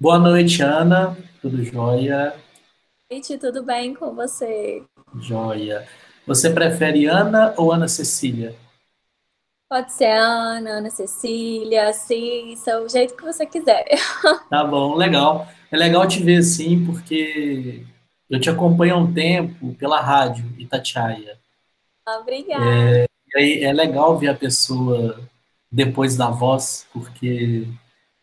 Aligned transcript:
Boa 0.00 0.18
noite, 0.18 0.62
Ana. 0.62 1.14
Tudo 1.42 1.62
jóia? 1.62 2.34
Noite, 3.10 3.36
tudo 3.36 3.62
bem 3.62 3.92
com 3.92 4.14
você? 4.14 4.82
Jóia. 5.20 5.86
Você 6.26 6.48
prefere 6.48 7.04
Ana 7.04 7.52
ou 7.58 7.70
Ana 7.70 7.86
Cecília? 7.86 8.56
Pode 9.68 9.92
ser 9.92 10.10
Ana, 10.10 10.78
Ana 10.78 10.88
Cecília, 10.88 11.92
Cissa, 11.92 12.80
o 12.80 12.88
jeito 12.88 13.14
que 13.14 13.22
você 13.22 13.44
quiser. 13.44 13.84
Tá 14.48 14.64
bom, 14.64 14.96
legal. 14.96 15.46
É 15.70 15.76
legal 15.76 16.08
te 16.08 16.22
ver 16.22 16.38
assim, 16.38 16.82
porque 16.86 17.84
eu 18.30 18.40
te 18.40 18.48
acompanho 18.48 18.94
há 18.94 18.98
um 18.98 19.12
tempo 19.12 19.74
pela 19.74 20.00
rádio 20.00 20.50
Itatiaia. 20.56 21.38
Obrigada. 22.08 23.06
É, 23.36 23.64
é 23.64 23.72
legal 23.74 24.18
ver 24.18 24.28
a 24.28 24.34
pessoa 24.34 25.20
depois 25.70 26.16
da 26.16 26.30
voz, 26.30 26.86
porque 26.90 27.68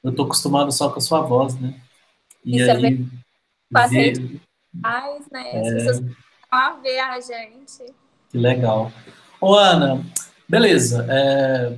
eu 0.08 0.16
tô 0.16 0.24
acostumado 0.24 0.72
só 0.72 0.90
com 0.90 1.00
a 1.00 1.02
sua 1.02 1.22
voz, 1.22 1.60
né? 1.60 1.76
E 2.44 2.58
Isso 2.58 2.70
é 2.70 2.72
aí, 2.72 2.78
é 2.78 2.82
bem 2.82 3.10
ver... 3.90 4.42
Faz, 4.82 5.26
né? 5.30 5.60
As 5.60 5.68
é... 5.68 5.74
pessoas 5.74 6.04
a 6.50 6.74
ver 6.76 7.00
a 7.00 7.20
gente. 7.20 7.94
Que 8.30 8.38
legal. 8.38 8.92
Ô, 9.42 9.54
Ana, 9.56 10.02
beleza. 10.48 11.06
É, 11.10 11.78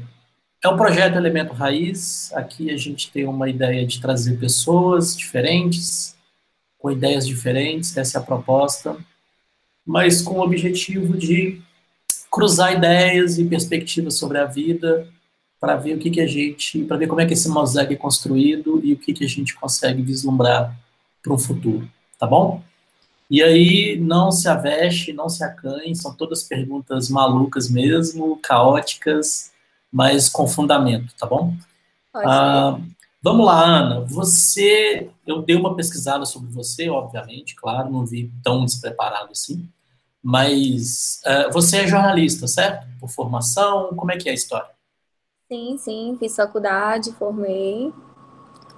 é 0.63 0.67
o 0.67 0.77
projeto 0.77 1.15
Elemento 1.15 1.53
Raiz. 1.53 2.31
Aqui 2.33 2.69
a 2.69 2.77
gente 2.77 3.11
tem 3.11 3.25
uma 3.25 3.49
ideia 3.49 3.85
de 3.85 3.99
trazer 3.99 4.37
pessoas 4.39 5.17
diferentes, 5.17 6.15
com 6.77 6.91
ideias 6.91 7.25
diferentes, 7.25 7.97
essa 7.97 8.19
é 8.19 8.21
a 8.21 8.23
proposta, 8.23 8.95
mas 9.85 10.21
com 10.21 10.35
o 10.35 10.43
objetivo 10.43 11.17
de 11.17 11.61
cruzar 12.31 12.73
ideias 12.73 13.39
e 13.39 13.43
perspectivas 13.43 14.13
sobre 14.13 14.37
a 14.37 14.45
vida 14.45 15.07
para 15.59 15.75
ver 15.75 15.95
o 15.95 15.99
que, 15.99 16.09
que 16.09 16.21
a 16.21 16.27
gente, 16.27 16.83
para 16.85 16.97
ver 16.97 17.07
como 17.07 17.21
é 17.21 17.25
que 17.25 17.33
esse 17.33 17.49
mosaico 17.49 17.91
é 17.91 17.95
construído 17.95 18.79
e 18.83 18.93
o 18.93 18.97
que, 18.97 19.13
que 19.13 19.25
a 19.25 19.27
gente 19.27 19.53
consegue 19.55 20.01
vislumbrar 20.01 20.75
para 21.21 21.33
o 21.33 21.37
futuro, 21.37 21.87
tá 22.17 22.25
bom? 22.25 22.63
E 23.29 23.43
aí, 23.43 23.99
não 23.99 24.31
se 24.31 24.47
aveste, 24.47 25.13
não 25.13 25.29
se 25.29 25.43
acanhe, 25.43 25.95
são 25.95 26.15
todas 26.15 26.43
perguntas 26.43 27.09
malucas 27.09 27.69
mesmo, 27.69 28.39
caóticas, 28.41 29.51
mas 29.91 30.27
com 30.27 30.47
fundamento, 30.47 31.13
tá 31.15 31.27
bom? 31.27 31.53
Ah, 32.15 32.79
vamos 33.21 33.45
lá, 33.45 33.63
Ana. 33.63 34.01
Você, 34.01 35.09
eu 35.27 35.43
dei 35.43 35.55
uma 35.55 35.75
pesquisada 35.75 36.25
sobre 36.25 36.49
você, 36.51 36.89
obviamente, 36.89 37.53
claro, 37.55 37.91
não 37.91 38.03
vi 38.05 38.31
tão 38.43 38.65
despreparado 38.65 39.31
assim, 39.31 39.69
mas 40.23 41.21
uh, 41.25 41.51
você 41.51 41.81
é 41.81 41.87
jornalista, 41.87 42.47
certo? 42.47 42.87
Por 42.99 43.09
formação, 43.09 43.89
como 43.95 44.11
é 44.11 44.17
que 44.17 44.27
é 44.27 44.31
a 44.31 44.35
história? 44.35 44.78
Sim, 45.51 45.77
sim, 45.77 46.15
fiz 46.19 46.35
faculdade, 46.35 47.11
formei. 47.13 47.91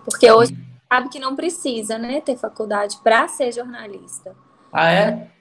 Porque 0.06 0.32
hoje 0.32 0.56
sabe 0.92 1.10
que 1.10 1.20
não 1.20 1.36
precisa, 1.36 1.98
né, 1.98 2.22
ter 2.22 2.38
faculdade 2.38 2.98
para 3.04 3.28
ser 3.28 3.52
jornalista. 3.52 4.36
Ah, 4.72 4.92
é? 4.92 5.32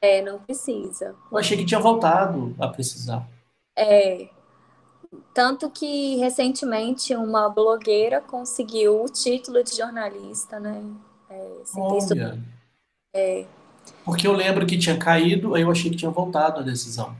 É, 0.00 0.22
não 0.22 0.38
precisa. 0.38 1.16
Eu 1.30 1.38
achei 1.38 1.56
que 1.56 1.64
tinha 1.64 1.80
voltado 1.80 2.54
a 2.58 2.68
precisar. 2.68 3.28
É. 3.76 4.28
Tanto 5.34 5.68
que 5.70 6.16
recentemente 6.16 7.14
uma 7.14 7.48
blogueira 7.48 8.20
conseguiu 8.20 9.02
o 9.02 9.08
título 9.08 9.62
de 9.64 9.76
jornalista, 9.76 10.60
né? 10.60 10.84
É, 11.28 11.62
Olha. 11.76 12.38
É. 13.14 13.46
Porque 14.04 14.26
eu 14.26 14.32
lembro 14.32 14.66
que 14.66 14.78
tinha 14.78 14.96
caído, 14.96 15.54
aí 15.54 15.62
eu 15.62 15.70
achei 15.70 15.90
que 15.90 15.96
tinha 15.96 16.10
voltado 16.10 16.60
a 16.60 16.62
decisão. 16.62 17.16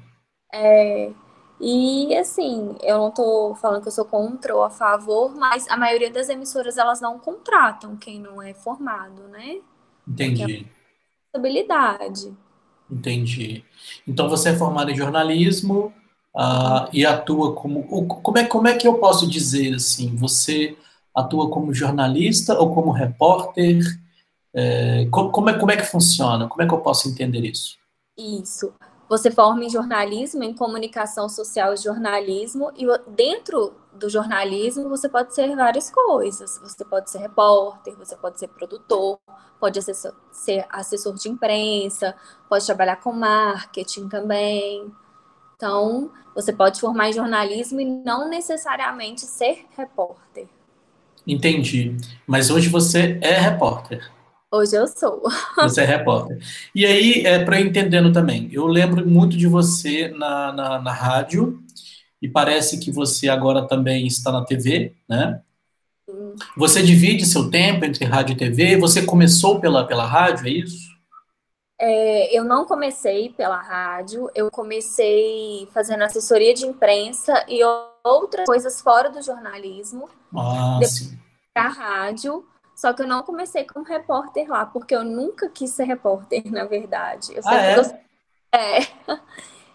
É. 0.53 1.11
E 1.61 2.15
assim, 2.17 2.77
eu 2.83 2.99
não 2.99 3.09
estou 3.09 3.55
falando 3.57 3.83
que 3.83 3.89
eu 3.89 3.93
sou 3.93 4.05
contra 4.05 4.55
ou 4.55 4.63
a 4.63 4.71
favor, 4.71 5.35
mas 5.35 5.69
a 5.69 5.77
maioria 5.77 6.11
das 6.11 6.29
emissoras 6.29 6.79
elas 6.79 7.01
não 7.01 7.19
contratam 7.19 7.97
quem 7.97 8.21
não 8.21 8.41
é 8.41 8.55
formado, 8.55 9.23
né? 9.29 9.59
Entendi. 10.07 10.67
É 11.35 11.39
habilidade. 11.39 12.33
Entendi. 12.91 13.65
Então 14.07 14.29
você 14.29 14.51
é 14.51 14.57
formado 14.57 14.91
em 14.91 14.97
jornalismo 14.97 15.93
uh, 16.35 16.89
e 16.93 17.05
atua 17.05 17.55
como. 17.55 17.85
Como 18.07 18.39
é, 18.39 18.45
como 18.45 18.69
é 18.69 18.77
que 18.77 18.87
eu 18.87 18.95
posso 18.95 19.29
dizer 19.29 19.75
assim? 19.75 20.15
Você 20.17 20.77
atua 21.15 21.51
como 21.51 21.75
jornalista 21.75 22.59
ou 22.59 22.73
como 22.73 22.93
repórter? 22.93 23.83
É, 24.55 25.07
como, 25.11 25.31
como, 25.31 25.51
é, 25.51 25.59
como 25.59 25.71
é 25.73 25.77
que 25.77 25.85
funciona? 25.85 26.49
Como 26.49 26.63
é 26.63 26.67
que 26.67 26.73
eu 26.73 26.81
posso 26.81 27.09
entender 27.09 27.45
isso? 27.45 27.77
Isso. 28.17 28.73
Você 29.09 29.31
forma 29.31 29.65
em 29.65 29.71
jornalismo, 29.71 30.45
em 30.45 30.53
comunicação 30.53 31.29
social 31.29 31.73
e 31.73 31.79
jornalismo, 31.79 32.71
e 32.77 32.87
dentro 33.11 33.75
do 33.95 34.09
jornalismo 34.09 34.89
você 34.89 35.09
pode 35.09 35.35
ser 35.35 35.55
várias 35.57 35.91
coisas. 35.91 36.59
Você 36.63 36.85
pode 36.85 37.11
ser 37.11 37.19
repórter, 37.19 37.97
você 37.97 38.15
pode 38.17 38.39
ser 38.39 38.49
produtor, 38.49 39.19
pode 39.59 39.79
assessor, 39.79 40.15
ser 40.31 40.67
assessor 40.71 41.15
de 41.15 41.29
imprensa, 41.29 42.15
pode 42.49 42.67
trabalhar 42.67 42.97
com 42.97 43.13
marketing 43.13 44.09
também. 44.09 44.93
Então, 45.57 46.11
você 46.35 46.53
pode 46.53 46.79
formar 46.79 47.09
em 47.09 47.15
jornalismo 47.15 47.81
e 47.81 47.85
não 47.85 48.29
necessariamente 48.29 49.23
ser 49.23 49.67
repórter. 49.77 50.47
Entendi. 51.27 51.97
Mas 52.27 52.51
hoje 52.51 52.69
você 52.69 53.19
é 53.21 53.33
repórter. 53.33 54.11
Hoje 54.51 54.77
eu 54.77 54.87
sou. 54.87 55.23
Você 55.61 55.83
é 55.83 55.85
repórter. 55.85 56.39
E 56.75 56.87
aí, 56.87 57.27
é, 57.27 57.45
para 57.45 57.61
entendendo 57.61 58.13
também, 58.13 58.49
eu 58.51 58.67
lembro 58.67 59.07
muito 59.07 59.37
de 59.37 59.47
você 59.47 60.09
na, 60.09 60.53
na, 60.53 60.81
na, 60.81 60.93
rádio, 60.93 61.63
e 62.21 62.29
parece 62.29 62.79
que 62.79 62.91
você 62.91 63.29
agora 63.29 63.69
também 63.69 64.07
está 64.07 64.33
na 64.33 64.45
TV, 64.45 64.95
né? 65.09 65.43
Você 66.57 66.83
divide 66.83 67.27
seu 67.27 67.51
tempo 67.51 67.85
entre 67.85 68.05
rádio 68.07 68.33
e 68.33 68.37
TV? 68.37 68.79
Você 68.79 69.05
começou 69.05 69.61
pela, 69.61 69.87
pela 69.87 70.07
rádio, 70.07 70.47
é 70.47 70.51
isso? 70.51 70.89
É, 71.81 72.37
eu 72.37 72.43
não 72.43 72.65
comecei 72.65 73.29
pela 73.31 73.61
rádio, 73.61 74.29
eu 74.35 74.51
comecei 74.51 75.69
fazendo 75.73 76.03
assessoria 76.03 76.55
de 76.55 76.67
imprensa 76.67 77.45
e 77.47 77.61
outras 78.03 78.47
coisas 78.47 78.81
fora 78.81 79.11
do 79.11 79.23
jornalismo. 79.23 80.09
Ah, 80.35 80.81
sim. 80.83 81.17
A 81.55 81.69
rádio. 81.69 82.45
Só 82.79 82.93
que 82.93 83.03
eu 83.03 83.09
não 83.09 83.25
comecei 83.25 83.65
como 83.65 83.85
repórter 83.85 84.49
lá, 84.49 84.65
porque 84.65 84.95
eu 84.95 85.03
nunca 85.03 85.49
quis 85.49 85.71
ser 85.71 85.83
repórter, 85.83 86.49
na 86.49 86.65
verdade. 86.65 87.35
Eu 87.35 87.41
ah, 87.41 87.43
sempre, 87.43 87.59
ah, 87.59 87.65
é? 87.65 87.75
gostei... 87.75 88.01
É. 88.53 88.79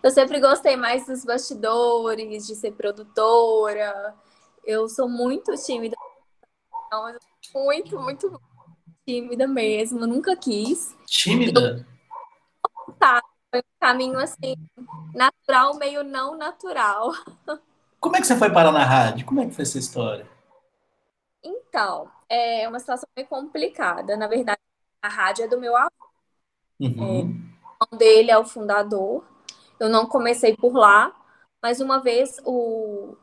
eu 0.01 0.09
sempre 0.09 0.39
gostei 0.39 0.77
mais 0.77 1.05
dos 1.05 1.25
bastidores, 1.25 2.47
de 2.47 2.55
ser 2.55 2.71
produtora. 2.71 4.15
Eu 4.63 4.87
sou 4.87 5.09
muito 5.09 5.53
tímida. 5.55 5.97
Muito, 7.53 7.99
muito 7.99 8.41
tímida 9.05 9.47
mesmo. 9.47 9.99
Eu 9.99 10.07
nunca 10.07 10.33
quis. 10.37 10.95
Tímida? 11.05 11.85
Eu... 12.87 12.93
Tá, 12.95 13.21
foi 13.51 13.59
um 13.59 13.79
caminho 13.81 14.17
assim, 14.17 14.55
natural, 15.13 15.75
meio 15.75 16.05
não 16.05 16.37
natural. 16.37 17.11
Como 17.99 18.15
é 18.15 18.21
que 18.21 18.27
você 18.27 18.37
foi 18.37 18.49
parar 18.49 18.71
na 18.71 18.85
rádio? 18.85 19.25
Como 19.25 19.41
é 19.41 19.45
que 19.45 19.51
foi 19.51 19.63
essa 19.63 19.77
história? 19.77 20.25
Então, 21.43 22.09
é 22.33 22.67
uma 22.67 22.79
situação 22.79 23.07
meio 23.15 23.27
complicada. 23.27 24.17
Na 24.17 24.27
verdade, 24.27 24.59
a 25.01 25.07
rádio 25.07 25.45
é 25.45 25.47
do 25.47 25.59
meu 25.59 25.75
avô. 25.75 25.91
Uhum. 26.79 27.51
É, 27.81 27.85
o 27.93 27.97
dele 27.97 28.31
é 28.31 28.37
o 28.37 28.45
fundador. 28.45 29.23
Eu 29.79 29.89
não 29.89 30.05
comecei 30.07 30.55
por 30.55 30.73
lá, 30.73 31.13
mas 31.61 31.79
uma 31.79 31.99
vez 31.99 32.39
o, 32.45 33.15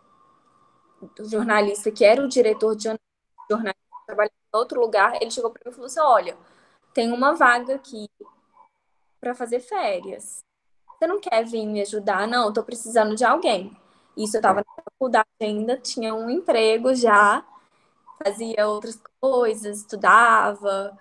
o 1.02 1.24
jornalista, 1.24 1.90
que 1.90 2.04
era 2.04 2.22
o 2.22 2.28
diretor 2.28 2.76
de 2.76 2.84
jornalismo, 3.50 3.80
trabalhando 4.06 4.32
em 4.32 4.56
outro 4.56 4.80
lugar, 4.80 5.20
ele 5.20 5.30
chegou 5.30 5.50
para 5.50 5.62
mim 5.64 5.70
e 5.70 5.74
falou 5.74 5.86
assim: 5.86 6.00
Olha, 6.00 6.36
tem 6.94 7.12
uma 7.12 7.34
vaga 7.34 7.74
aqui 7.74 8.08
para 9.20 9.34
fazer 9.34 9.60
férias. 9.60 10.44
Você 10.98 11.06
não 11.06 11.20
quer 11.20 11.44
vir 11.44 11.66
me 11.66 11.80
ajudar? 11.80 12.28
Não, 12.28 12.48
estou 12.48 12.62
precisando 12.62 13.14
de 13.14 13.24
alguém. 13.24 13.76
Isso 14.16 14.36
eu 14.36 14.40
estava 14.40 14.60
na 14.60 14.82
faculdade 14.84 15.28
ainda, 15.40 15.76
tinha 15.78 16.14
um 16.14 16.28
emprego 16.28 16.94
já 16.94 17.44
fazia 18.22 18.66
outras 18.68 19.00
coisas, 19.20 19.78
estudava. 19.78 20.96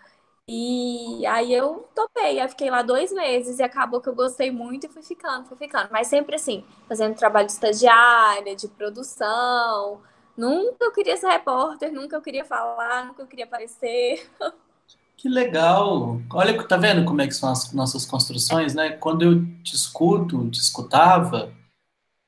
E 0.48 1.25
aí 1.27 1.54
eu 1.54 1.88
topei, 1.94 2.39
aí 2.39 2.50
fiquei 2.50 2.71
lá 2.71 2.81
dois 2.81 3.12
meses 3.12 3.60
e 3.60 3.63
acabou 3.63 4.01
que 4.01 4.10
eu 4.10 4.16
gostei 4.16 4.50
muito 4.50 4.88
e 4.88 4.89
fui 4.89 5.04
ficando, 5.04 5.45
fui 5.48 5.57
ficando. 5.57 5.89
Mas 5.92 6.07
sempre 6.07 6.36
assim, 6.36 6.63
fazendo 6.88 7.16
trabalho 7.16 7.45
de 7.45 7.54
estagiária, 7.54 8.56
de 8.56 8.68
produção. 8.68 10.01
Nunca 10.36 10.86
eu 10.86 10.92
queria 10.92 11.18
ser 11.18 11.27
repórter, 11.27 11.92
nunca 11.92 12.16
eu 12.16 12.21
queria 12.21 12.45
falar, 12.45 13.06
nunca 13.06 13.22
eu 13.22 13.27
queria 13.27 13.45
aparecer. 13.45 14.27
Que 15.18 15.27
legal! 15.27 16.22
Olha, 16.31 16.65
tá 16.65 16.77
vendo 16.77 17.04
como 17.04 17.22
é 17.22 17.27
que 17.27 17.33
são 17.33 17.51
as 17.51 17.74
nossas 17.74 18.06
construções, 18.06 18.74
né? 18.74 18.92
Quando 18.92 19.24
eu 19.24 19.45
te 19.63 19.75
escuto, 19.75 20.50
te 20.50 20.62
escutava, 20.62 21.54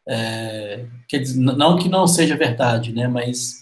é, 0.06 0.86
quer 1.08 1.20
dizer, 1.20 1.40
não 1.40 1.78
que 1.78 1.88
não 1.88 2.06
seja 2.06 2.36
verdade, 2.36 2.92
né? 2.92 3.08
Mas 3.08 3.61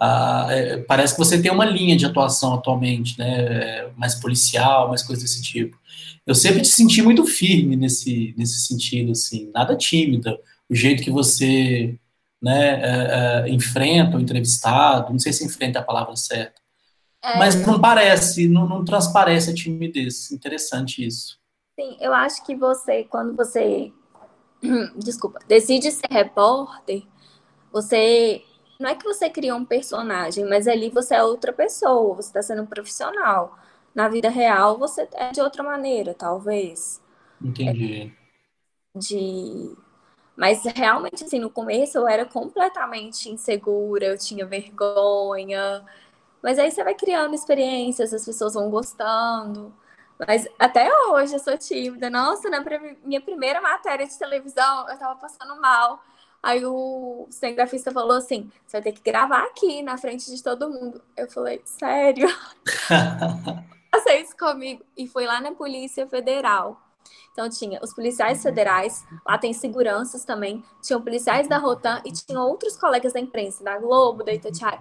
ah, 0.00 0.46
é, 0.50 0.78
parece 0.78 1.14
que 1.14 1.18
você 1.18 1.40
tem 1.40 1.50
uma 1.50 1.64
linha 1.64 1.96
de 1.96 2.04
atuação 2.06 2.54
atualmente, 2.54 3.18
né, 3.18 3.88
mais 3.96 4.14
policial, 4.14 4.88
mais 4.88 5.02
coisa 5.02 5.22
desse 5.22 5.42
tipo. 5.42 5.78
Eu 6.26 6.34
sempre 6.34 6.62
te 6.62 6.68
senti 6.68 7.02
muito 7.02 7.24
firme 7.26 7.76
nesse, 7.76 8.34
nesse 8.36 8.66
sentido, 8.66 9.12
assim, 9.12 9.50
nada 9.54 9.76
tímida. 9.76 10.38
O 10.68 10.74
jeito 10.74 11.02
que 11.02 11.10
você 11.10 11.98
né, 12.42 12.80
é, 12.80 13.46
é, 13.46 13.48
enfrenta 13.50 14.16
o 14.16 14.20
entrevistado, 14.20 15.12
não 15.12 15.18
sei 15.18 15.32
se 15.32 15.44
enfrenta 15.44 15.78
a 15.78 15.82
palavra 15.82 16.16
certa. 16.16 16.60
É... 17.22 17.38
Mas 17.38 17.54
não 17.66 17.80
parece, 17.80 18.48
não, 18.48 18.68
não 18.68 18.84
transparece 18.84 19.50
a 19.50 19.54
timidez. 19.54 20.30
Interessante 20.30 21.06
isso. 21.06 21.38
Sim, 21.78 21.96
eu 22.00 22.12
acho 22.12 22.44
que 22.44 22.54
você, 22.54 23.04
quando 23.04 23.34
você, 23.34 23.92
desculpa, 24.96 25.38
decide 25.48 25.90
ser 25.90 26.06
repórter, 26.10 27.02
você 27.72 28.42
não 28.78 28.90
é 28.90 28.94
que 28.94 29.04
você 29.04 29.30
cria 29.30 29.54
um 29.54 29.64
personagem, 29.64 30.44
mas 30.44 30.66
ali 30.68 30.90
você 30.90 31.14
é 31.14 31.22
outra 31.22 31.52
pessoa, 31.52 32.16
você 32.16 32.28
está 32.28 32.42
sendo 32.42 32.62
um 32.62 32.66
profissional. 32.66 33.58
Na 33.94 34.08
vida 34.08 34.28
real, 34.28 34.78
você 34.78 35.08
é 35.14 35.30
de 35.30 35.40
outra 35.40 35.62
maneira, 35.62 36.14
talvez. 36.14 37.00
Entendi. 37.40 38.12
É 38.20 38.24
de. 38.98 39.76
Mas 40.36 40.64
realmente, 40.64 41.24
assim, 41.24 41.38
no 41.38 41.50
começo 41.50 41.98
eu 41.98 42.08
era 42.08 42.24
completamente 42.24 43.30
insegura, 43.30 44.06
eu 44.06 44.18
tinha 44.18 44.46
vergonha. 44.46 45.84
Mas 46.42 46.58
aí 46.58 46.70
você 46.70 46.84
vai 46.84 46.94
criando 46.94 47.34
experiências, 47.34 48.12
as 48.12 48.24
pessoas 48.24 48.54
vão 48.54 48.70
gostando. 48.70 49.74
Mas 50.26 50.46
até 50.58 50.90
hoje 51.08 51.34
eu 51.34 51.38
sou 51.40 51.56
tímida. 51.58 52.10
Nossa, 52.10 52.48
na 52.50 52.64
minha 53.04 53.20
primeira 53.20 53.60
matéria 53.60 54.06
de 54.06 54.18
televisão, 54.18 54.88
eu 54.88 54.98
tava 54.98 55.16
passando 55.18 55.60
mal. 55.60 56.02
Aí 56.44 56.64
o 56.66 57.26
cinegrafista 57.30 57.90
falou 57.90 58.18
assim: 58.18 58.52
você 58.66 58.76
vai 58.76 58.82
ter 58.82 58.92
que 58.92 59.00
gravar 59.00 59.44
aqui 59.44 59.82
na 59.82 59.96
frente 59.96 60.30
de 60.30 60.42
todo 60.42 60.68
mundo. 60.68 61.00
Eu 61.16 61.26
falei, 61.30 61.62
sério? 61.64 62.28
Faça 63.90 64.14
isso 64.16 64.36
comigo. 64.36 64.84
E 64.94 65.08
foi 65.08 65.24
lá 65.24 65.40
na 65.40 65.52
Polícia 65.52 66.06
Federal. 66.06 66.78
Então 67.32 67.48
tinha 67.48 67.80
os 67.82 67.94
policiais 67.94 68.42
federais, 68.42 69.04
lá 69.26 69.38
tem 69.38 69.52
seguranças 69.52 70.24
também, 70.24 70.62
tinham 70.82 71.02
policiais 71.02 71.48
da 71.48 71.58
Rotan 71.58 72.00
e 72.04 72.12
tinha 72.12 72.40
outros 72.40 72.76
colegas 72.76 73.14
da 73.14 73.20
imprensa, 73.20 73.64
da 73.64 73.78
Globo, 73.78 74.22
da 74.22 74.32
Itatiaia. 74.32 74.80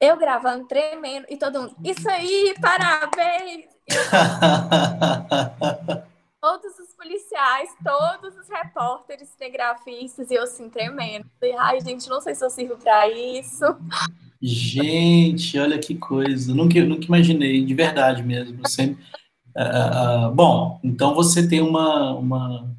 Eu 0.00 0.16
gravando, 0.16 0.66
tremendo, 0.66 1.26
e 1.30 1.36
todo 1.36 1.62
mundo, 1.62 1.76
isso 1.84 2.10
aí, 2.10 2.54
parabéns! 2.60 3.66
todos 6.40 6.78
os 6.78 6.89
policiais, 7.00 7.70
todos 7.82 8.36
os 8.36 8.46
repórteres, 8.50 9.30
cinegrafistas, 9.30 10.30
e 10.30 10.34
eu 10.34 10.42
assim, 10.42 10.68
tremendo. 10.68 11.24
Falei, 11.40 11.56
ai, 11.58 11.80
gente, 11.80 12.06
não 12.10 12.20
sei 12.20 12.34
se 12.34 12.44
eu 12.44 12.50
sirvo 12.50 12.76
para 12.76 13.08
isso. 13.08 13.64
Gente, 14.42 15.58
olha 15.58 15.78
que 15.78 15.94
coisa. 15.94 16.54
Nunca, 16.54 16.78
nunca 16.84 17.06
imaginei, 17.06 17.64
de 17.64 17.74
verdade 17.74 18.22
mesmo. 18.22 18.68
Sempre, 18.68 19.02
uh, 19.56 20.28
uh, 20.28 20.34
bom, 20.34 20.78
então 20.84 21.14
você 21.14 21.48
tem 21.48 21.62
uma, 21.62 22.12
uma. 22.14 22.70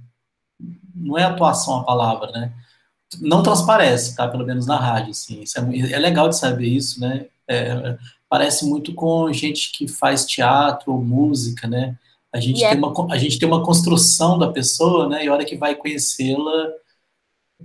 Não 0.94 1.18
é 1.18 1.24
atuação 1.24 1.78
a 1.78 1.84
palavra, 1.84 2.32
né? 2.32 2.54
Não 3.20 3.42
transparece, 3.42 4.16
tá? 4.16 4.28
Pelo 4.28 4.46
menos 4.46 4.68
na 4.68 4.78
rádio, 4.78 5.12
assim. 5.12 5.44
É, 5.58 5.94
é, 5.94 6.00
legal 6.00 6.30
de 6.30 6.38
saber 6.38 6.68
isso, 6.68 7.02
né? 7.02 7.26
É, 7.48 7.98
parece 8.30 8.70
muito 8.70 8.94
com 8.94 9.34
gente 9.34 9.72
que 9.72 9.88
faz 9.88 10.26
teatro 10.26 10.94
ou 10.94 11.04
música, 11.04 11.68
né? 11.68 11.98
A 12.34 12.40
gente, 12.40 12.60
tem 12.62 12.78
uma, 12.78 13.14
a 13.14 13.18
gente 13.18 13.38
tem 13.38 13.48
uma 13.48 13.64
construção 13.64 14.38
da 14.38 14.52
pessoa, 14.52 15.08
né? 15.08 15.26
E 15.26 15.28
a 15.28 15.34
hora 15.34 15.46
que 15.46 15.58
vai 15.58 15.76
conhecê-la, 15.76 16.70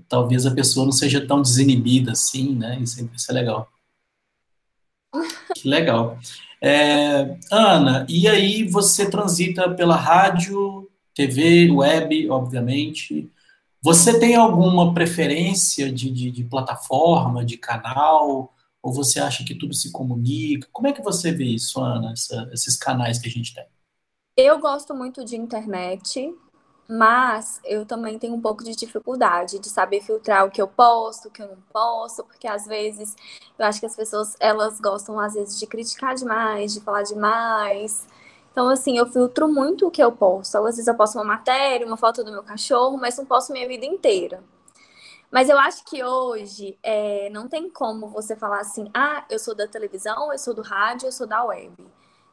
talvez 0.08 0.44
a 0.44 0.54
pessoa 0.54 0.84
não 0.84 0.92
seja 0.92 1.24
tão 1.24 1.40
desinibida 1.40 2.12
assim, 2.12 2.54
né? 2.54 2.78
Isso, 2.80 3.00
é, 3.00 3.08
isso 3.14 3.30
é 3.30 3.34
legal. 3.34 3.68
Que 5.54 5.68
legal. 5.68 6.18
É, 6.60 7.38
Ana, 7.50 8.06
e 8.08 8.26
aí 8.26 8.64
você 8.64 9.08
transita 9.08 9.72
pela 9.74 9.94
rádio, 9.94 10.90
TV, 11.14 11.70
web, 11.70 12.30
obviamente. 12.30 13.30
Você 13.80 14.18
tem 14.18 14.34
alguma 14.34 14.92
preferência 14.92 15.92
de, 15.92 16.10
de, 16.10 16.30
de, 16.30 16.44
plataforma, 16.44 17.44
de 17.44 17.56
canal? 17.56 18.52
Ou 18.82 18.92
você 18.92 19.20
acha 19.20 19.44
que 19.44 19.54
tudo 19.54 19.74
se 19.74 19.92
comunica? 19.92 20.68
Como 20.72 20.88
é 20.88 20.92
que 20.92 21.02
você 21.02 21.30
vê 21.30 21.44
isso, 21.44 21.80
Ana, 21.80 22.12
essa, 22.12 22.50
esses 22.52 22.76
canais 22.76 23.18
que 23.18 23.28
a 23.28 23.30
gente 23.30 23.54
tem? 23.54 23.64
Eu 24.36 24.58
gosto 24.58 24.94
muito 24.94 25.24
de 25.24 25.34
internet, 25.34 26.36
mas 26.86 27.58
eu 27.64 27.86
também 27.86 28.18
tenho 28.18 28.34
um 28.34 28.40
pouco 28.40 28.62
de 28.62 28.76
dificuldade 28.76 29.58
de 29.58 29.68
saber 29.70 30.02
filtrar 30.02 30.44
o 30.44 30.50
que 30.50 30.60
eu 30.60 30.68
posto, 30.68 31.28
o 31.28 31.30
que 31.30 31.42
eu 31.42 31.48
não 31.48 31.56
posto, 31.72 32.22
porque 32.22 32.46
às 32.46 32.66
vezes 32.66 33.16
eu 33.58 33.64
acho 33.64 33.80
que 33.80 33.86
as 33.86 33.96
pessoas 33.96 34.36
elas 34.38 34.78
gostam 34.78 35.18
às 35.18 35.32
vezes 35.34 35.58
de 35.58 35.66
criticar 35.66 36.14
demais, 36.14 36.74
de 36.74 36.80
falar 36.82 37.02
demais. 37.02 38.06
Então, 38.52 38.68
assim, 38.68 38.98
eu 38.98 39.06
filtro 39.06 39.48
muito 39.48 39.86
o 39.86 39.90
que 39.90 40.02
eu 40.02 40.12
posto. 40.12 40.58
Às 40.58 40.64
vezes 40.76 40.86
eu 40.86 40.94
posto 40.94 41.16
uma 41.16 41.24
matéria, 41.24 41.86
uma 41.86 41.96
foto 41.96 42.22
do 42.24 42.30
meu 42.32 42.42
cachorro, 42.42 42.98
mas 42.98 43.16
não 43.16 43.24
posto 43.26 43.52
minha 43.54 43.66
vida 43.68 43.86
inteira. 43.86 44.44
Mas 45.30 45.48
eu 45.48 45.58
acho 45.58 45.84
que 45.84 46.04
hoje 46.04 46.78
é, 46.82 47.30
não 47.30 47.48
tem 47.48 47.70
como 47.70 48.08
você 48.08 48.36
falar 48.36 48.60
assim, 48.60 48.90
ah, 48.94 49.24
eu 49.30 49.38
sou 49.38 49.54
da 49.54 49.66
televisão, 49.66 50.32
eu 50.32 50.38
sou 50.38 50.54
do 50.54 50.62
rádio, 50.62 51.08
eu 51.08 51.12
sou 51.12 51.26
da 51.26 51.44
web 51.44 51.72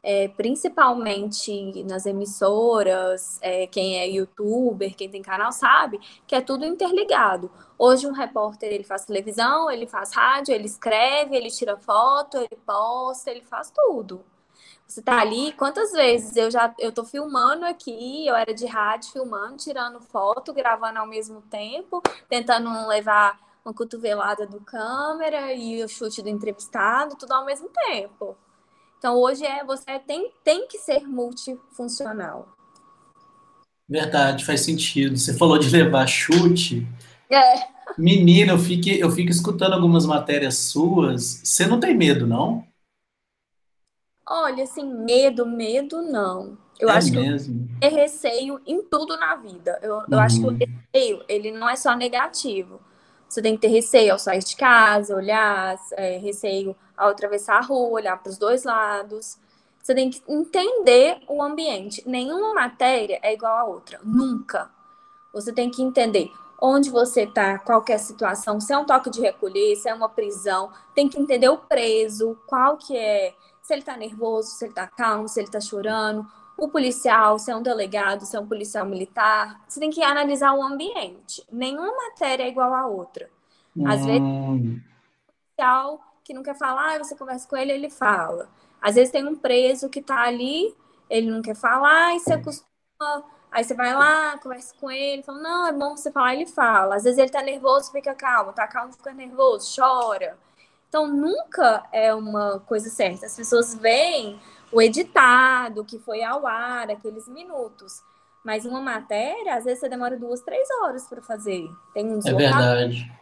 é, 0.04 0.28
principalmente 0.28 1.82
nas 1.84 2.04
emissoras, 2.04 3.38
é, 3.40 3.66
quem 3.66 3.98
é 3.98 4.06
youtuber, 4.06 4.94
quem 4.94 5.08
tem 5.08 5.22
canal 5.22 5.50
sabe 5.50 5.98
que 6.26 6.34
é 6.34 6.42
tudo 6.42 6.66
interligado. 6.66 7.50
Hoje 7.78 8.06
um 8.06 8.12
repórter 8.12 8.70
ele 8.70 8.84
faz 8.84 9.06
televisão, 9.06 9.70
ele 9.70 9.86
faz 9.86 10.12
rádio, 10.12 10.54
ele 10.54 10.66
escreve, 10.66 11.34
ele 11.34 11.50
tira 11.50 11.78
foto, 11.78 12.36
ele 12.36 12.60
posta, 12.66 13.30
ele 13.30 13.40
faz 13.40 13.70
tudo. 13.70 14.22
Você 14.86 15.00
tá 15.00 15.18
ali, 15.20 15.52
quantas 15.54 15.92
vezes 15.92 16.36
eu 16.36 16.50
já 16.50 16.74
eu 16.78 16.92
tô 16.92 17.04
filmando 17.04 17.64
aqui, 17.64 18.26
eu 18.26 18.36
era 18.36 18.52
de 18.52 18.66
rádio 18.66 19.10
filmando, 19.10 19.56
tirando 19.56 20.00
foto, 20.00 20.52
gravando 20.52 20.98
ao 20.98 21.06
mesmo 21.06 21.40
tempo, 21.42 22.02
tentando 22.28 22.86
levar 22.86 23.40
uma 23.64 23.72
cotovelada 23.72 24.46
do 24.46 24.60
câmera 24.60 25.54
e 25.54 25.82
o 25.82 25.88
chute 25.88 26.20
do 26.22 26.28
entrevistado, 26.28 27.16
tudo 27.16 27.32
ao 27.32 27.46
mesmo 27.46 27.70
tempo. 27.70 28.36
Então, 29.04 29.18
hoje 29.18 29.44
é 29.44 29.62
você 29.62 29.98
tem, 29.98 30.32
tem 30.42 30.66
que 30.66 30.78
ser 30.78 31.06
multifuncional. 31.06 32.48
Verdade, 33.86 34.46
faz 34.46 34.62
sentido. 34.62 35.18
Você 35.18 35.36
falou 35.36 35.58
de 35.58 35.68
levar 35.68 36.06
chute. 36.06 36.86
É. 37.28 37.68
Menina, 37.98 38.52
eu 38.52 38.58
fico, 38.58 38.88
eu 38.88 39.10
fico 39.10 39.30
escutando 39.30 39.74
algumas 39.74 40.06
matérias 40.06 40.56
suas. 40.56 41.42
Você 41.44 41.66
não 41.66 41.78
tem 41.78 41.94
medo, 41.94 42.26
não? 42.26 42.66
Olha, 44.26 44.64
assim, 44.64 44.90
medo, 44.90 45.44
medo 45.44 46.00
não. 46.00 46.56
Eu 46.80 46.88
é 46.88 46.92
acho 46.92 47.12
mesmo? 47.12 47.68
que 47.78 47.84
é 47.84 47.88
receio 47.90 48.58
em 48.66 48.80
tudo 48.84 49.18
na 49.18 49.36
vida. 49.36 49.78
Eu, 49.82 50.02
eu 50.10 50.18
acho 50.18 50.40
que 50.40 50.46
o 50.46 50.48
uhum. 50.48 50.56
receio, 50.56 51.22
ele 51.28 51.52
não 51.52 51.68
é 51.68 51.76
só 51.76 51.94
negativo. 51.94 52.80
Você 53.28 53.42
tem 53.42 53.54
que 53.54 53.60
ter 53.60 53.68
receio 53.68 54.12
ao 54.12 54.18
sair 54.18 54.42
de 54.42 54.56
casa, 54.56 55.14
olhar, 55.14 55.76
é, 55.92 56.16
receio 56.16 56.74
ao 56.96 57.10
atravessar 57.10 57.58
a 57.58 57.60
rua, 57.60 57.90
olhar 57.90 58.16
para 58.16 58.30
os 58.30 58.38
dois 58.38 58.64
lados. 58.64 59.38
Você 59.82 59.94
tem 59.94 60.10
que 60.10 60.22
entender 60.28 61.20
o 61.28 61.42
ambiente. 61.42 62.02
Nenhuma 62.06 62.54
matéria 62.54 63.18
é 63.22 63.34
igual 63.34 63.56
a 63.56 63.64
outra, 63.64 64.00
nunca. 64.02 64.70
Você 65.32 65.52
tem 65.52 65.70
que 65.70 65.82
entender 65.82 66.30
onde 66.60 66.88
você 66.88 67.24
está, 67.24 67.58
qualquer 67.58 67.98
situação, 67.98 68.58
se 68.60 68.72
é 68.72 68.78
um 68.78 68.86
toque 68.86 69.10
de 69.10 69.20
recolher, 69.20 69.76
se 69.76 69.88
é 69.88 69.94
uma 69.94 70.08
prisão, 70.08 70.70
tem 70.94 71.08
que 71.08 71.20
entender 71.20 71.48
o 71.48 71.58
preso, 71.58 72.38
qual 72.46 72.78
que 72.78 72.96
é, 72.96 73.34
se 73.60 73.74
ele 73.74 73.82
está 73.82 73.96
nervoso, 73.96 74.50
se 74.50 74.64
ele 74.64 74.72
está 74.72 74.86
calmo, 74.86 75.28
se 75.28 75.40
ele 75.40 75.48
está 75.48 75.60
chorando, 75.60 76.26
o 76.56 76.68
policial, 76.68 77.38
se 77.38 77.50
é 77.50 77.56
um 77.56 77.62
delegado, 77.62 78.24
se 78.24 78.36
é 78.36 78.40
um 78.40 78.46
policial 78.46 78.86
militar, 78.86 79.60
você 79.68 79.80
tem 79.80 79.90
que 79.90 80.02
analisar 80.02 80.54
o 80.54 80.62
ambiente. 80.62 81.44
Nenhuma 81.52 81.92
matéria 81.94 82.44
é 82.44 82.48
igual 82.48 82.72
à 82.72 82.86
outra. 82.86 83.28
Às 83.84 84.02
hum. 84.02 84.06
vezes, 84.06 84.22
o 84.22 85.32
policial 85.56 86.00
que 86.24 86.34
não 86.34 86.42
quer 86.42 86.56
falar, 86.56 86.98
você 86.98 87.14
conversa 87.14 87.46
com 87.46 87.56
ele, 87.56 87.72
ele 87.72 87.90
fala. 87.90 88.48
Às 88.80 88.94
vezes 88.94 89.12
tem 89.12 89.26
um 89.26 89.36
preso 89.36 89.88
que 89.88 90.00
está 90.00 90.22
ali, 90.22 90.74
ele 91.08 91.30
não 91.30 91.42
quer 91.42 91.54
falar, 91.54 92.16
e 92.16 92.20
você 92.20 92.32
acostuma, 92.32 93.24
aí 93.52 93.62
você 93.62 93.74
vai 93.74 93.94
lá, 93.94 94.38
conversa 94.38 94.74
com 94.80 94.90
ele, 94.90 95.22
fala, 95.22 95.38
não, 95.38 95.66
é 95.68 95.72
bom 95.72 95.96
você 95.96 96.10
falar, 96.10 96.34
ele 96.34 96.46
fala. 96.46 96.96
Às 96.96 97.04
vezes 97.04 97.18
ele 97.18 97.28
está 97.28 97.42
nervoso, 97.42 97.92
fica 97.92 98.14
calmo, 98.14 98.52
tá 98.52 98.66
calmo, 98.66 98.92
fica 98.92 99.12
nervoso, 99.12 99.74
chora. 99.76 100.36
Então, 100.88 101.08
nunca 101.08 101.84
é 101.92 102.14
uma 102.14 102.60
coisa 102.60 102.88
certa. 102.88 103.26
As 103.26 103.36
pessoas 103.36 103.74
veem 103.74 104.38
o 104.70 104.80
editado, 104.80 105.84
que 105.84 105.98
foi 105.98 106.22
ao 106.22 106.46
ar, 106.46 106.90
aqueles 106.90 107.28
minutos. 107.28 108.00
Mas 108.44 108.64
uma 108.64 108.80
matéria, 108.80 109.56
às 109.56 109.64
vezes 109.64 109.80
você 109.80 109.88
demora 109.88 110.16
duas, 110.16 110.40
três 110.42 110.68
horas 110.82 111.06
para 111.06 111.22
fazer. 111.22 111.68
Tem 111.92 112.06
um 112.06 112.20
É 112.24 112.32
verdade. 112.32 113.12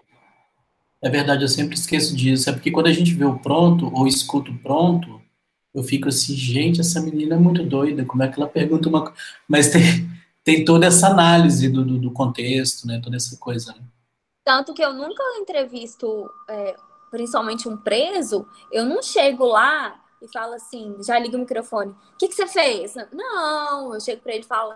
É 1.02 1.10
verdade, 1.10 1.42
eu 1.42 1.48
sempre 1.48 1.74
esqueço 1.74 2.14
disso. 2.14 2.48
É 2.48 2.52
porque 2.52 2.70
quando 2.70 2.86
a 2.86 2.92
gente 2.92 3.12
vê 3.12 3.24
o 3.24 3.38
pronto, 3.38 3.90
ou 3.92 4.06
escuta 4.06 4.52
o 4.52 4.58
pronto, 4.58 5.20
eu 5.74 5.82
fico 5.82 6.08
assim, 6.08 6.34
gente, 6.34 6.80
essa 6.80 7.00
menina 7.00 7.34
é 7.34 7.38
muito 7.38 7.62
doida, 7.64 8.04
como 8.04 8.22
é 8.22 8.28
que 8.28 8.38
ela 8.38 8.48
pergunta 8.48 8.88
uma 8.88 9.02
coisa? 9.02 9.16
Mas 9.48 9.70
tem, 9.70 9.82
tem 10.44 10.64
toda 10.64 10.86
essa 10.86 11.08
análise 11.08 11.68
do, 11.68 11.84
do, 11.84 11.98
do, 11.98 12.10
contexto, 12.12 12.86
né? 12.86 13.00
Toda 13.02 13.16
essa 13.16 13.36
coisa, 13.36 13.72
né? 13.72 13.82
Tanto 14.44 14.74
que 14.74 14.82
eu 14.82 14.92
nunca 14.92 15.22
entrevisto, 15.38 16.30
é, 16.48 16.76
principalmente 17.10 17.68
um 17.68 17.76
preso, 17.76 18.46
eu 18.70 18.84
não 18.84 19.02
chego 19.02 19.44
lá 19.44 20.00
e 20.20 20.28
fala 20.28 20.56
assim, 20.56 20.96
já 21.04 21.18
liga 21.18 21.36
o 21.36 21.40
microfone, 21.40 21.92
o 21.92 22.16
que, 22.16 22.28
que 22.28 22.34
você 22.34 22.46
fez? 22.46 22.94
Não, 23.12 23.94
eu 23.94 24.00
chego 24.00 24.20
para 24.20 24.34
ele 24.34 24.44
e 24.44 24.46
falo, 24.46 24.74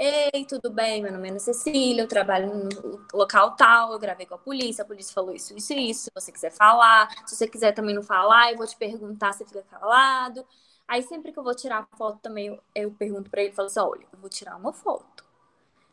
Ei, 0.00 0.44
tudo 0.46 0.70
bem? 0.70 1.02
Meu 1.02 1.10
nome 1.12 1.28
é 1.28 1.38
Cecília, 1.40 2.02
eu 2.02 2.08
trabalho 2.08 2.54
no 2.54 3.00
local 3.12 3.56
tal, 3.56 3.92
eu 3.92 3.98
gravei 3.98 4.26
com 4.26 4.34
a 4.34 4.38
polícia, 4.38 4.82
a 4.82 4.86
polícia 4.86 5.12
falou 5.12 5.34
isso, 5.34 5.56
isso 5.56 5.72
isso. 5.74 6.04
Se 6.04 6.10
você 6.14 6.30
quiser 6.30 6.52
falar, 6.52 7.08
se 7.26 7.34
você 7.34 7.48
quiser 7.48 7.72
também 7.72 7.94
não 7.94 8.02
falar, 8.02 8.52
eu 8.52 8.56
vou 8.56 8.66
te 8.66 8.76
perguntar, 8.76 9.32
você 9.32 9.44
fica 9.44 9.62
calado. 9.62 10.46
Aí 10.86 11.02
sempre 11.02 11.32
que 11.32 11.38
eu 11.38 11.42
vou 11.42 11.54
tirar 11.54 11.80
a 11.92 11.96
foto 11.96 12.20
também, 12.20 12.46
eu, 12.46 12.60
eu 12.76 12.90
pergunto 12.92 13.28
para 13.28 13.42
ele, 13.42 13.52
falo 13.52 13.66
assim, 13.66 13.80
olha, 13.80 14.06
eu 14.12 14.18
vou 14.20 14.30
tirar 14.30 14.56
uma 14.56 14.72
foto. 14.72 15.24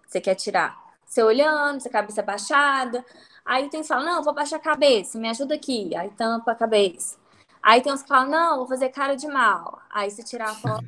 Você 0.07 0.21
quer 0.21 0.35
tirar? 0.35 0.77
Você 1.05 1.23
olhando, 1.23 1.81
você 1.81 1.89
cabeça 1.89 2.21
baixada. 2.23 3.05
Aí 3.45 3.69
tem 3.69 3.81
que 3.81 3.87
falar, 3.87 4.03
não, 4.05 4.23
vou 4.23 4.33
baixar 4.33 4.57
a 4.57 4.59
cabeça, 4.59 5.19
me 5.19 5.29
ajuda 5.29 5.55
aqui. 5.55 5.95
Aí 5.95 6.09
tampa 6.11 6.51
a 6.53 6.55
cabeça. 6.55 7.17
Aí 7.65 7.81
tem 7.81 7.91
uns 7.91 8.03
que 8.03 8.07
falam, 8.07 8.29
não, 8.29 8.57
vou 8.57 8.67
fazer 8.67 8.89
cara 8.89 9.15
de 9.15 9.27
mal. 9.27 9.81
Aí 9.89 10.11
você 10.11 10.21
tirar 10.21 10.51
a 10.51 10.53
foto. 10.55 10.85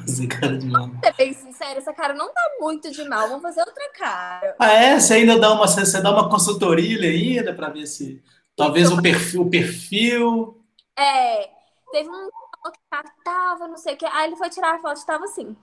fazer 0.00 0.26
cara 0.28 0.56
de 0.56 0.66
mal. 0.66 0.88
Você 0.88 1.34
sincero, 1.34 1.78
essa 1.78 1.92
cara 1.92 2.14
não 2.14 2.32
tá 2.32 2.40
muito 2.58 2.90
de 2.90 3.04
mal, 3.06 3.28
vamos 3.28 3.42
fazer 3.42 3.60
outra 3.60 3.92
cara. 3.92 4.56
Ah, 4.58 4.72
é? 4.72 4.98
Você 4.98 5.12
ainda 5.12 5.38
dá 5.38 5.52
uma, 5.52 5.68
você 5.68 6.00
dá 6.00 6.10
uma 6.10 6.30
consultoria 6.30 7.06
ainda 7.06 7.52
para 7.52 7.68
ver 7.68 7.86
se. 7.86 8.24
Talvez 8.56 8.90
o 8.90 9.02
perfil, 9.02 9.42
o 9.42 9.50
perfil. 9.50 10.64
É, 10.98 11.50
teve 11.92 12.08
um 12.08 12.30
que 12.70 13.12
tava, 13.22 13.68
não 13.68 13.76
sei 13.76 13.92
o 13.92 13.96
que. 13.98 14.06
Aí 14.06 14.28
ele 14.28 14.36
foi 14.36 14.48
tirar 14.48 14.76
a 14.76 14.78
foto 14.78 15.02
e 15.02 15.06
tava 15.06 15.24
assim. 15.24 15.54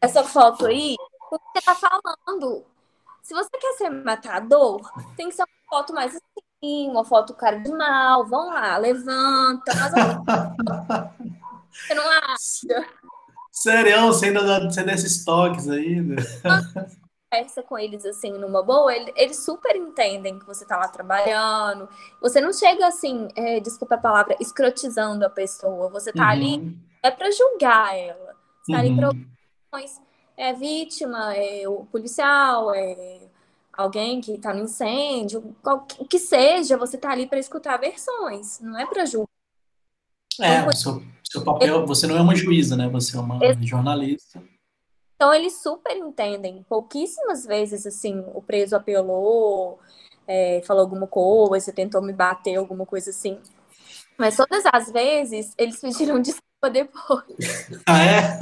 Essa 0.00 0.24
foto 0.24 0.64
aí, 0.64 0.96
o 1.30 1.38
que 1.38 1.60
você 1.60 1.66
tá 1.66 1.74
falando? 1.74 2.64
Se 3.22 3.34
você 3.34 3.50
quer 3.58 3.72
ser 3.74 3.90
matador, 3.90 4.90
tem 5.16 5.28
que 5.28 5.34
ser 5.34 5.42
uma 5.42 5.68
foto 5.68 5.92
mais 5.92 6.14
uma 6.62 7.04
foto 7.04 7.34
cara 7.34 7.58
de 7.58 7.70
mal, 7.70 8.26
vão 8.26 8.48
lá, 8.48 8.76
levanta, 8.78 9.72
faz 9.76 9.92
Você 11.70 11.94
não 11.94 12.08
acha? 12.08 12.88
Sério, 13.52 14.06
você 14.06 14.26
ainda 14.26 14.42
dá, 14.42 14.60
você 14.60 14.82
desses 14.82 15.24
toques 15.24 15.68
ainda. 15.68 16.16
Conversa 17.30 17.62
com 17.62 17.78
eles 17.78 18.04
assim, 18.06 18.32
numa 18.32 18.62
boa, 18.62 18.94
eles, 18.94 19.12
eles, 19.16 19.44
super 19.44 19.76
entendem 19.76 20.38
que 20.38 20.46
você 20.46 20.64
tá 20.64 20.76
lá 20.76 20.88
trabalhando. 20.88 21.88
Você 22.22 22.40
não 22.40 22.52
chega 22.52 22.86
assim, 22.86 23.28
é, 23.36 23.60
desculpa 23.60 23.96
a 23.96 23.98
palavra, 23.98 24.36
escrotizando 24.40 25.24
a 25.26 25.30
pessoa. 25.30 25.90
Você 25.90 26.12
tá 26.12 26.24
uhum. 26.24 26.30
ali, 26.30 26.78
é 27.02 27.10
para 27.10 27.30
julgar 27.30 27.94
ela. 27.94 28.34
Você 28.62 28.72
tá 28.72 28.78
uhum. 28.78 28.84
ali 28.84 28.96
pra 28.96 29.10
é 30.36 30.52
vítima, 30.52 31.34
é 31.34 31.68
o 31.68 31.86
policial, 31.86 32.74
é 32.74 33.20
alguém 33.76 34.20
que 34.20 34.32
está 34.32 34.54
no 34.54 34.64
incêndio, 34.64 35.54
o 35.64 36.04
que 36.04 36.18
seja, 36.18 36.76
você 36.76 36.96
está 36.96 37.10
ali 37.10 37.26
para 37.26 37.38
escutar 37.38 37.76
versões, 37.76 38.60
não 38.60 38.78
é 38.78 38.86
para 38.86 39.04
julgar. 39.04 39.28
É, 40.40 40.58
então, 40.58 40.68
o 40.68 40.76
seu, 40.76 41.02
seu 41.24 41.44
papel, 41.44 41.86
você 41.86 42.06
não 42.06 42.16
é 42.16 42.20
uma 42.20 42.34
juíza, 42.34 42.76
né? 42.76 42.88
Você 42.88 43.16
é 43.16 43.20
uma 43.20 43.38
jornalista. 43.62 44.42
Então 45.16 45.32
eles 45.32 45.62
super 45.62 45.96
entendem. 45.96 46.64
Pouquíssimas 46.68 47.46
vezes, 47.46 47.86
assim, 47.86 48.22
o 48.34 48.42
preso 48.42 48.76
apelou, 48.76 49.80
é, 50.26 50.60
falou 50.66 50.82
alguma 50.82 51.06
coisa, 51.06 51.72
tentou 51.72 52.02
me 52.02 52.12
bater, 52.12 52.56
alguma 52.56 52.84
coisa 52.84 53.10
assim. 53.10 53.38
Mas 54.18 54.36
todas 54.36 54.64
as 54.72 54.90
vezes 54.90 55.54
eles 55.56 55.80
pediram 55.80 56.20
desculpa 56.22 56.70
depois. 56.70 57.68
Ah, 57.86 58.04
é? 58.04 58.38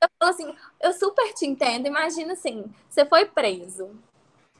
Eu 0.00 0.08
falo 0.20 0.32
assim, 0.32 0.54
eu 0.80 0.92
super 0.92 1.34
te 1.34 1.44
entendo. 1.44 1.86
Imagina 1.86 2.34
assim, 2.34 2.64
você 2.88 3.04
foi 3.04 3.26
preso. 3.26 3.90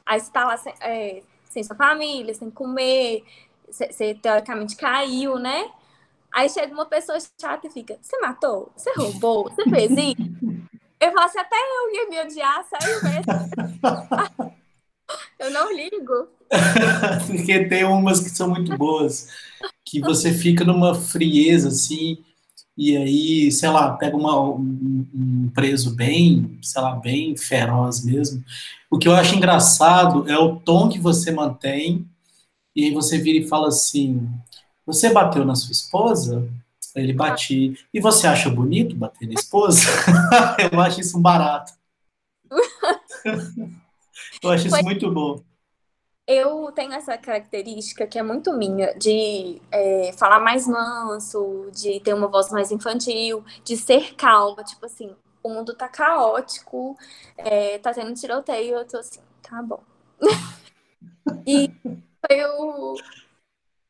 Aí 0.08 0.18
você 0.18 0.32
tá 0.32 0.46
lá 0.46 0.56
sem, 0.56 0.72
é, 0.80 1.22
sem 1.50 1.62
sua 1.62 1.76
família, 1.76 2.32
sem 2.32 2.50
comer, 2.50 3.22
você 3.70 4.14
teoricamente 4.14 4.74
caiu, 4.74 5.38
né? 5.38 5.70
Aí 6.32 6.48
chega 6.48 6.72
uma 6.72 6.86
pessoa 6.86 7.18
chata 7.38 7.66
e 7.66 7.70
fica: 7.70 7.98
Você 8.00 8.18
matou? 8.18 8.72
Você 8.74 8.90
roubou? 8.96 9.44
Você 9.44 9.64
fez 9.68 9.90
isso? 9.92 10.16
Eu 10.98 11.12
falo 11.12 11.26
assim: 11.26 11.38
até 11.38 11.54
eu 11.54 11.94
ia 11.94 12.08
me 12.08 12.20
odiar, 12.20 12.64
sério 12.64 13.04
mesmo. 13.04 14.52
eu 15.38 15.50
não 15.52 15.72
ligo. 15.72 16.26
Porque 17.24 17.68
tem 17.68 17.84
umas 17.84 18.18
que 18.18 18.30
são 18.30 18.48
muito 18.48 18.76
boas, 18.76 19.28
que 19.84 20.00
você 20.00 20.32
fica 20.32 20.64
numa 20.64 20.96
frieza 20.96 21.68
assim 21.68 22.24
e 22.78 22.96
aí, 22.96 23.50
sei 23.50 23.68
lá, 23.70 23.96
pega 23.96 24.16
uma, 24.16 24.40
um, 24.40 25.04
um, 25.12 25.50
preso 25.52 25.96
bem, 25.96 26.56
sei 26.62 26.80
lá, 26.80 26.94
bem 26.94 27.36
feroz 27.36 28.04
mesmo. 28.04 28.44
O 28.90 28.98
que 28.98 29.06
eu 29.06 29.14
acho 29.14 29.34
engraçado 29.34 30.28
é 30.28 30.38
o 30.38 30.56
tom 30.56 30.88
que 30.88 30.98
você 30.98 31.30
mantém, 31.30 32.08
e 32.74 32.84
aí 32.84 32.92
você 32.92 33.18
vira 33.18 33.44
e 33.44 33.48
fala 33.48 33.68
assim: 33.68 34.28
Você 34.86 35.10
bateu 35.10 35.44
na 35.44 35.54
sua 35.54 35.72
esposa? 35.72 36.48
Ele 36.94 37.12
bati. 37.12 37.78
E 37.92 38.00
você 38.00 38.26
acha 38.26 38.48
bonito 38.50 38.96
bater 38.96 39.26
na 39.28 39.34
esposa? 39.34 39.82
eu 40.72 40.80
acho 40.80 41.00
isso 41.00 41.18
um 41.18 41.22
barato. 41.22 41.72
eu 44.42 44.50
acho 44.50 44.66
isso 44.66 44.82
muito 44.82 45.10
bom 45.10 45.42
eu 46.28 46.70
tenho 46.72 46.92
essa 46.92 47.16
característica 47.16 48.06
que 48.06 48.18
é 48.18 48.22
muito 48.22 48.52
minha, 48.52 48.92
de 48.92 49.62
é, 49.72 50.12
falar 50.12 50.38
mais 50.40 50.68
manso, 50.68 51.70
de 51.72 52.00
ter 52.00 52.12
uma 52.12 52.28
voz 52.28 52.52
mais 52.52 52.70
infantil, 52.70 53.42
de 53.64 53.78
ser 53.78 54.14
calma, 54.14 54.62
tipo 54.62 54.84
assim, 54.84 55.16
o 55.48 55.54
mundo 55.54 55.74
tá 55.74 55.88
caótico, 55.88 56.96
é, 57.36 57.78
tá 57.78 57.92
tendo 57.92 58.14
tiroteio, 58.14 58.76
eu 58.76 58.84
tô 58.86 58.98
assim, 58.98 59.20
tá 59.42 59.62
bom. 59.62 59.82
e 61.46 61.70
foi 62.26 62.44
o, 62.44 62.94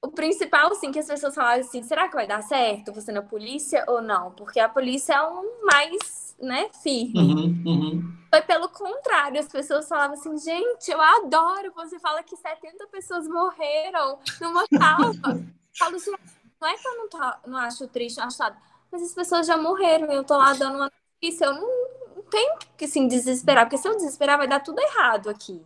o 0.03 0.09
principal, 0.11 0.73
assim, 0.73 0.93
que 0.93 0.99
as 0.99 1.07
pessoas 1.07 1.35
falaram 1.35 1.61
assim, 1.61 1.83
será 1.83 2.09
que 2.09 2.15
vai 2.15 2.27
dar 2.27 2.43
certo 2.43 2.93
você 2.93 3.11
na 3.11 3.23
polícia 3.23 3.85
ou 3.89 4.01
não? 4.01 4.31
Porque 4.33 4.61
a 4.61 4.69
polícia 4.69 5.15
é 5.15 5.23
um 5.23 5.65
mais, 5.65 6.37
né, 6.41 6.71
firme. 6.83 7.19
Uhum, 7.19 7.63
uhum. 7.67 8.19
Foi 8.31 8.43
pelo 8.43 8.69
contrário, 8.69 9.41
as 9.41 9.49
pessoas 9.49 9.89
falavam 9.89 10.15
assim, 10.15 10.37
gente, 10.39 10.91
eu 10.91 11.01
adoro, 11.01 11.73
você 11.75 11.99
fala 11.99 12.23
que 12.23 12.37
70 12.37 12.87
pessoas 12.89 13.27
morreram 13.27 14.19
numa 14.41 14.67
calma. 14.69 15.43
falo 15.77 15.97
assim, 15.97 16.13
não 16.61 16.69
é 16.69 16.77
que 16.77 16.87
eu 16.87 16.97
não, 16.97 17.09
tô, 17.09 17.19
não 17.47 17.59
acho 17.59 17.89
triste, 17.89 18.19
não 18.19 18.27
acho 18.27 18.39
nada, 18.39 18.57
mas 18.91 19.03
as 19.03 19.15
pessoas 19.15 19.47
já 19.47 19.57
morreram, 19.57 20.11
eu 20.13 20.25
tô 20.25 20.37
lá 20.37 20.53
dando 20.55 20.77
uma 20.77 20.93
notícia, 21.21 21.47
eu 21.47 21.55
não, 21.55 21.69
não 22.17 22.23
tenho 22.31 22.55
que, 22.77 22.85
assim, 22.85 23.09
desesperar, 23.09 23.67
porque 23.67 23.79
se 23.79 23.89
eu 23.89 23.97
desesperar 23.97 24.39
vai 24.39 24.49
dar 24.49 24.61
tudo 24.61 24.81
errado 24.81 25.29
aqui. 25.29 25.61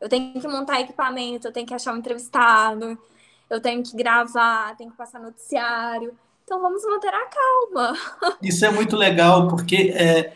Eu 0.00 0.08
tenho 0.08 0.40
que 0.40 0.48
montar 0.48 0.80
equipamento, 0.80 1.46
eu 1.46 1.52
tenho 1.52 1.66
que 1.66 1.74
achar 1.74 1.94
um 1.94 1.98
entrevistado, 1.98 2.98
eu 3.48 3.60
tenho 3.60 3.82
que 3.82 3.96
gravar, 3.96 4.76
tenho 4.76 4.90
que 4.90 4.96
passar 4.96 5.20
noticiário. 5.20 6.12
Então 6.44 6.60
vamos 6.60 6.82
manter 6.84 7.14
a 7.14 7.26
calma. 7.26 7.96
Isso 8.42 8.64
é 8.64 8.70
muito 8.70 8.96
legal, 8.96 9.46
porque 9.46 9.92
é, 9.94 10.32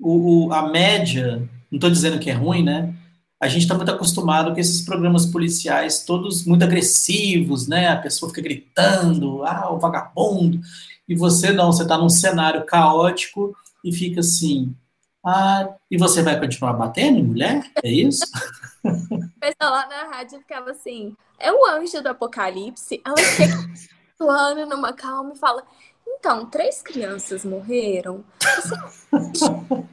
o, 0.00 0.46
o 0.46 0.52
a 0.52 0.68
média, 0.68 1.36
não 1.70 1.76
estou 1.76 1.90
dizendo 1.90 2.18
que 2.18 2.30
é 2.30 2.34
ruim, 2.34 2.62
né? 2.62 2.94
A 3.38 3.46
gente 3.46 3.62
está 3.62 3.74
muito 3.74 3.90
acostumado 3.90 4.54
com 4.54 4.60
esses 4.60 4.82
programas 4.82 5.26
policiais 5.26 6.02
todos 6.02 6.46
muito 6.46 6.64
agressivos, 6.64 7.68
né? 7.68 7.88
A 7.88 7.96
pessoa 7.96 8.30
fica 8.30 8.40
gritando, 8.40 9.44
ah, 9.44 9.70
o 9.70 9.78
vagabundo. 9.78 10.60
E 11.06 11.14
você 11.14 11.52
não, 11.52 11.70
você 11.70 11.82
está 11.82 11.98
num 11.98 12.08
cenário 12.08 12.64
caótico 12.64 13.54
e 13.84 13.92
fica 13.92 14.20
assim, 14.20 14.74
ah, 15.24 15.74
e 15.90 15.98
você 15.98 16.22
vai 16.22 16.40
continuar 16.40 16.72
batendo 16.72 17.18
em 17.18 17.22
mulher? 17.22 17.70
É 17.82 17.90
isso? 17.90 18.24
O 18.84 19.40
pessoal 19.40 19.72
lá 19.72 19.86
na 19.86 20.16
rádio 20.16 20.38
ficava 20.40 20.70
assim, 20.70 21.14
é 21.38 21.52
o 21.52 21.66
anjo 21.66 22.02
do 22.02 22.08
apocalipse. 22.08 23.00
Ela 23.04 23.16
fica 23.16 23.44
atuando 24.14 24.66
numa 24.74 24.92
calma 24.92 25.32
e 25.34 25.38
fala, 25.38 25.62
então, 26.06 26.46
três 26.46 26.82
crianças 26.82 27.44
morreram. 27.44 28.24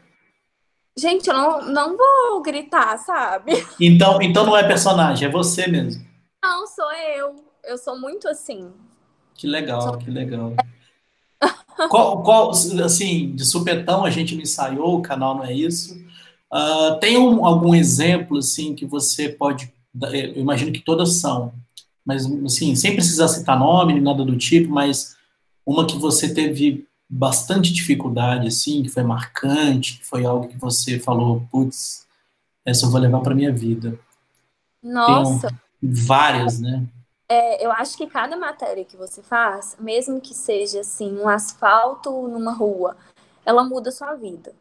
Gente, 0.98 1.30
eu 1.30 1.34
não, 1.34 1.62
não 1.62 1.98
vou 1.98 2.42
gritar, 2.42 2.98
sabe? 2.98 3.54
Então, 3.80 4.22
então 4.22 4.46
não 4.46 4.58
é 4.58 4.68
personagem, 4.68 5.28
é 5.28 5.32
você 5.32 5.68
mesmo. 5.68 6.06
Não, 6.44 6.68
sou 6.68 6.92
eu. 6.92 7.36
Eu 7.64 7.78
sou 7.78 7.98
muito 7.98 8.28
assim. 8.28 8.74
Que 9.34 9.48
legal, 9.48 9.82
sou... 9.82 9.98
que 9.98 10.12
legal. 10.12 10.54
Qual, 11.90 12.22
qual, 12.24 12.52
assim, 12.52 13.36
de 13.36 13.46
supetão 13.46 14.04
a 14.04 14.10
gente 14.10 14.36
não 14.36 14.42
ensaiou, 14.42 14.98
o 14.98 15.02
canal 15.02 15.36
não 15.36 15.46
é 15.46 15.54
isso. 15.54 16.00
Uh, 16.52 17.00
tem 17.00 17.18
um, 17.18 17.46
algum 17.46 17.74
exemplo, 17.74 18.38
assim, 18.38 18.76
que 18.76 18.86
você 18.86 19.30
pode... 19.30 19.72
Eu 20.12 20.42
imagino 20.42 20.72
que 20.72 20.80
todas 20.80 21.20
são, 21.20 21.54
mas, 22.06 22.26
assim, 22.46 22.76
sem 22.76 22.94
precisar 22.94 23.28
citar 23.28 23.60
nome, 23.60 23.94
nem 23.94 24.02
nada 24.02 24.24
do 24.24 24.38
tipo, 24.38 24.72
mas 24.72 25.16
uma 25.66 25.86
que 25.86 25.98
você 25.98 26.34
teve 26.34 26.86
bastante 27.10 27.74
dificuldade, 27.74 28.48
assim, 28.48 28.82
que 28.84 28.90
foi 28.90 29.04
marcante, 29.04 30.00
que 30.00 30.06
foi 30.06 30.26
algo 30.26 30.48
que 30.48 30.58
você 30.58 30.98
falou, 31.00 31.46
putz, 31.52 32.06
essa 32.66 32.86
eu 32.86 32.90
vou 32.90 33.02
levar 33.02 33.20
para 33.20 33.36
minha 33.36 33.52
vida. 33.52 34.00
Nossa. 34.82 35.50
Tem 35.50 35.60
várias, 35.82 36.60
né? 36.60 36.86
É, 37.32 37.66
eu 37.66 37.72
acho 37.72 37.96
que 37.96 38.08
cada 38.08 38.36
matéria 38.36 38.84
que 38.84 38.98
você 38.98 39.22
faz, 39.22 39.78
mesmo 39.80 40.20
que 40.20 40.34
seja 40.34 40.82
assim 40.82 41.18
um 41.18 41.30
asfalto 41.30 42.12
numa 42.28 42.52
rua, 42.52 42.98
ela 43.46 43.64
muda 43.64 43.88
a 43.88 43.92
sua 43.94 44.16
vida. 44.16 44.54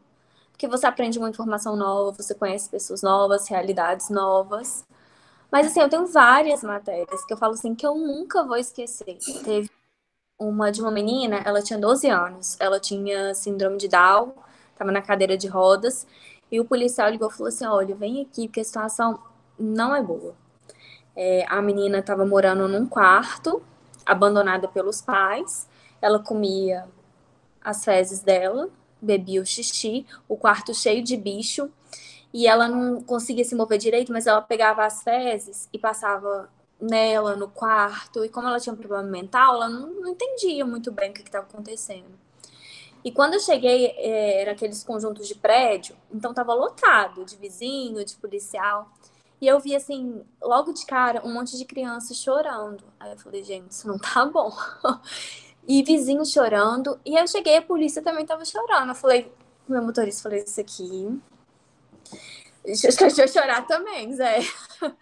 Porque 0.53 0.69
você 0.69 0.87
aprende 0.87 1.19
uma 1.19 1.29
informação 1.29 1.75
nova, 1.75 2.15
você 2.15 2.33
conhece 2.33 2.69
pessoas 2.69 3.01
novas, 3.01 3.49
realidades 3.49 4.09
novas. 4.09 4.85
Mas 5.51 5.67
assim, 5.67 5.81
eu 5.81 5.89
tenho 5.89 6.07
várias 6.07 6.63
matérias 6.63 7.25
que 7.25 7.33
eu 7.33 7.37
falo 7.37 7.55
assim 7.55 7.75
que 7.75 7.85
eu 7.85 7.93
nunca 7.93 8.41
vou 8.45 8.55
esquecer. 8.55 9.17
Teve 9.43 9.69
uma 10.39 10.71
de 10.71 10.81
uma 10.81 10.91
menina, 10.91 11.41
ela 11.43 11.61
tinha 11.61 11.77
12 11.77 12.07
anos, 12.07 12.55
ela 12.57 12.79
tinha 12.79 13.33
síndrome 13.35 13.79
de 13.79 13.89
Down, 13.89 14.33
estava 14.71 14.93
na 14.93 15.01
cadeira 15.01 15.37
de 15.37 15.47
rodas, 15.49 16.07
e 16.49 16.57
o 16.57 16.63
policial 16.63 17.09
ligou 17.09 17.27
e 17.29 17.33
falou 17.33 17.49
assim: 17.49 17.65
olha, 17.65 17.93
vem 17.95 18.21
aqui, 18.21 18.47
porque 18.47 18.61
a 18.61 18.63
situação 18.63 19.19
não 19.59 19.93
é 19.93 20.01
boa. 20.01 20.33
É, 21.15 21.45
a 21.47 21.61
menina 21.61 21.99
estava 21.99 22.25
morando 22.25 22.67
num 22.67 22.85
quarto, 22.85 23.61
abandonada 24.05 24.67
pelos 24.67 25.01
pais, 25.01 25.67
ela 26.01 26.19
comia 26.19 26.87
as 27.63 27.83
fezes 27.83 28.21
dela, 28.21 28.69
bebia 29.01 29.41
o 29.41 29.45
xixi, 29.45 30.05
o 30.27 30.35
quarto 30.35 30.73
cheio 30.73 31.03
de 31.03 31.15
bicho, 31.17 31.69
e 32.33 32.47
ela 32.47 32.67
não 32.67 33.01
conseguia 33.01 33.43
se 33.43 33.55
mover 33.55 33.77
direito, 33.77 34.11
mas 34.11 34.25
ela 34.25 34.41
pegava 34.41 34.85
as 34.85 35.03
fezes 35.03 35.67
e 35.71 35.77
passava 35.77 36.49
nela, 36.79 37.35
no 37.35 37.47
quarto, 37.47 38.25
e 38.25 38.29
como 38.29 38.47
ela 38.47 38.59
tinha 38.59 38.73
um 38.73 38.77
problema 38.77 39.03
mental, 39.03 39.55
ela 39.55 39.69
não, 39.69 39.87
não 39.87 40.09
entendia 40.09 40.65
muito 40.65 40.91
bem 40.91 41.11
o 41.11 41.13
que 41.13 41.21
estava 41.21 41.45
acontecendo. 41.45 42.19
E 43.03 43.11
quando 43.11 43.33
eu 43.33 43.39
cheguei, 43.39 43.87
é, 43.97 44.41
era 44.41 44.51
aqueles 44.51 44.83
conjuntos 44.83 45.27
de 45.27 45.35
prédio, 45.35 45.95
então 46.11 46.31
estava 46.31 46.53
lotado 46.53 47.25
de 47.25 47.35
vizinho, 47.35 48.03
de 48.05 48.15
policial. 48.15 48.91
E 49.41 49.47
eu 49.47 49.59
vi, 49.59 49.75
assim, 49.75 50.23
logo 50.39 50.71
de 50.71 50.85
cara, 50.85 51.25
um 51.25 51.33
monte 51.33 51.57
de 51.57 51.65
crianças 51.65 52.17
chorando. 52.17 52.83
Aí 52.99 53.11
eu 53.11 53.17
falei, 53.17 53.43
gente, 53.43 53.71
isso 53.71 53.87
não 53.87 53.97
tá 53.97 54.23
bom. 54.23 54.55
e 55.67 55.81
vizinho 55.81 56.23
chorando. 56.23 56.99
E 57.03 57.15
eu 57.17 57.27
cheguei, 57.27 57.57
a 57.57 57.61
polícia 57.61 58.03
também 58.03 58.23
tava 58.23 58.45
chorando. 58.45 58.89
Eu 58.89 58.95
falei, 58.95 59.33
meu 59.67 59.81
motorista, 59.81 60.21
falei, 60.21 60.43
isso 60.43 60.61
aqui. 60.61 61.19
Deixa 62.63 62.87
eu 62.87 63.27
chorar 63.27 63.65
também, 63.65 64.13
Zé. 64.13 64.39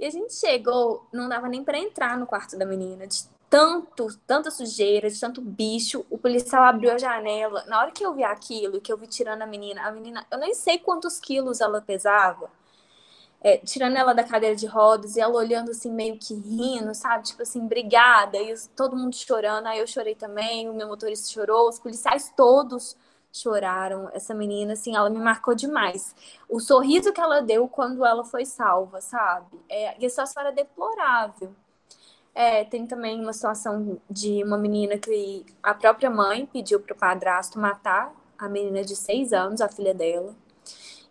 E 0.00 0.06
a 0.06 0.10
gente 0.10 0.32
chegou, 0.32 1.08
não 1.12 1.28
dava 1.28 1.48
nem 1.48 1.64
para 1.64 1.76
entrar 1.76 2.16
no 2.16 2.24
quarto 2.24 2.56
da 2.56 2.64
menina, 2.64 3.04
de 3.04 3.24
tanto, 3.50 4.06
tanta 4.28 4.48
sujeira, 4.48 5.10
de 5.10 5.18
tanto 5.18 5.40
bicho. 5.40 6.06
O 6.08 6.16
policial 6.16 6.62
abriu 6.62 6.92
a 6.92 6.98
janela. 6.98 7.64
Na 7.66 7.80
hora 7.80 7.90
que 7.90 8.06
eu 8.06 8.14
vi 8.14 8.22
aquilo, 8.22 8.80
que 8.80 8.92
eu 8.92 8.96
vi 8.96 9.08
tirando 9.08 9.42
a 9.42 9.46
menina, 9.46 9.82
a 9.82 9.90
menina, 9.90 10.24
eu 10.30 10.38
nem 10.38 10.54
sei 10.54 10.78
quantos 10.78 11.18
quilos 11.18 11.60
ela 11.60 11.80
pesava. 11.80 12.48
É, 13.40 13.56
tirando 13.58 13.96
ela 13.96 14.12
da 14.12 14.24
cadeira 14.24 14.56
de 14.56 14.66
rodas 14.66 15.16
e 15.16 15.20
ela 15.20 15.34
olhando 15.34 15.70
assim, 15.70 15.92
meio 15.92 16.18
que 16.18 16.34
rindo, 16.34 16.92
sabe? 16.94 17.24
Tipo 17.24 17.42
assim, 17.42 17.66
brigada, 17.66 18.36
e 18.38 18.54
todo 18.76 18.96
mundo 18.96 19.14
chorando. 19.14 19.66
Aí 19.66 19.78
eu 19.78 19.86
chorei 19.86 20.14
também, 20.14 20.68
o 20.68 20.74
meu 20.74 20.88
motorista 20.88 21.32
chorou, 21.32 21.68
os 21.68 21.78
policiais 21.78 22.32
todos 22.36 22.96
choraram. 23.32 24.10
Essa 24.12 24.34
menina, 24.34 24.72
assim, 24.72 24.96
ela 24.96 25.08
me 25.10 25.18
marcou 25.18 25.54
demais. 25.54 26.14
O 26.48 26.60
sorriso 26.60 27.12
que 27.12 27.20
ela 27.20 27.40
deu 27.40 27.68
quando 27.68 28.04
ela 28.04 28.24
foi 28.24 28.44
salva, 28.44 29.00
sabe? 29.00 29.58
É, 29.68 30.00
e 30.00 30.06
a 30.06 30.10
situação 30.10 30.42
era 30.42 30.52
deplorável. 30.52 31.54
É, 32.34 32.64
tem 32.64 32.86
também 32.86 33.20
uma 33.20 33.32
situação 33.32 34.00
de 34.08 34.42
uma 34.44 34.56
menina 34.56 34.96
que 34.98 35.44
a 35.62 35.74
própria 35.74 36.10
mãe 36.10 36.46
pediu 36.46 36.80
para 36.80 36.94
o 36.94 36.98
padrasto 36.98 37.58
matar 37.58 38.14
a 38.38 38.48
menina 38.48 38.84
de 38.84 38.94
seis 38.94 39.32
anos, 39.32 39.60
a 39.60 39.68
filha 39.68 39.92
dela. 39.92 40.34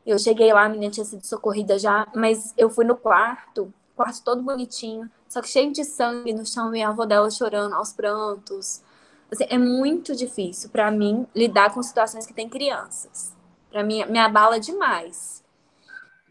Eu 0.08 0.18
cheguei 0.18 0.54
lá, 0.54 0.64
a 0.64 0.70
menina 0.70 0.90
tinha 0.90 1.06
sido 1.06 1.26
socorrida 1.26 1.78
já, 1.78 2.08
mas 2.16 2.54
eu 2.58 2.70
fui 2.70 2.86
no 2.86 2.96
quarto, 2.96 3.74
quarto 3.94 4.24
todo 4.24 4.42
bonitinho, 4.42 5.12
só 5.28 5.42
que 5.42 5.50
cheio 5.50 5.74
de 5.74 5.84
sangue 5.84 6.32
no 6.32 6.46
chão 6.46 6.74
e 6.74 6.82
a 6.82 6.88
avó 6.88 7.06
dela 7.06 7.30
chorando 7.30 7.74
aos 7.74 7.92
prantos. 7.92 8.82
Assim, 9.30 9.46
é 9.50 9.58
muito 9.58 10.16
difícil 10.16 10.70
para 10.70 10.90
mim 10.90 11.28
lidar 11.36 11.74
com 11.74 11.84
situações 11.84 12.26
que 12.26 12.34
tem 12.34 12.48
crianças. 12.48 13.36
Para 13.70 13.84
mim, 13.84 14.06
me 14.06 14.18
abala 14.18 14.62
demais. 14.62 15.44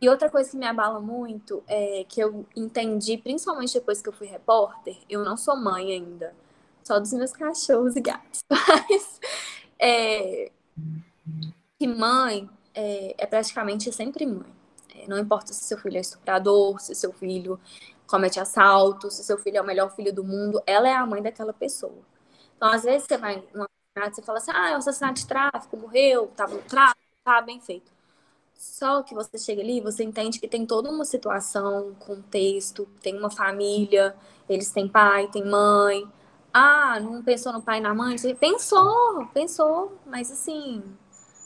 E 0.00 0.08
outra 0.08 0.30
coisa 0.30 0.50
que 0.50 0.56
me 0.56 0.64
abala 0.64 0.98
muito 0.98 1.62
é 1.68 2.06
que 2.08 2.18
eu 2.18 2.46
entendi, 2.56 3.18
principalmente 3.18 3.74
depois 3.74 4.00
que 4.00 4.08
eu 4.08 4.12
fui 4.14 4.26
repórter, 4.26 4.96
eu 5.06 5.22
não 5.22 5.36
sou 5.36 5.54
mãe 5.54 5.92
ainda, 5.92 6.34
só 6.82 6.98
dos 6.98 7.12
meus 7.12 7.32
cachorros 7.32 7.94
e 7.94 8.00
gatos. 8.00 8.40
Mas 8.48 9.20
é, 9.78 10.50
que 11.78 11.86
mãe 11.86 12.48
é, 12.76 13.14
é 13.18 13.26
praticamente 13.26 13.90
sempre 13.92 14.26
mãe. 14.26 14.54
É, 14.94 15.08
não 15.08 15.18
importa 15.18 15.52
se 15.52 15.64
seu 15.64 15.78
filho 15.78 15.96
é 15.96 16.00
estuprador, 16.00 16.80
se 16.80 16.94
seu 16.94 17.12
filho 17.12 17.58
comete 18.06 18.38
assalto, 18.40 19.10
se 19.10 19.24
seu 19.24 19.38
filho 19.38 19.58
é 19.58 19.62
o 19.62 19.66
melhor 19.66 19.90
filho 19.94 20.12
do 20.14 20.22
mundo, 20.22 20.62
ela 20.66 20.88
é 20.88 20.94
a 20.94 21.06
mãe 21.06 21.22
daquela 21.22 21.52
pessoa. 21.52 21.98
Então, 22.56 22.68
às 22.70 22.84
vezes, 22.84 23.06
você 23.06 23.18
vai 23.18 23.36
num 23.54 23.64
assassinato, 23.64 24.16
você 24.16 24.22
fala 24.22 24.38
assim, 24.38 24.50
ah, 24.54 24.70
é 24.70 24.74
um 24.74 24.78
assassinato 24.78 25.20
de 25.20 25.26
tráfico, 25.26 25.76
morreu, 25.76 26.28
tá 26.36 26.46
no 26.46 26.58
tráfico, 26.62 27.00
tá 27.24 27.40
bem 27.42 27.60
feito. 27.60 27.92
Só 28.54 29.02
que 29.02 29.14
você 29.14 29.38
chega 29.38 29.62
ali, 29.62 29.80
você 29.80 30.04
entende 30.04 30.40
que 30.40 30.48
tem 30.48 30.66
toda 30.66 30.90
uma 30.90 31.04
situação, 31.04 31.94
contexto, 32.00 32.86
tem 33.02 33.16
uma 33.18 33.30
família, 33.30 34.16
eles 34.48 34.70
têm 34.70 34.88
pai, 34.88 35.28
têm 35.28 35.44
mãe. 35.44 36.08
Ah, 36.52 36.98
não 37.00 37.22
pensou 37.22 37.52
no 37.52 37.62
pai 37.62 37.78
e 37.78 37.80
na 37.82 37.94
mãe? 37.94 38.16
Você 38.16 38.34
pensou, 38.34 39.26
pensou, 39.34 39.98
mas 40.06 40.30
assim, 40.30 40.82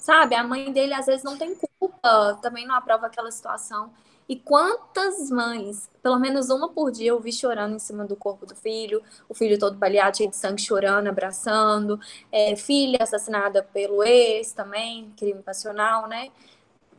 sabe, 0.00 0.34
a 0.34 0.42
mãe 0.42 0.72
dele 0.72 0.94
às 0.94 1.06
vezes 1.06 1.22
não 1.22 1.36
tem 1.36 1.54
culpa, 1.78 2.38
também 2.42 2.66
não 2.66 2.74
aprova 2.74 3.06
aquela 3.06 3.30
situação. 3.30 3.92
E 4.28 4.36
quantas 4.36 5.28
mães, 5.28 5.90
pelo 6.02 6.18
menos 6.18 6.50
uma 6.50 6.68
por 6.68 6.90
dia, 6.92 7.08
eu 7.10 7.20
vi 7.20 7.32
chorando 7.32 7.74
em 7.74 7.78
cima 7.80 8.04
do 8.04 8.14
corpo 8.16 8.46
do 8.46 8.54
filho, 8.54 9.02
o 9.28 9.34
filho 9.34 9.58
todo 9.58 9.76
baleado, 9.76 10.16
cheio 10.16 10.30
de 10.30 10.36
sangue, 10.36 10.62
chorando, 10.62 11.08
abraçando, 11.08 11.98
é, 12.30 12.54
filha 12.56 12.98
assassinada 13.02 13.62
pelo 13.62 14.04
ex 14.04 14.52
também, 14.52 15.12
crime 15.16 15.42
passional, 15.42 16.08
né? 16.08 16.30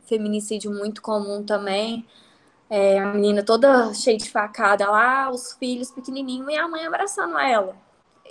Feminicídio 0.06 0.70
muito 0.70 1.00
comum 1.02 1.42
também. 1.42 2.06
É, 2.68 2.98
a 2.98 3.06
menina 3.14 3.42
toda 3.42 3.92
cheia 3.94 4.16
de 4.18 4.30
facada 4.30 4.90
lá, 4.90 5.30
os 5.30 5.54
filhos 5.54 5.90
pequenininhos 5.90 6.48
e 6.50 6.56
a 6.56 6.68
mãe 6.68 6.86
abraçando 6.86 7.38
ela. 7.38 7.74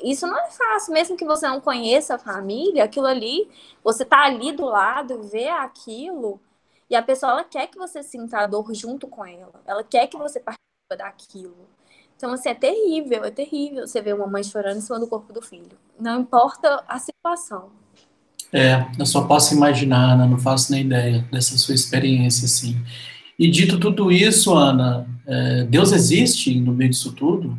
Isso 0.03 0.25
não 0.25 0.37
é 0.37 0.49
fácil, 0.49 0.93
mesmo 0.93 1.17
que 1.17 1.25
você 1.25 1.47
não 1.47 1.61
conheça 1.61 2.15
a 2.15 2.19
família, 2.19 2.83
aquilo 2.83 3.07
ali, 3.07 3.49
você 3.83 4.03
tá 4.05 4.25
ali 4.25 4.51
do 4.51 4.65
lado, 4.65 5.23
vê 5.23 5.47
aquilo, 5.47 6.39
e 6.91 6.95
a 6.95 7.01
pessoa, 7.01 7.31
ela 7.31 7.43
quer 7.45 7.67
que 7.67 7.77
você 7.77 8.03
sinta 8.03 8.39
a 8.39 8.45
dor 8.45 8.69
junto 8.73 9.07
com 9.07 9.25
ela. 9.25 9.61
Ela 9.65 9.81
quer 9.81 10.07
que 10.07 10.17
você 10.17 10.41
participe 10.41 10.97
daquilo. 10.97 11.69
Então, 12.17 12.33
assim, 12.33 12.49
é 12.49 12.53
terrível, 12.53 13.23
é 13.23 13.31
terrível 13.31 13.87
você 13.87 14.01
ver 14.01 14.13
uma 14.13 14.27
mãe 14.27 14.43
chorando 14.43 14.77
em 14.77 14.81
cima 14.81 14.99
do 14.99 15.07
corpo 15.07 15.31
do 15.31 15.41
filho. 15.41 15.77
Não 15.97 16.19
importa 16.19 16.83
a 16.85 16.99
situação. 16.99 17.69
É, 18.51 18.85
eu 18.99 19.05
só 19.05 19.25
posso 19.25 19.55
imaginar, 19.55 20.15
Ana, 20.15 20.27
não 20.27 20.37
faço 20.37 20.69
nem 20.73 20.81
ideia 20.81 21.25
dessa 21.31 21.57
sua 21.57 21.73
experiência, 21.73 22.45
assim. 22.45 22.75
E 23.39 23.49
dito 23.49 23.79
tudo 23.79 24.11
isso, 24.11 24.53
Ana, 24.53 25.07
é, 25.25 25.63
Deus 25.63 25.93
existe 25.93 26.59
no 26.59 26.73
meio 26.73 26.91
disso 26.91 27.13
tudo? 27.13 27.57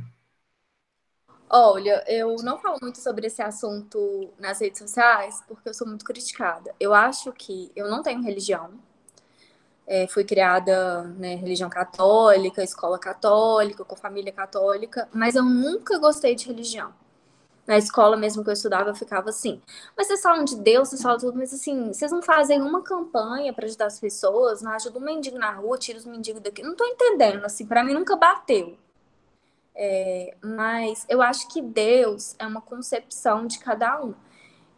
Olha, 1.55 2.03
eu 2.09 2.37
não 2.37 2.59
falo 2.59 2.79
muito 2.81 2.99
sobre 2.99 3.27
esse 3.27 3.43
assunto 3.43 4.31
nas 4.39 4.61
redes 4.61 4.79
sociais 4.79 5.43
porque 5.47 5.69
eu 5.69 5.75
sou 5.75 5.87
muito 5.87 6.05
criticada. 6.05 6.75
Eu 6.81 6.95
acho 6.95 7.31
que 7.33 7.71
eu 7.77 7.91
não 7.91 8.03
tenho 8.03 8.23
religião, 8.23 8.71
é, 9.87 10.07
fui 10.07 10.25
criada 10.25 11.03
né, 11.19 11.35
religião 11.35 11.69
católica, 11.69 12.63
escola 12.65 12.99
católica, 12.99 13.85
com 13.85 13.95
família 13.97 14.33
católica, 14.33 15.09
mas 15.13 15.35
eu 15.35 15.45
nunca 15.45 15.99
gostei 15.99 16.35
de 16.35 16.47
religião. 16.47 16.95
Na 17.67 17.77
escola 17.79 18.17
mesmo 18.17 18.43
que 18.43 18.49
eu 18.51 18.55
estudava, 18.55 18.91
eu 18.91 18.95
ficava 18.95 19.29
assim. 19.31 19.61
Mas 19.97 20.07
vocês 20.07 20.23
falam 20.23 20.45
de 20.45 20.57
Deus, 20.57 20.89
vocês 20.89 21.03
falam 21.03 21.19
tudo, 21.19 21.39
mas 21.39 21.53
assim, 21.53 21.93
vocês 21.93 22.11
não 22.11 22.23
fazem 22.23 22.63
uma 22.63 22.83
campanha 22.83 23.53
para 23.53 23.67
ajudar 23.67 23.87
as 23.87 24.01
pessoas, 24.01 24.63
não 24.63 24.73
ajudam 24.73 25.03
um 25.03 25.05
mendigo 25.05 25.39
na 25.39 25.53
rua, 25.53 25.79
tira 25.79 25.99
os 25.99 26.07
mendigos 26.07 26.43
daqui. 26.43 26.63
Não 26.63 26.75
tô 26.75 26.85
entendendo, 26.87 27.45
assim, 27.45 27.67
para 27.67 27.85
mim 27.85 27.93
nunca 27.95 28.17
bateu. 28.17 28.79
É, 29.75 30.37
mas 30.43 31.07
eu 31.09 31.23
acho 31.23 31.49
que 31.49 31.63
Deus 31.63 32.35
é 32.39 32.47
uma 32.47 32.61
concepção 32.61 33.47
de 33.47 33.59
cada 33.59 34.03
um. 34.03 34.15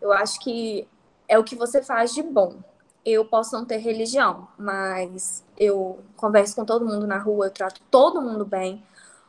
Eu 0.00 0.12
acho 0.12 0.40
que 0.40 0.88
é 1.28 1.38
o 1.38 1.44
que 1.44 1.56
você 1.56 1.82
faz 1.82 2.12
de 2.14 2.22
bom 2.22 2.62
eu 3.04 3.24
posso 3.24 3.54
não 3.54 3.64
ter 3.64 3.76
religião, 3.78 4.48
mas 4.58 5.44
eu 5.58 6.02
converso 6.16 6.56
com 6.56 6.64
todo 6.64 6.86
mundo 6.86 7.06
na 7.06 7.18
rua, 7.18 7.46
eu 7.46 7.50
trato 7.50 7.80
todo 7.90 8.22
mundo 8.22 8.44
bem. 8.44 8.82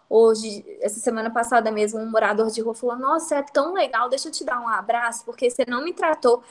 Hoje, 0.10 0.64
essa 0.82 1.00
semana 1.00 1.30
passada 1.32 1.72
mesmo, 1.72 2.00
um 2.00 2.10
morador 2.10 2.50
de 2.50 2.62
rua 2.62 2.74
falou: 2.74 2.96
Nossa, 2.96 3.36
é 3.36 3.44
tão 3.44 3.74
legal, 3.74 4.08
deixa 4.10 4.30
eu 4.30 4.32
te 4.32 4.46
dar 4.46 4.62
um 4.62 4.68
abraço, 4.68 5.26
porque 5.26 5.50
você 5.50 5.66
não 5.68 5.84
me 5.84 5.94
tratou 5.94 6.44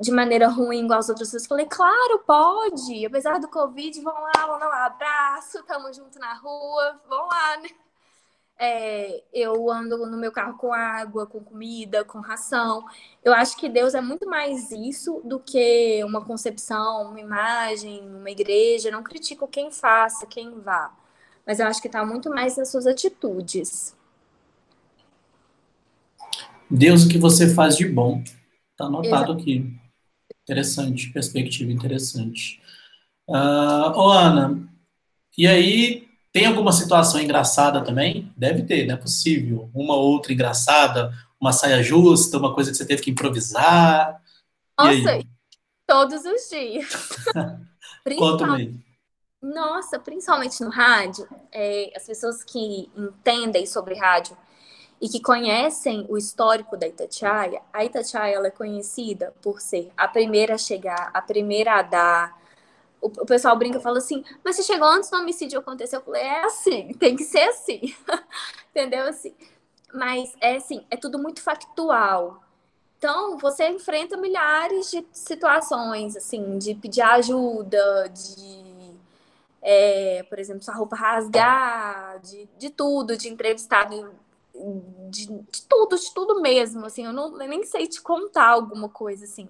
de 0.00 0.10
maneira 0.12 0.48
ruim 0.48 0.84
igual 0.84 1.00
as 1.00 1.08
outras 1.08 1.28
pessoas. 1.28 1.46
Falei: 1.46 1.66
Claro, 1.66 2.20
pode, 2.26 3.04
apesar 3.04 3.38
do 3.40 3.48
Covid, 3.48 4.00
vão 4.00 4.14
lá, 4.14 4.46
vão 4.46 4.58
dar 4.58 4.68
um 4.68 4.72
abraço, 4.72 5.62
tamo 5.64 5.92
junto 5.92 6.18
na 6.18 6.34
rua, 6.34 7.00
vão 7.08 7.26
lá, 7.26 7.56
né? 7.58 7.68
É, 8.58 9.22
eu 9.32 9.68
ando 9.70 9.98
no 10.06 10.16
meu 10.16 10.30
carro 10.30 10.56
com 10.56 10.72
água, 10.72 11.26
com 11.26 11.40
comida, 11.40 12.04
com 12.04 12.20
ração. 12.20 12.84
Eu 13.22 13.32
acho 13.34 13.56
que 13.56 13.68
Deus 13.68 13.94
é 13.94 14.00
muito 14.00 14.28
mais 14.28 14.70
isso 14.70 15.20
do 15.24 15.40
que 15.40 16.02
uma 16.04 16.24
concepção, 16.24 17.10
uma 17.10 17.20
imagem, 17.20 18.00
uma 18.08 18.30
igreja. 18.30 18.88
Eu 18.88 18.92
não 18.92 19.02
critico 19.02 19.48
quem 19.48 19.70
faça, 19.70 20.26
quem 20.26 20.60
vá, 20.60 20.94
mas 21.46 21.58
eu 21.58 21.66
acho 21.66 21.80
que 21.80 21.88
está 21.88 22.04
muito 22.06 22.30
mais 22.30 22.56
nas 22.56 22.70
suas 22.70 22.86
atitudes. 22.86 23.96
Deus, 26.70 27.04
o 27.04 27.08
que 27.08 27.18
você 27.18 27.52
faz 27.52 27.76
de 27.76 27.88
bom. 27.88 28.22
Está 28.72 28.86
anotado 28.86 29.06
Exato. 29.06 29.32
aqui. 29.32 29.78
Interessante, 30.42 31.12
perspectiva 31.12 31.70
interessante. 31.70 32.60
Uh, 33.28 33.96
ô 33.96 34.10
Ana, 34.10 34.68
e 35.38 35.46
aí 35.46 36.08
Tem 36.34 36.46
alguma 36.46 36.72
situação 36.72 37.20
engraçada 37.20 37.80
também? 37.84 38.32
Deve 38.36 38.64
ter, 38.64 38.84
não 38.88 38.94
é 38.94 38.98
possível. 38.98 39.70
Uma 39.72 39.94
outra 39.94 40.32
engraçada, 40.32 41.12
uma 41.40 41.52
saia 41.52 41.80
justa, 41.80 42.38
uma 42.38 42.52
coisa 42.52 42.72
que 42.72 42.76
você 42.76 42.84
teve 42.84 43.02
que 43.02 43.10
improvisar. 43.12 44.20
Nossa, 44.76 45.20
todos 45.86 46.24
os 46.24 46.50
dias. 46.50 46.88
Conta-me. 48.18 48.84
Nossa, 49.40 49.96
principalmente 50.00 50.60
no 50.64 50.70
rádio, 50.70 51.28
é, 51.52 51.92
as 51.94 52.04
pessoas 52.04 52.42
que 52.42 52.90
entendem 52.96 53.64
sobre 53.64 53.94
rádio 53.94 54.36
e 55.00 55.08
que 55.08 55.20
conhecem 55.20 56.04
o 56.08 56.18
histórico 56.18 56.76
da 56.76 56.88
Itatiaia, 56.88 57.62
a 57.72 57.84
Itatiaia 57.84 58.34
ela 58.34 58.48
é 58.48 58.50
conhecida 58.50 59.32
por 59.40 59.60
ser 59.60 59.92
a 59.96 60.08
primeira 60.08 60.56
a 60.56 60.58
chegar, 60.58 61.10
a 61.14 61.22
primeira 61.22 61.78
a 61.78 61.82
dar. 61.82 62.43
O, 63.04 63.08
o 63.08 63.26
pessoal 63.26 63.56
brinca 63.56 63.78
e 63.78 63.82
fala 63.82 63.98
assim, 63.98 64.24
mas 64.42 64.56
você 64.56 64.62
chegou 64.62 64.88
antes 64.88 65.10
do 65.10 65.16
homicídio 65.18 65.58
acontecer? 65.58 65.96
Eu 65.96 66.02
falei, 66.02 66.22
é 66.22 66.44
assim, 66.44 66.92
tem 66.94 67.14
que 67.14 67.24
ser 67.24 67.48
assim. 67.48 67.94
Entendeu? 68.70 69.04
Assim. 69.04 69.34
Mas 69.92 70.34
é 70.40 70.56
assim, 70.56 70.84
é 70.90 70.96
tudo 70.96 71.18
muito 71.18 71.42
factual. 71.42 72.42
Então, 72.98 73.36
você 73.36 73.68
enfrenta 73.68 74.16
milhares 74.16 74.90
de 74.90 75.04
situações, 75.12 76.16
assim, 76.16 76.58
de 76.58 76.74
pedir 76.74 77.02
ajuda, 77.02 78.08
de 78.08 78.64
é, 79.60 80.22
por 80.28 80.38
exemplo, 80.38 80.62
sua 80.62 80.74
roupa 80.74 80.94
rasgar, 80.94 82.20
de, 82.20 82.46
de 82.58 82.70
tudo, 82.70 83.16
de 83.16 83.28
entrevistado, 83.28 84.14
de, 85.10 85.26
de, 85.26 85.62
tudo, 85.68 85.98
de 85.98 86.14
tudo 86.14 86.40
mesmo, 86.42 86.84
assim, 86.84 87.06
eu, 87.06 87.12
não, 87.12 87.40
eu 87.40 87.48
nem 87.48 87.64
sei 87.64 87.86
te 87.86 88.00
contar 88.00 88.48
alguma 88.48 88.90
coisa, 88.90 89.24
assim. 89.24 89.48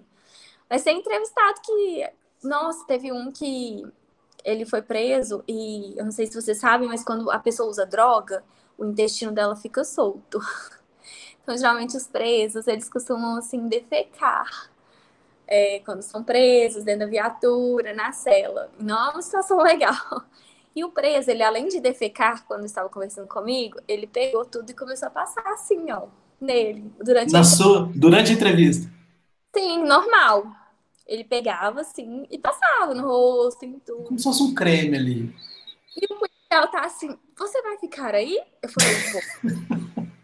Mas 0.69 0.83
tem 0.83 0.99
entrevistado 0.99 1.61
que, 1.61 2.09
nossa, 2.45 2.85
teve 2.87 3.11
um 3.11 3.31
que 3.31 3.85
ele 4.43 4.65
foi 4.65 4.81
preso 4.81 5.43
e, 5.47 5.97
eu 5.97 6.05
não 6.05 6.11
sei 6.11 6.27
se 6.27 6.39
você 6.39 6.55
sabe, 6.55 6.85
mas 6.87 7.03
quando 7.03 7.31
a 7.31 7.39
pessoa 7.39 7.69
usa 7.69 7.85
droga, 7.85 8.43
o 8.77 8.85
intestino 8.85 9.31
dela 9.31 9.55
fica 9.55 9.83
solto. 9.83 10.39
Então, 11.43 11.55
geralmente, 11.55 11.95
os 11.95 12.07
presos, 12.07 12.65
eles 12.67 12.89
costumam, 12.89 13.37
assim, 13.37 13.67
defecar 13.67 14.71
é, 15.47 15.79
quando 15.85 16.01
são 16.01 16.23
presos, 16.23 16.83
dentro 16.83 17.01
da 17.01 17.05
viatura, 17.07 17.93
na 17.93 18.11
cela. 18.11 18.71
Não 18.79 19.09
é 19.09 19.11
uma 19.11 19.21
situação 19.21 19.57
legal. 19.63 20.23
E 20.75 20.83
o 20.83 20.91
preso, 20.91 21.31
ele 21.31 21.43
além 21.43 21.67
de 21.67 21.79
defecar 21.79 22.45
quando 22.45 22.65
estava 22.65 22.89
conversando 22.89 23.27
comigo, 23.27 23.79
ele 23.87 24.07
pegou 24.07 24.45
tudo 24.45 24.69
e 24.69 24.73
começou 24.73 25.07
a 25.07 25.11
passar 25.11 25.45
assim, 25.53 25.91
ó, 25.91 26.07
nele, 26.39 26.91
durante 27.03 27.31
Na 27.31 27.39
a 27.39 27.43
sua, 27.43 27.89
durante 27.95 28.31
a 28.31 28.35
entrevista. 28.35 28.89
Sim, 29.55 29.83
normal. 29.85 30.45
Ele 31.07 31.23
pegava 31.23 31.81
assim 31.81 32.25
e 32.31 32.37
passava 32.37 32.93
no 32.93 33.07
rosto, 33.07 33.63
em 33.63 33.79
tudo. 33.79 34.03
Como 34.03 34.17
se 34.17 34.23
fosse 34.23 34.41
um 34.41 34.53
creme 34.53 34.97
ali. 34.97 35.35
E 35.95 36.05
o 36.13 36.17
policial 36.17 36.67
tá 36.71 36.85
assim, 36.85 37.17
você 37.37 37.61
vai 37.61 37.77
ficar 37.77 38.15
aí? 38.15 38.39
Eu 38.61 38.69
falei, 38.69 38.95
vou. 39.11 40.05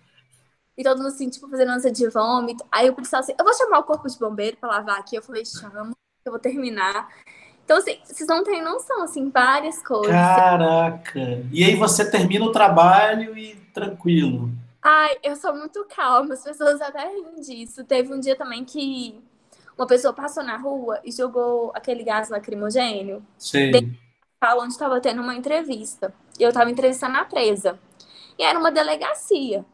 E 0.77 0.83
todo 0.83 0.97
mundo 0.97 1.09
assim, 1.09 1.29
tipo, 1.29 1.47
fazendo 1.47 1.73
ânsia 1.73 1.91
de 1.91 2.07
vômito. 2.07 2.65
Aí 2.71 2.89
o 2.89 2.95
policial 2.95 3.19
assim, 3.19 3.35
eu 3.37 3.45
vou 3.45 3.53
chamar 3.53 3.79
o 3.79 3.83
corpo 3.83 4.07
de 4.07 4.17
bombeiro 4.17 4.57
pra 4.57 4.69
lavar 4.69 4.97
aqui. 4.97 5.15
Eu 5.15 5.21
falei, 5.21 5.45
chama, 5.45 5.91
eu 6.25 6.31
vou 6.31 6.39
terminar. 6.39 7.07
Então, 7.63 7.77
assim, 7.77 7.99
vocês 8.03 8.27
não 8.27 8.43
têm 8.43 8.63
noção, 8.63 9.03
assim, 9.03 9.29
várias 9.29 9.81
coisas. 9.83 10.11
Caraca! 10.11 11.45
E 11.51 11.63
aí 11.63 11.75
você 11.75 12.09
termina 12.09 12.45
o 12.45 12.51
trabalho 12.51 13.37
e 13.37 13.55
tranquilo. 13.73 14.49
Ai, 14.81 15.17
eu 15.21 15.35
sou 15.35 15.53
muito 15.55 15.85
calma, 15.85 16.33
as 16.33 16.43
pessoas 16.43 16.81
até 16.81 17.07
riem 17.07 17.39
disso. 17.41 17.83
Teve 17.83 18.11
um 18.13 18.19
dia 18.19 18.35
também 18.35 18.65
que 18.65 19.21
uma 19.77 19.87
pessoa 19.87 20.13
passou 20.13 20.43
na 20.43 20.57
rua 20.57 20.99
e 21.03 21.11
jogou 21.11 21.71
aquele 21.73 22.03
gás 22.03 22.29
lacrimogênio. 22.29 23.25
Sim. 23.37 23.71
Onde 24.57 24.73
estava 24.73 24.99
tendo 24.99 25.21
uma 25.21 25.35
entrevista. 25.35 26.13
E 26.39 26.43
eu 26.43 26.49
estava 26.49 26.69
entrevistando 26.69 27.17
a 27.17 27.25
presa. 27.25 27.79
E 28.37 28.43
era 28.43 28.57
uma 28.57 28.71
delegacia. 28.71 29.65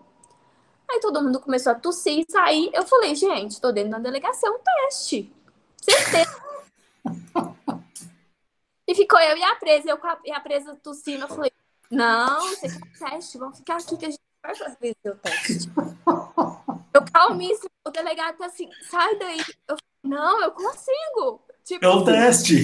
Aí 0.89 0.99
todo 0.99 1.21
mundo 1.21 1.39
começou 1.39 1.71
a 1.71 1.75
tossir 1.75 2.19
e 2.19 2.31
sair. 2.31 2.69
Eu 2.73 2.85
falei, 2.85 3.15
gente, 3.15 3.59
tô 3.59 3.71
dentro 3.71 3.91
da 3.91 3.99
delegacia, 3.99 4.47
é 4.47 4.51
um 4.51 4.59
teste. 4.59 5.33
Certeza. 5.81 6.41
e 8.87 8.95
ficou 8.95 9.19
eu 9.19 9.37
e 9.37 9.43
a 9.43 9.55
presa, 9.55 9.89
eu 9.89 9.99
a, 10.01 10.19
e 10.25 10.31
a 10.31 10.39
presa 10.39 10.75
tossindo. 10.81 11.23
Eu 11.23 11.27
falei, 11.27 11.51
não, 11.89 12.41
você 12.49 12.67
quer 12.67 12.77
um 12.77 13.09
teste? 13.09 13.37
Vamos 13.37 13.57
ficar 13.57 13.77
aqui 13.77 13.97
que 13.97 14.05
a 14.05 14.09
gente 14.09 14.21
vai 14.41 14.55
fazer 14.55 14.95
o 15.05 15.15
teste. 15.15 15.69
eu 16.93 17.05
calmíssimo, 17.11 17.69
o 17.85 17.91
delegado 17.91 18.37
tá 18.37 18.45
assim, 18.45 18.69
sai 18.89 19.17
daí. 19.17 19.41
Eu 19.67 19.77
não, 20.03 20.41
eu 20.41 20.51
consigo. 20.51 21.41
Tipo, 21.63 21.85
é 21.85 21.89
um 21.89 22.03
teste. 22.03 22.63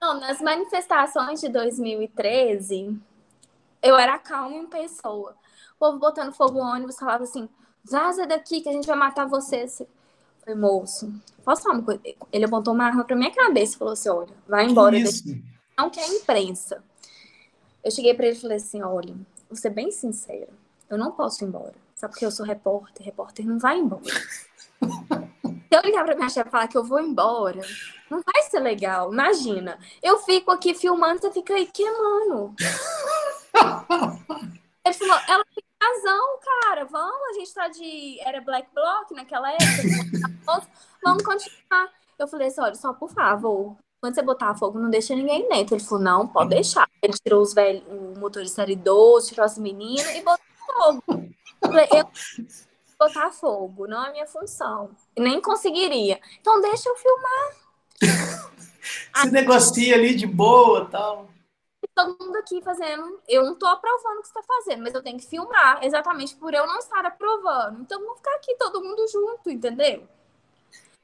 Não, 0.00 0.20
nas 0.20 0.40
manifestações 0.40 1.40
de 1.40 1.48
2013, 1.48 2.98
eu 3.82 3.96
era 3.96 4.18
calma 4.18 4.56
em 4.56 4.66
pessoa 4.66 5.34
povo 5.84 5.98
botando 5.98 6.32
fogo 6.32 6.58
no 6.58 6.64
ônibus, 6.64 6.96
falava 6.96 7.24
assim, 7.24 7.48
vaza 7.84 8.26
daqui 8.26 8.62
que 8.62 8.68
a 8.68 8.72
gente 8.72 8.86
vai 8.86 8.96
matar 8.96 9.26
você. 9.26 9.64
Eu 9.64 9.88
falei, 10.40 10.54
moço, 10.58 11.12
posso 11.44 11.62
falar 11.62 11.74
uma 11.74 11.84
coisa? 11.84 12.00
Ele 12.32 12.44
apontou 12.44 12.72
uma 12.72 12.84
arma 12.84 13.04
pra 13.04 13.14
minha 13.14 13.30
cabeça 13.30 13.74
e 13.74 13.78
falou 13.78 13.92
assim, 13.92 14.08
olha, 14.08 14.34
vai 14.48 14.66
embora. 14.66 14.96
Não 15.76 15.90
quer 15.90 16.08
imprensa. 16.08 16.82
Eu 17.82 17.90
cheguei 17.90 18.14
para 18.14 18.26
ele 18.26 18.36
e 18.36 18.40
falei 18.40 18.56
assim, 18.56 18.82
olha, 18.82 19.14
vou 19.48 19.56
ser 19.56 19.70
bem 19.70 19.90
sincera, 19.90 20.48
eu 20.88 20.96
não 20.96 21.12
posso 21.12 21.44
ir 21.44 21.48
embora. 21.48 21.74
Sabe 22.04 22.12
porque 22.12 22.26
eu 22.26 22.30
sou 22.30 22.44
repórter, 22.44 23.02
repórter 23.02 23.46
não 23.46 23.58
vai 23.58 23.78
embora. 23.78 24.04
Se 24.04 25.72
eu 25.72 25.80
ligar 25.82 26.04
pra 26.04 26.14
minha 26.14 26.28
chefe 26.28 26.48
e 26.48 26.50
falar 26.50 26.68
que 26.68 26.76
eu 26.76 26.84
vou 26.84 27.00
embora, 27.00 27.62
não 28.10 28.20
vai 28.20 28.42
ser 28.42 28.60
legal. 28.60 29.10
Imagina, 29.10 29.78
eu 30.02 30.18
fico 30.18 30.50
aqui 30.50 30.74
filmando, 30.74 31.22
você 31.22 31.32
fica 31.32 31.54
aí 31.54 31.66
queimando. 31.66 32.54
Ele 34.84 34.94
falou, 34.94 35.18
ela 35.26 35.44
tem 35.46 35.64
razão, 35.82 36.38
cara. 36.44 36.84
Vamos, 36.84 37.28
a 37.30 37.32
gente 37.38 37.54
tá 37.54 37.68
de. 37.68 38.20
Era 38.20 38.42
Black 38.42 38.68
Block 38.74 39.14
naquela 39.14 39.50
época. 39.50 40.62
vamos 41.02 41.22
continuar. 41.22 41.90
Eu 42.18 42.28
falei 42.28 42.48
assim: 42.48 42.60
olha, 42.60 42.74
só 42.74 42.92
por 42.92 43.10
favor, 43.10 43.78
quando 43.98 44.14
você 44.14 44.20
botar 44.20 44.54
fogo, 44.54 44.78
não 44.78 44.90
deixa 44.90 45.16
ninguém 45.16 45.48
dentro. 45.48 45.74
Ele 45.74 45.82
falou: 45.82 46.04
não, 46.04 46.28
pode 46.28 46.50
deixar. 46.50 46.86
Ele 47.00 47.14
tirou 47.14 47.40
os 47.40 47.54
velhos, 47.54 47.82
o 47.88 48.20
motorista 48.20 48.60
era 48.60 48.72
idoso, 48.72 49.28
tirou 49.28 49.46
as 49.46 49.56
meninas 49.56 50.14
e 50.14 50.20
botou 50.20 50.44
fogo. 50.66 51.34
Eu 51.64 51.70
falei: 51.70 51.88
eu 51.90 52.08
botar 52.98 53.30
fogo, 53.32 53.86
não 53.86 54.06
é 54.06 54.12
minha 54.12 54.26
função. 54.26 54.90
Nem 55.18 55.40
conseguiria. 55.40 56.20
Então 56.40 56.60
deixa 56.60 56.88
eu 56.88 56.96
filmar. 56.96 57.56
Você 59.14 59.30
negocia 59.30 59.94
ali 59.94 60.14
de 60.14 60.26
boa 60.26 60.86
tal 60.86 61.28
todo 61.94 62.16
mundo 62.20 62.36
aqui 62.36 62.60
fazendo. 62.60 63.20
Eu 63.28 63.44
não 63.44 63.54
tô 63.54 63.66
aprovando 63.66 64.18
o 64.18 64.22
que 64.22 64.28
você 64.28 64.34
tá 64.34 64.42
fazendo, 64.42 64.82
mas 64.82 64.94
eu 64.94 65.02
tenho 65.02 65.18
que 65.18 65.26
filmar, 65.26 65.78
exatamente 65.82 66.34
por 66.36 66.52
eu 66.52 66.66
não 66.66 66.78
estar 66.78 67.04
aprovando. 67.06 67.80
Então 67.80 68.00
vamos 68.00 68.18
ficar 68.18 68.34
aqui 68.34 68.54
todo 68.58 68.82
mundo 68.82 69.06
junto, 69.08 69.50
entendeu? 69.50 70.06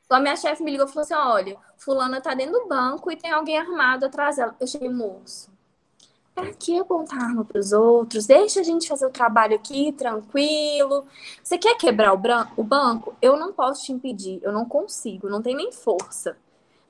Então 0.04 0.18
a 0.18 0.20
minha 0.20 0.36
chefe 0.36 0.62
me 0.62 0.72
ligou 0.72 0.86
e 0.86 0.88
falou 0.88 1.02
assim: 1.02 1.14
olha, 1.14 1.56
fulana 1.78 2.20
tá 2.20 2.34
dentro 2.34 2.60
do 2.60 2.66
banco 2.66 3.10
e 3.10 3.16
tem 3.16 3.30
alguém 3.30 3.56
armado 3.56 4.06
atrás 4.06 4.36
dela. 4.36 4.56
Eu 4.58 4.66
cheguei, 4.66 4.88
moço. 4.88 5.49
Pra 6.34 6.52
que 6.52 6.78
apontar 6.78 7.22
arma 7.22 7.44
pros 7.44 7.72
outros? 7.72 8.26
Deixa 8.26 8.60
a 8.60 8.62
gente 8.62 8.88
fazer 8.88 9.06
o 9.06 9.10
trabalho 9.10 9.56
aqui, 9.56 9.92
tranquilo. 9.92 11.06
Você 11.42 11.58
quer 11.58 11.76
quebrar 11.76 12.14
o, 12.14 12.20
o 12.56 12.64
banco? 12.64 13.14
Eu 13.20 13.36
não 13.36 13.52
posso 13.52 13.84
te 13.84 13.92
impedir, 13.92 14.40
eu 14.42 14.52
não 14.52 14.64
consigo, 14.64 15.28
não 15.28 15.42
tem 15.42 15.54
nem 15.54 15.72
força. 15.72 16.36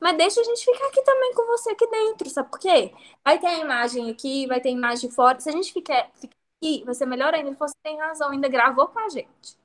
Mas 0.01 0.17
deixa 0.17 0.41
a 0.41 0.45
gente 0.45 0.65
ficar 0.65 0.87
aqui 0.87 1.03
também 1.03 1.35
com 1.35 1.47
você 1.47 1.71
aqui 1.71 1.87
dentro, 1.87 2.31
sabe 2.31 2.51
por 2.51 2.59
quê? 2.59 2.93
Vai 3.23 3.39
ter 3.39 3.47
a 3.47 3.59
imagem 3.59 4.11
aqui, 4.11 4.47
vai 4.47 4.61
ter 4.61 4.71
a 4.71 4.73
imagem 4.73 5.11
fora. 5.11 5.39
Se 5.39 5.51
a 5.51 5.53
gente 5.53 5.73
ficar, 5.73 6.09
ficar 6.15 6.37
aqui, 6.63 6.83
vai 6.85 6.95
ser 6.95 7.07
melhor 7.07 7.35
ainda. 7.35 7.55
Você 7.59 7.75
tem 7.83 7.99
razão, 7.99 8.31
ainda 8.31 8.49
gravou 8.49 8.89
com 8.89 8.99
a 8.99 9.09
gente. 9.11 9.59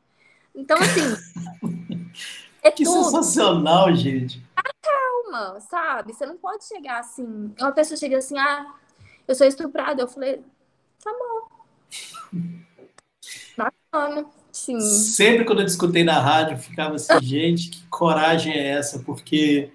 Então, 0.54 0.78
assim. 0.78 2.12
é 2.62 2.70
que 2.70 2.84
tudo. 2.84 3.04
sensacional, 3.04 3.94
gente. 3.96 4.42
Ah, 4.58 4.64
calma, 4.82 5.60
sabe? 5.62 6.14
Você 6.14 6.26
não 6.26 6.38
pode 6.38 6.66
chegar 6.66 7.00
assim. 7.00 7.54
Uma 7.58 7.72
pessoa 7.72 7.98
chega 7.98 8.18
assim, 8.18 8.38
ah, 8.38 8.74
eu 9.28 9.36
sou 9.36 9.48
estuprada. 9.48 10.02
Eu 10.02 10.08
falei, 10.08 10.42
tá 11.04 11.12
bom. 11.12 11.48
Bacana. 13.58 14.26
Sim. 14.52 14.80
Sempre 14.80 15.44
quando 15.44 15.60
eu 15.60 15.66
discutei 15.66 16.04
na 16.04 16.20
rádio, 16.20 16.58
ficava 16.58 16.96
assim, 16.96 17.20
gente, 17.22 17.70
que 17.70 17.88
coragem 17.88 18.54
é 18.54 18.70
essa? 18.70 19.00
Porque 19.00 19.72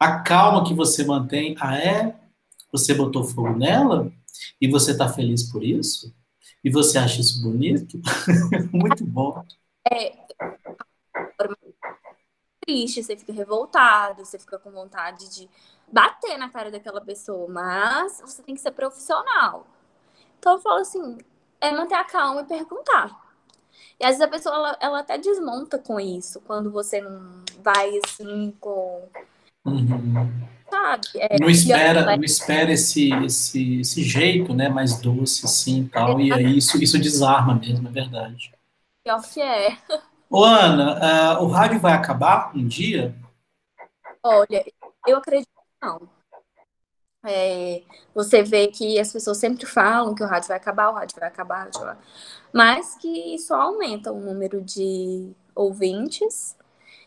a 0.00 0.20
calma 0.20 0.64
que 0.64 0.74
você 0.74 1.04
mantém, 1.04 1.54
ah 1.60 1.78
é? 1.78 2.16
Você 2.72 2.92
botou 2.92 3.24
fogo 3.24 3.56
nela? 3.56 4.12
E 4.60 4.68
você 4.68 4.90
está 4.92 5.08
feliz 5.08 5.44
por 5.44 5.62
isso? 5.62 6.14
E 6.62 6.70
você 6.70 6.98
acha 6.98 7.20
isso 7.20 7.40
bonito? 7.42 8.00
Muito 8.72 9.04
bom. 9.04 9.44
É 9.90 10.15
triste, 12.66 13.02
você 13.02 13.16
fica 13.16 13.32
revoltado, 13.32 14.24
você 14.24 14.38
fica 14.38 14.58
com 14.58 14.70
vontade 14.70 15.30
de 15.30 15.48
bater 15.90 16.36
na 16.36 16.50
cara 16.50 16.70
daquela 16.70 17.00
pessoa, 17.00 17.48
mas 17.48 18.20
você 18.20 18.42
tem 18.42 18.54
que 18.54 18.60
ser 18.60 18.72
profissional. 18.72 19.66
Então 20.38 20.54
eu 20.54 20.60
falo 20.60 20.80
assim, 20.80 21.18
é 21.60 21.70
manter 21.72 21.94
a 21.94 22.04
calma 22.04 22.42
e 22.42 22.44
perguntar. 22.44 23.24
E 23.98 24.04
às 24.04 24.10
vezes 24.10 24.22
a 24.22 24.28
pessoa 24.28 24.54
ela, 24.54 24.78
ela 24.80 24.98
até 24.98 25.16
desmonta 25.16 25.78
com 25.78 25.98
isso, 25.98 26.40
quando 26.40 26.70
você 26.70 27.00
não 27.00 27.44
vai 27.62 27.98
assim 28.04 28.54
com 28.60 29.08
Uhum. 29.66 30.30
Sabe? 30.70 31.06
É, 31.16 31.36
não 31.40 31.50
espera, 31.50 32.16
não 32.16 32.24
espera 32.24 32.72
esse, 32.72 33.12
esse, 33.24 33.80
esse 33.80 34.02
jeito, 34.02 34.54
né, 34.54 34.68
mais 34.68 35.00
doce, 35.00 35.44
assim, 35.44 35.82
e 35.82 35.88
tal, 35.88 36.20
e 36.20 36.32
aí 36.32 36.56
isso, 36.56 36.82
isso 36.82 36.98
desarma 36.98 37.54
mesmo, 37.54 37.88
é 37.88 37.90
verdade. 37.90 38.52
Pior 39.04 39.22
que 39.22 39.40
é. 39.40 39.76
Ô, 40.28 40.42
Ana, 40.42 41.38
uh, 41.38 41.44
o 41.44 41.46
rádio 41.46 41.78
vai 41.78 41.92
acabar 41.92 42.50
um 42.56 42.66
dia? 42.66 43.14
Olha, 44.22 44.64
eu 45.06 45.18
acredito 45.18 45.48
que 45.48 45.86
não. 45.86 46.08
É, 47.24 47.82
você 48.14 48.42
vê 48.42 48.68
que 48.68 48.98
as 48.98 49.12
pessoas 49.12 49.38
sempre 49.38 49.66
falam 49.66 50.14
que 50.14 50.22
o 50.22 50.26
rádio 50.26 50.48
vai 50.48 50.56
acabar, 50.56 50.90
o 50.90 50.94
rádio 50.94 51.18
vai 51.18 51.28
acabar, 51.28 51.64
rádio 51.64 51.80
vai... 51.80 51.96
mas 52.52 52.96
que 52.96 53.34
isso 53.34 53.52
aumenta 53.54 54.12
o 54.12 54.20
número 54.20 54.60
de 54.62 55.32
ouvintes. 55.54 56.56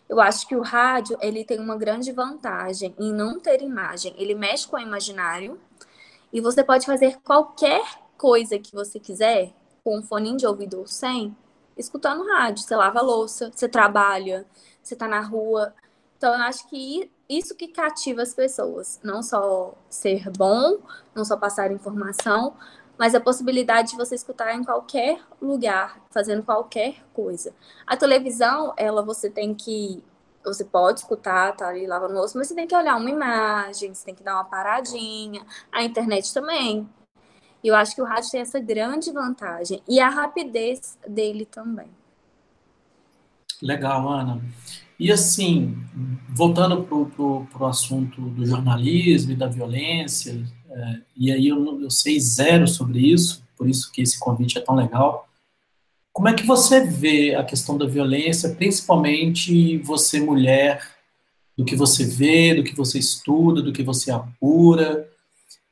Eu 0.08 0.20
acho 0.20 0.48
que 0.48 0.56
o 0.56 0.62
rádio 0.62 1.18
ele 1.22 1.46
tem 1.46 1.60
uma 1.60 1.78
grande 1.78 2.12
vantagem 2.12 2.96
em 3.00 3.14
não 3.14 3.40
ter 3.40 3.62
imagem. 3.62 4.14
Ele 4.18 4.34
mexe 4.34 4.68
com 4.68 4.78
o 4.78 4.80
imaginário 4.80 5.60
e 6.34 6.42
você 6.42 6.64
pode 6.64 6.86
fazer 6.86 7.18
qualquer 7.24 7.84
coisa 8.18 8.58
que 8.58 8.74
você 8.74 9.00
quiser 9.00 9.54
com 9.84 10.00
um 10.00 10.04
fone 10.04 10.36
de 10.36 10.46
ouvido 10.46 10.80
ou 10.80 10.88
sem, 10.88 11.36
escutando 11.80 12.28
rádio. 12.28 12.64
Você 12.64 12.76
lava 12.76 13.02
louça, 13.02 13.52
você 13.54 13.68
trabalha, 13.68 14.46
você 14.84 14.94
está 14.94 15.08
na 15.08 15.22
rua. 15.22 15.74
Então, 16.18 16.34
eu 16.34 16.42
acho 16.42 16.68
que 16.68 17.10
isso 17.28 17.56
que 17.56 17.70
cativa 17.70 18.22
as 18.22 18.34
pessoas. 18.34 19.00
Não 19.04 19.24
só 19.24 19.74
ser 19.90 20.30
bom, 20.32 20.80
não 21.16 21.24
só 21.24 21.38
passar 21.38 21.72
informação, 21.72 22.56
mas 22.98 23.16
a 23.16 23.22
possibilidade 23.22 23.92
de 23.92 23.98
você 23.98 24.16
escutar 24.16 24.54
em 24.54 24.64
qualquer 24.64 25.22
lugar, 25.42 26.02
fazendo 26.12 26.44
qualquer 26.44 27.06
coisa. 27.14 27.56
A 27.88 27.96
televisão, 27.96 28.74
ela 28.76 29.02
você 29.02 29.30
tem 29.30 29.56
que. 29.56 30.04
Você 30.44 30.66
pode 30.66 31.02
escutar, 31.02 31.56
tá 31.56 31.68
ali 31.68 31.86
lavando 31.86 32.14
louça, 32.14 32.38
mas 32.38 32.48
você 32.48 32.56
tem 32.56 32.66
que 32.66 32.76
olhar 32.76 32.96
uma 32.96 33.10
imagem, 33.10 33.94
você 33.94 34.06
tem 34.06 34.16
que 34.16 34.24
dar 34.24 34.36
uma 34.36 34.46
paradinha. 34.46 35.46
A 35.72 35.84
internet 35.84 36.34
também. 36.34 36.90
E 37.64 37.68
eu 37.68 37.76
acho 37.76 37.96
que 37.96 38.02
o 38.02 38.06
rádio 38.06 38.32
tem 38.32 38.42
essa 38.42 38.60
grande 38.60 39.12
vantagem. 39.12 39.82
E 39.88 40.00
a 40.00 40.10
rapidez 40.10 40.98
dele 41.08 41.46
também. 41.46 41.88
Legal, 43.62 44.08
Ana. 44.08 44.42
E 45.00 45.12
assim, 45.12 45.78
voltando 46.30 46.84
para 46.84 47.64
o 47.64 47.66
assunto 47.66 48.22
do 48.22 48.46
jornalismo 48.46 49.32
e 49.32 49.36
da 49.36 49.48
violência, 49.48 50.44
é, 50.70 51.02
e 51.16 51.32
aí 51.32 51.48
eu, 51.48 51.82
eu 51.82 51.90
sei 51.90 52.20
zero 52.20 52.68
sobre 52.68 53.00
isso, 53.00 53.44
por 53.58 53.68
isso 53.68 53.92
que 53.92 54.02
esse 54.02 54.20
convite 54.20 54.58
é 54.58 54.62
tão 54.62 54.76
legal. 54.76 55.28
Como 56.12 56.28
é 56.28 56.34
que 56.34 56.46
você 56.46 56.86
vê 56.86 57.36
a 57.36 57.44
questão 57.44 57.78
da 57.78 57.86
violência, 57.86 58.56
principalmente 58.56 59.78
você 59.80 60.20
mulher, 60.20 60.82
do 61.58 61.66
que 61.66 61.76
você 61.76 62.06
vê, 62.06 62.54
do 62.54 62.64
que 62.64 62.76
você 62.76 63.00
estuda, 63.00 63.62
do 63.62 63.74
que 63.74 63.84
você 63.84 64.12
apura? 64.12 65.09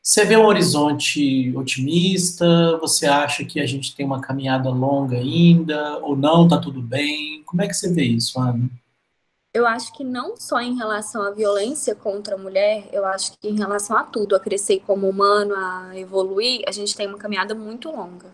Você 0.08 0.24
vê 0.24 0.38
um 0.38 0.46
horizonte 0.46 1.54
otimista? 1.54 2.78
Você 2.78 3.06
acha 3.06 3.44
que 3.44 3.60
a 3.60 3.66
gente 3.66 3.94
tem 3.94 4.06
uma 4.06 4.22
caminhada 4.22 4.70
longa 4.70 5.18
ainda? 5.18 5.98
Ou 5.98 6.16
não, 6.16 6.48
tá 6.48 6.58
tudo 6.58 6.82
bem? 6.82 7.44
Como 7.44 7.62
é 7.62 7.68
que 7.68 7.74
você 7.74 7.94
vê 7.94 8.04
isso, 8.04 8.40
Ana? 8.40 8.70
eu 9.54 9.66
acho 9.66 9.92
que 9.92 10.04
não 10.04 10.38
só 10.38 10.62
em 10.62 10.78
relação 10.78 11.24
à 11.24 11.32
violência 11.32 11.96
contra 11.96 12.36
a 12.36 12.38
mulher, 12.38 12.88
eu 12.94 13.04
acho 13.06 13.32
que 13.38 13.50
em 13.50 13.58
relação 13.58 13.98
a 13.98 14.04
tudo, 14.04 14.36
a 14.36 14.40
crescer 14.40 14.82
como 14.86 15.10
humano, 15.10 15.54
a 15.56 15.98
evoluir, 15.98 16.62
a 16.68 16.72
gente 16.72 16.96
tem 16.96 17.08
uma 17.08 17.18
caminhada 17.18 17.56
muito 17.56 17.92
longa. 17.92 18.28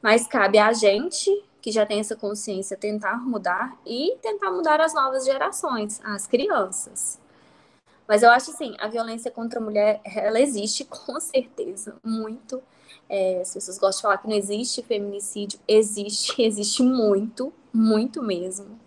Mas 0.00 0.26
cabe 0.26 0.58
a 0.58 0.72
gente, 0.72 1.44
que 1.60 1.72
já 1.72 1.84
tem 1.84 2.00
essa 2.00 2.16
consciência, 2.16 2.76
tentar 2.76 3.18
mudar 3.18 3.76
e 3.84 4.16
tentar 4.22 4.50
mudar 4.52 4.80
as 4.80 4.94
novas 4.94 5.24
gerações, 5.26 6.00
as 6.04 6.26
crianças. 6.26 7.18
Mas 8.08 8.22
eu 8.22 8.30
acho 8.30 8.50
assim, 8.50 8.74
a 8.80 8.88
violência 8.88 9.30
contra 9.30 9.60
a 9.60 9.62
mulher, 9.62 10.00
ela 10.04 10.40
existe 10.40 10.84
com 10.88 11.20
certeza, 11.20 11.96
muito. 12.02 12.62
É, 13.08 13.40
as 13.42 13.52
pessoas 13.52 13.78
gostam 13.78 13.98
de 13.98 14.02
falar 14.02 14.18
que 14.18 14.28
não 14.28 14.36
existe 14.36 14.82
feminicídio, 14.82 15.60
existe, 15.68 16.40
existe 16.42 16.82
muito, 16.82 17.52
muito 17.72 18.22
mesmo. 18.22 18.78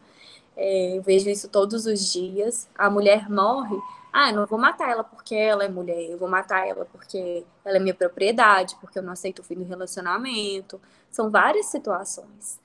É, 0.55 0.97
eu 0.97 1.01
vejo 1.01 1.29
isso 1.29 1.47
todos 1.49 1.85
os 1.85 2.11
dias. 2.11 2.67
A 2.75 2.89
mulher 2.89 3.29
morre. 3.29 3.77
Ah, 4.11 4.31
não 4.31 4.45
vou 4.45 4.59
matar 4.59 4.89
ela 4.91 5.03
porque 5.03 5.33
ela 5.35 5.63
é 5.63 5.69
mulher. 5.69 6.09
Eu 6.09 6.17
vou 6.17 6.27
matar 6.29 6.67
ela 6.67 6.85
porque 6.85 7.45
ela 7.63 7.77
é 7.77 7.79
minha 7.79 7.93
propriedade, 7.93 8.75
porque 8.81 8.99
eu 8.99 9.03
não 9.03 9.13
aceito 9.13 9.39
o 9.39 9.43
fim 9.43 9.55
do 9.55 9.63
relacionamento. 9.63 10.79
São 11.09 11.29
várias 11.31 11.67
situações. 11.67 12.59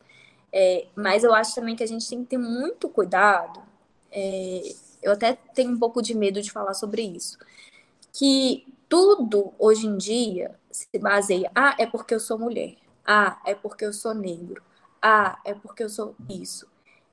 É, 0.53 0.87
mas 0.97 1.25
eu 1.25 1.35
acho 1.35 1.55
também 1.55 1.77
que 1.77 1.83
a 1.85 1.87
gente 1.87 2.09
tem 2.09 2.23
que 2.25 2.31
ter 2.31 2.39
muito 2.39 2.89
cuidado. 2.89 3.61
É, 4.11 4.75
eu 5.07 5.13
até 5.13 5.35
tenho 5.55 5.73
um 5.73 5.79
pouco 5.79 6.03
de 6.03 6.15
medo 6.15 6.41
de 6.43 6.51
falar 6.51 6.75
sobre 6.75 7.03
isso. 7.03 7.39
Que 8.13 8.67
tudo 8.89 9.53
hoje 9.59 9.87
em 9.87 9.97
dia 9.97 10.55
se 10.71 10.99
baseia. 10.99 11.51
Ah, 11.55 11.75
é 11.79 11.87
porque 11.87 12.15
eu 12.15 12.21
sou 12.21 12.39
mulher. 12.39 12.77
Ah, 13.05 13.41
é 13.47 13.55
porque 13.55 13.85
eu 13.85 13.93
sou 13.93 14.15
negro. 14.15 14.63
Ah, 15.03 15.39
é 15.45 15.55
porque 15.55 15.83
eu 15.83 15.89
sou 15.89 16.15
isso 16.29 16.67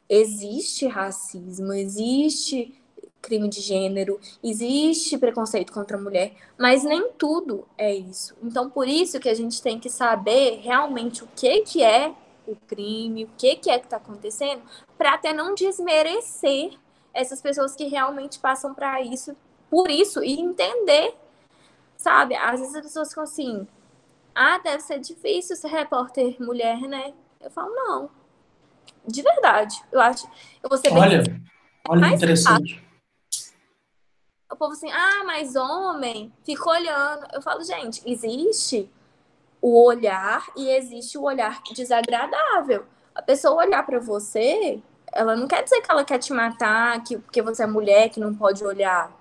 existe 0.10 0.86
racismo, 0.88 1.74
existe 1.74 2.80
crime 3.22 3.48
de 3.48 3.62
gênero, 3.62 4.20
existe 4.44 5.18
preconceito 5.18 5.72
contra 5.72 5.98
a 5.98 6.02
mulher, 6.02 6.34
mas 6.60 6.84
nem 6.84 7.10
tudo 7.14 7.66
é 7.78 7.94
isso. 7.96 8.36
Então, 8.44 8.70
por 8.70 8.88
isso 8.88 9.20
que 9.20 9.30
a 9.30 9.34
gente 9.34 9.62
tem 9.62 9.80
que 9.80 9.90
saber 9.90 10.60
realmente 10.62 11.24
o 11.24 11.30
que, 11.34 11.62
que 11.62 11.82
é 11.82 12.14
o 12.46 12.56
crime, 12.68 13.24
o 13.24 13.30
que, 13.38 13.56
que 13.56 13.70
é 13.70 13.80
que 13.80 13.86
está 13.86 13.96
acontecendo, 13.96 14.62
para 14.98 15.14
até 15.14 15.32
não 15.34 15.56
desmerecer 15.56 16.74
essas 17.14 17.42
pessoas 17.42 17.76
que 17.76 17.86
realmente 17.86 18.40
passam 18.40 18.74
para 18.74 19.02
isso, 19.02 19.36
por 19.70 19.90
isso, 19.90 20.24
e 20.24 20.40
entender, 20.40 21.16
sabe? 21.98 22.36
Às 22.36 22.60
vezes 22.60 22.76
as 22.76 22.82
pessoas 22.82 23.10
ficam 23.10 23.24
assim, 23.24 23.68
ah, 24.34 24.58
deve 24.58 24.82
ser 24.82 25.00
difícil 25.00 25.56
ser 25.56 25.68
repórter 25.68 26.42
mulher, 26.42 26.82
né? 26.82 27.14
Eu 27.40 27.52
falo, 27.52 27.74
não, 27.74 28.10
de 29.06 29.22
verdade. 29.22 29.76
Eu 29.92 30.00
acho. 30.00 30.28
Eu 30.62 30.70
vou 30.70 30.78
ser 30.78 30.90
bem. 30.90 31.02
Olha, 31.02 31.24
olha 31.90 32.08
interessante. 32.08 32.82
O 34.52 34.56
povo 34.56 34.74
assim, 34.74 34.92
ah, 34.92 35.24
mas 35.26 35.56
homem, 35.56 36.32
fica 36.44 36.70
olhando. 36.70 37.26
Eu 37.34 37.42
falo, 37.42 37.64
gente, 37.64 38.02
existe 38.06 38.90
o 39.62 39.84
olhar 39.84 40.46
e 40.56 40.70
existe 40.70 41.18
o 41.18 41.24
olhar 41.24 41.62
desagradável. 41.74 42.86
A 43.16 43.22
pessoa 43.22 43.66
olhar 43.66 43.84
para 43.86 44.00
você, 44.00 44.82
ela 45.14 45.36
não 45.36 45.48
quer 45.48 45.64
dizer 45.64 45.82
que 45.82 45.92
ela 45.92 46.04
quer 46.04 46.18
te 46.18 46.34
matar, 46.34 47.04
que 47.04 47.18
porque 47.18 47.42
você 47.42 47.64
é 47.64 47.68
mulher, 47.68 48.10
que 48.10 48.20
não 48.20 48.34
pode 48.34 48.64
olhar. 48.64 49.12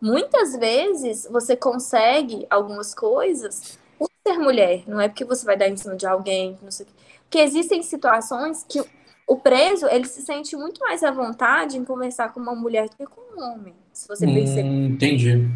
Muitas 0.00 0.56
vezes 0.56 1.26
você 1.30 1.56
consegue 1.56 2.46
algumas 2.50 2.94
coisas 2.94 3.78
por 3.98 4.10
ser 4.26 4.38
mulher, 4.38 4.84
não 4.86 5.00
é 5.00 5.08
porque 5.08 5.24
você 5.24 5.44
vai 5.44 5.56
dar 5.56 5.68
em 5.68 5.76
cima 5.76 5.96
de 5.96 6.06
alguém, 6.06 6.58
não 6.62 6.70
sei 6.70 6.86
o 6.86 6.88
quê. 6.88 6.94
Porque 7.22 7.38
existem 7.38 7.82
situações 7.82 8.64
que 8.68 8.84
o 9.26 9.36
preso, 9.36 9.86
ele 9.86 10.04
se 10.04 10.22
sente 10.22 10.54
muito 10.56 10.80
mais 10.80 11.02
à 11.02 11.10
vontade 11.10 11.78
em 11.78 11.84
conversar 11.84 12.32
com 12.32 12.40
uma 12.40 12.54
mulher 12.54 12.88
do 12.88 12.96
que 12.96 13.06
com 13.06 13.20
um 13.36 13.42
homem, 13.42 13.74
se 13.92 14.06
você 14.06 14.26
hum, 14.26 14.34
perceber. 14.34 14.68
Entendi. 14.68 15.48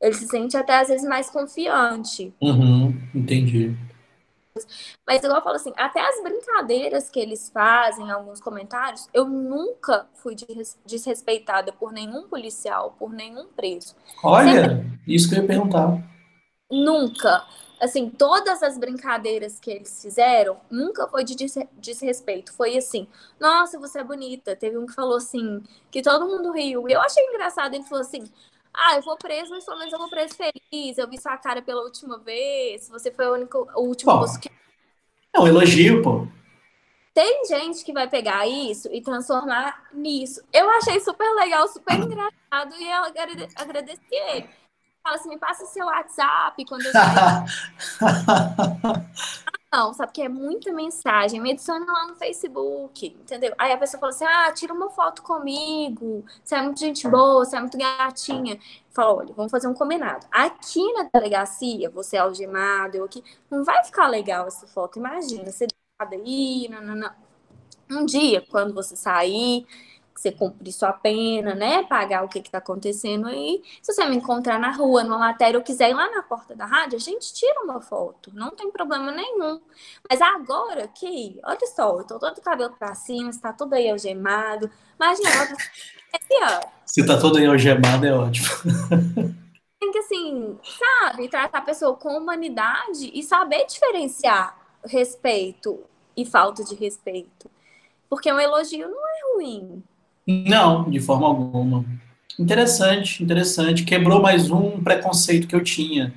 Ele 0.00 0.14
se 0.14 0.26
sente 0.26 0.56
até 0.56 0.78
às 0.78 0.88
vezes 0.88 1.06
mais 1.08 1.28
confiante. 1.30 2.32
Uhum, 2.40 2.94
entendi. 3.14 3.76
Mas 5.06 5.22
igual 5.22 5.38
eu 5.38 5.42
falo 5.42 5.56
assim, 5.56 5.72
até 5.76 6.00
as 6.00 6.22
brincadeiras 6.22 7.10
que 7.10 7.20
eles 7.20 7.50
fazem 7.50 8.06
em 8.06 8.10
alguns 8.10 8.40
comentários, 8.40 9.08
eu 9.12 9.26
nunca 9.26 10.06
fui 10.14 10.36
desrespeitada 10.84 11.72
por 11.72 11.92
nenhum 11.92 12.28
policial, 12.28 12.94
por 12.98 13.12
nenhum 13.12 13.46
preso. 13.48 13.94
Olha, 14.22 14.68
Sempre... 14.68 15.00
isso 15.06 15.28
que 15.28 15.34
eu 15.34 15.42
ia 15.42 15.46
perguntar. 15.46 16.02
Nunca 16.70 17.44
assim, 17.80 18.10
todas 18.10 18.62
as 18.62 18.76
brincadeiras 18.76 19.58
que 19.58 19.70
eles 19.70 20.02
fizeram 20.02 20.58
nunca 20.70 21.08
foi 21.08 21.24
de 21.24 21.34
desrespeito. 21.78 22.52
Foi 22.52 22.76
assim, 22.76 23.08
nossa, 23.40 23.78
você 23.78 24.00
é 24.00 24.04
bonita. 24.04 24.54
Teve 24.54 24.76
um 24.76 24.86
que 24.86 24.92
falou 24.92 25.16
assim, 25.16 25.62
que 25.90 26.02
todo 26.02 26.26
mundo 26.26 26.52
riu. 26.52 26.88
E 26.88 26.92
eu 26.92 27.00
achei 27.00 27.24
engraçado, 27.24 27.74
ele 27.74 27.84
falou 27.84 28.02
assim, 28.02 28.30
ah, 28.74 28.96
eu 28.96 29.02
vou 29.02 29.16
preso, 29.16 29.50
mas 29.50 29.64
pelo 29.64 29.78
menos 29.78 29.92
eu 29.92 29.98
vou 29.98 30.08
preso 30.08 30.34
feliz. 30.34 30.98
Eu 30.98 31.08
vi 31.08 31.20
sua 31.20 31.36
cara 31.36 31.60
pela 31.62 31.82
última 31.82 32.18
vez. 32.18 32.88
Você 32.88 33.10
foi 33.10 33.26
o 33.26 33.34
único, 33.34 33.68
o 33.74 33.82
último 33.82 34.12
rosto 34.12 34.40
que. 34.40 34.50
É 35.32 35.40
um 35.40 35.46
elogio, 35.46 36.02
pô. 36.02 36.26
Tem 37.12 37.44
gente 37.44 37.84
que 37.84 37.92
vai 37.92 38.08
pegar 38.08 38.46
isso 38.46 38.88
e 38.92 39.02
transformar 39.02 39.88
nisso. 39.92 40.42
Eu 40.52 40.70
achei 40.70 40.98
super 41.00 41.28
legal, 41.34 41.66
super 41.68 41.94
engraçado 41.94 42.74
e 42.78 42.90
eu 42.90 43.04
agradeci 43.56 44.00
ele 44.10 44.48
fala 45.02 45.16
assim, 45.16 45.28
me 45.28 45.38
passa 45.38 45.64
seu 45.66 45.86
WhatsApp 45.86 46.64
quando 46.66 46.84
eu 46.84 46.92
sair. 46.92 47.44
não, 49.72 49.94
sabe 49.94 50.12
que 50.12 50.20
é 50.22 50.28
muita 50.28 50.72
mensagem, 50.72 51.40
me 51.40 51.52
adiciona 51.52 51.86
lá 51.86 52.06
no 52.08 52.16
Facebook, 52.16 53.06
entendeu? 53.06 53.54
Aí 53.56 53.72
a 53.72 53.78
pessoa 53.78 54.00
fala 54.00 54.10
assim, 54.12 54.24
ah, 54.24 54.52
tira 54.52 54.74
uma 54.74 54.90
foto 54.90 55.22
comigo, 55.22 56.24
você 56.42 56.56
é 56.56 56.62
muito 56.62 56.80
gente 56.80 57.08
boa, 57.08 57.44
você 57.44 57.56
é 57.56 57.60
muito 57.60 57.78
gatinha. 57.78 58.58
Fala, 58.90 59.14
olha, 59.14 59.32
vamos 59.32 59.50
fazer 59.52 59.68
um 59.68 59.74
combinado. 59.74 60.26
Aqui 60.32 60.92
na 60.94 61.08
delegacia, 61.12 61.88
você 61.90 62.16
é 62.16 62.20
algemado, 62.20 62.96
eu 62.96 63.04
aqui, 63.04 63.22
não 63.48 63.64
vai 63.64 63.84
ficar 63.84 64.08
legal 64.08 64.48
essa 64.48 64.66
foto, 64.66 64.98
imagina, 64.98 65.50
você 65.50 65.66
aí, 65.98 66.68
não, 66.68 66.82
não, 66.82 66.96
não. 66.96 67.12
Um 67.90 68.06
dia, 68.06 68.44
quando 68.50 68.74
você 68.74 68.96
sair, 68.96 69.66
você 70.14 70.32
cumprir 70.32 70.72
sua 70.72 70.92
pena, 70.92 71.54
né? 71.54 71.82
Pagar 71.84 72.24
o 72.24 72.28
que 72.28 72.38
está 72.38 72.58
acontecendo 72.58 73.26
aí. 73.26 73.62
Se 73.82 73.92
você 73.92 74.04
me 74.06 74.16
encontrar 74.16 74.58
na 74.58 74.70
rua, 74.70 75.02
numa 75.02 75.18
matéria, 75.18 75.58
ou 75.58 75.64
quiser 75.64 75.90
ir 75.90 75.94
lá 75.94 76.10
na 76.10 76.22
porta 76.22 76.54
da 76.54 76.66
rádio, 76.66 76.96
a 76.96 77.00
gente 77.00 77.32
tira 77.32 77.62
uma 77.62 77.80
foto. 77.80 78.30
Não 78.34 78.50
tem 78.50 78.70
problema 78.70 79.10
nenhum. 79.12 79.60
Mas 80.08 80.20
agora 80.20 80.88
que, 80.88 81.40
olha 81.44 81.66
só, 81.66 81.98
eu 81.98 82.04
tô 82.04 82.18
todo 82.18 82.38
o 82.38 82.42
cabelo 82.42 82.74
pra 82.78 82.94
cima, 82.94 83.30
está 83.30 83.52
tudo 83.52 83.74
aí 83.74 83.90
algemado. 83.90 84.70
Imagina, 84.96 85.56
é 86.12 86.18
pior. 86.18 86.72
Se 86.84 87.06
tá 87.06 87.18
todo 87.18 87.38
aí 87.38 87.46
algemado, 87.46 88.06
é 88.06 88.12
ótimo. 88.12 88.48
Tem 89.80 89.92
que, 89.92 89.98
assim, 89.98 90.58
sabe, 90.62 91.28
tratar 91.28 91.58
a 91.58 91.62
pessoa 91.62 91.96
com 91.96 92.14
humanidade 92.14 93.10
e 93.14 93.22
saber 93.22 93.64
diferenciar 93.64 94.54
respeito 94.84 95.80
e 96.14 96.24
falta 96.24 96.62
de 96.62 96.74
respeito. 96.74 97.50
Porque 98.08 98.30
um 98.30 98.38
elogio 98.38 98.88
não 98.88 99.06
é 99.06 99.34
ruim. 99.34 99.82
Não, 100.46 100.88
de 100.88 101.00
forma 101.00 101.26
alguma. 101.26 101.84
Interessante, 102.38 103.22
interessante. 103.22 103.84
Quebrou 103.84 104.22
mais 104.22 104.50
um 104.50 104.80
preconceito 104.80 105.48
que 105.48 105.56
eu 105.56 105.62
tinha, 105.62 106.14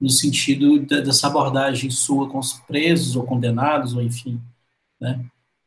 no 0.00 0.08
sentido 0.08 0.78
dessa 0.80 1.26
abordagem 1.26 1.90
sua 1.90 2.28
com 2.28 2.38
os 2.38 2.54
presos 2.54 3.16
ou 3.16 3.24
condenados, 3.24 3.94
ou 3.94 4.02
enfim, 4.02 4.40
né? 5.00 5.20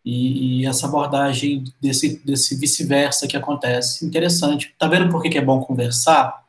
E, 0.03 0.61
e 0.61 0.65
essa 0.65 0.87
abordagem 0.87 1.63
desse, 1.79 2.19
desse 2.25 2.57
vice-versa 2.57 3.27
que 3.27 3.37
acontece. 3.37 4.05
Interessante. 4.05 4.73
Tá 4.77 4.87
vendo 4.87 5.09
por 5.09 5.21
que 5.21 5.37
é 5.37 5.41
bom 5.41 5.61
conversar? 5.61 6.43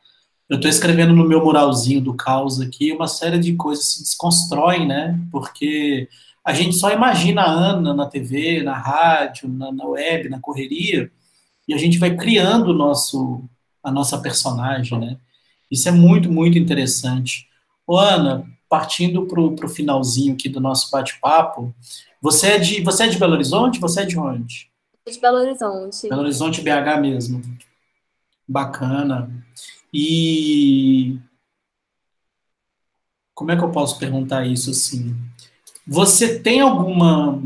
Eu 0.49 0.57
estou 0.57 0.69
escrevendo 0.69 1.13
no 1.13 1.27
meu 1.27 1.43
muralzinho 1.43 2.01
do 2.01 2.13
caos 2.13 2.59
aqui, 2.59 2.91
uma 2.91 3.07
série 3.07 3.39
de 3.39 3.53
coisas 3.55 3.93
se 3.93 4.03
desconstroem, 4.03 4.85
né? 4.87 5.19
Porque 5.31 6.09
a 6.43 6.53
gente 6.53 6.75
só 6.75 6.91
imagina 6.91 7.41
a 7.41 7.49
Ana 7.49 7.93
na 7.93 8.05
TV, 8.05 8.61
na 8.61 8.77
rádio, 8.77 9.47
na, 9.47 9.71
na 9.71 9.85
web, 9.85 10.29
na 10.29 10.39
correria, 10.39 11.09
e 11.67 11.73
a 11.73 11.77
gente 11.77 11.97
vai 11.97 12.15
criando 12.15 12.73
nosso, 12.73 13.43
a 13.83 13.91
nossa 13.91 14.17
personagem, 14.19 14.99
né? 14.99 15.17
Isso 15.69 15.89
é 15.89 15.91
muito, 15.91 16.31
muito 16.31 16.57
interessante. 16.57 17.47
Ô, 17.87 17.97
Ana, 17.97 18.45
partindo 18.69 19.25
para 19.25 19.41
o 19.41 19.69
finalzinho 19.69 20.33
aqui 20.33 20.49
do 20.49 20.59
nosso 20.59 20.89
bate-papo, 20.91 21.73
você 22.21 22.53
é 22.53 22.59
de 22.59 22.81
você 22.81 23.03
é 23.03 23.07
de 23.07 23.17
Belo 23.17 23.33
Horizonte? 23.33 23.79
Você 23.79 24.01
é 24.01 24.05
de 24.05 24.17
onde? 24.17 24.69
De 25.07 25.19
Belo 25.19 25.37
Horizonte. 25.37 26.09
Belo 26.09 26.21
Horizonte, 26.21 26.61
BH 26.61 26.99
mesmo. 26.99 27.41
Bacana. 28.47 29.29
E 29.93 31.19
como 33.33 33.51
é 33.51 33.57
que 33.57 33.63
eu 33.63 33.71
posso 33.71 33.99
perguntar 33.99 34.45
isso 34.45 34.71
assim? 34.71 35.15
Você 35.87 36.39
tem 36.39 36.61
alguma 36.61 37.39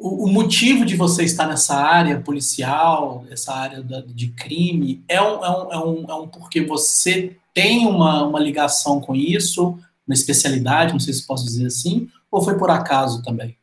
o, 0.00 0.24
o, 0.24 0.32
motivo 0.32 0.86
de 0.86 0.96
você 0.96 1.24
estar 1.24 1.46
nessa 1.46 1.76
área 1.76 2.18
policial, 2.18 3.22
essa 3.30 3.52
área 3.52 3.82
da, 3.82 4.00
de 4.00 4.28
crime, 4.28 5.04
é 5.06 5.20
um, 5.20 5.44
é, 5.44 5.50
um, 5.50 5.72
é, 5.72 5.78
um, 5.78 6.06
é 6.08 6.14
um 6.14 6.28
porque 6.28 6.62
você 6.62 7.36
tem 7.52 7.86
uma, 7.86 8.24
uma 8.24 8.40
ligação 8.40 8.98
com 8.98 9.14
isso, 9.14 9.78
uma 10.06 10.14
especialidade, 10.14 10.94
não 10.94 10.98
sei 10.98 11.12
se 11.12 11.26
posso 11.26 11.44
dizer 11.44 11.66
assim, 11.66 12.08
ou 12.30 12.42
foi 12.42 12.56
por 12.56 12.70
acaso 12.70 13.22
também? 13.22 13.54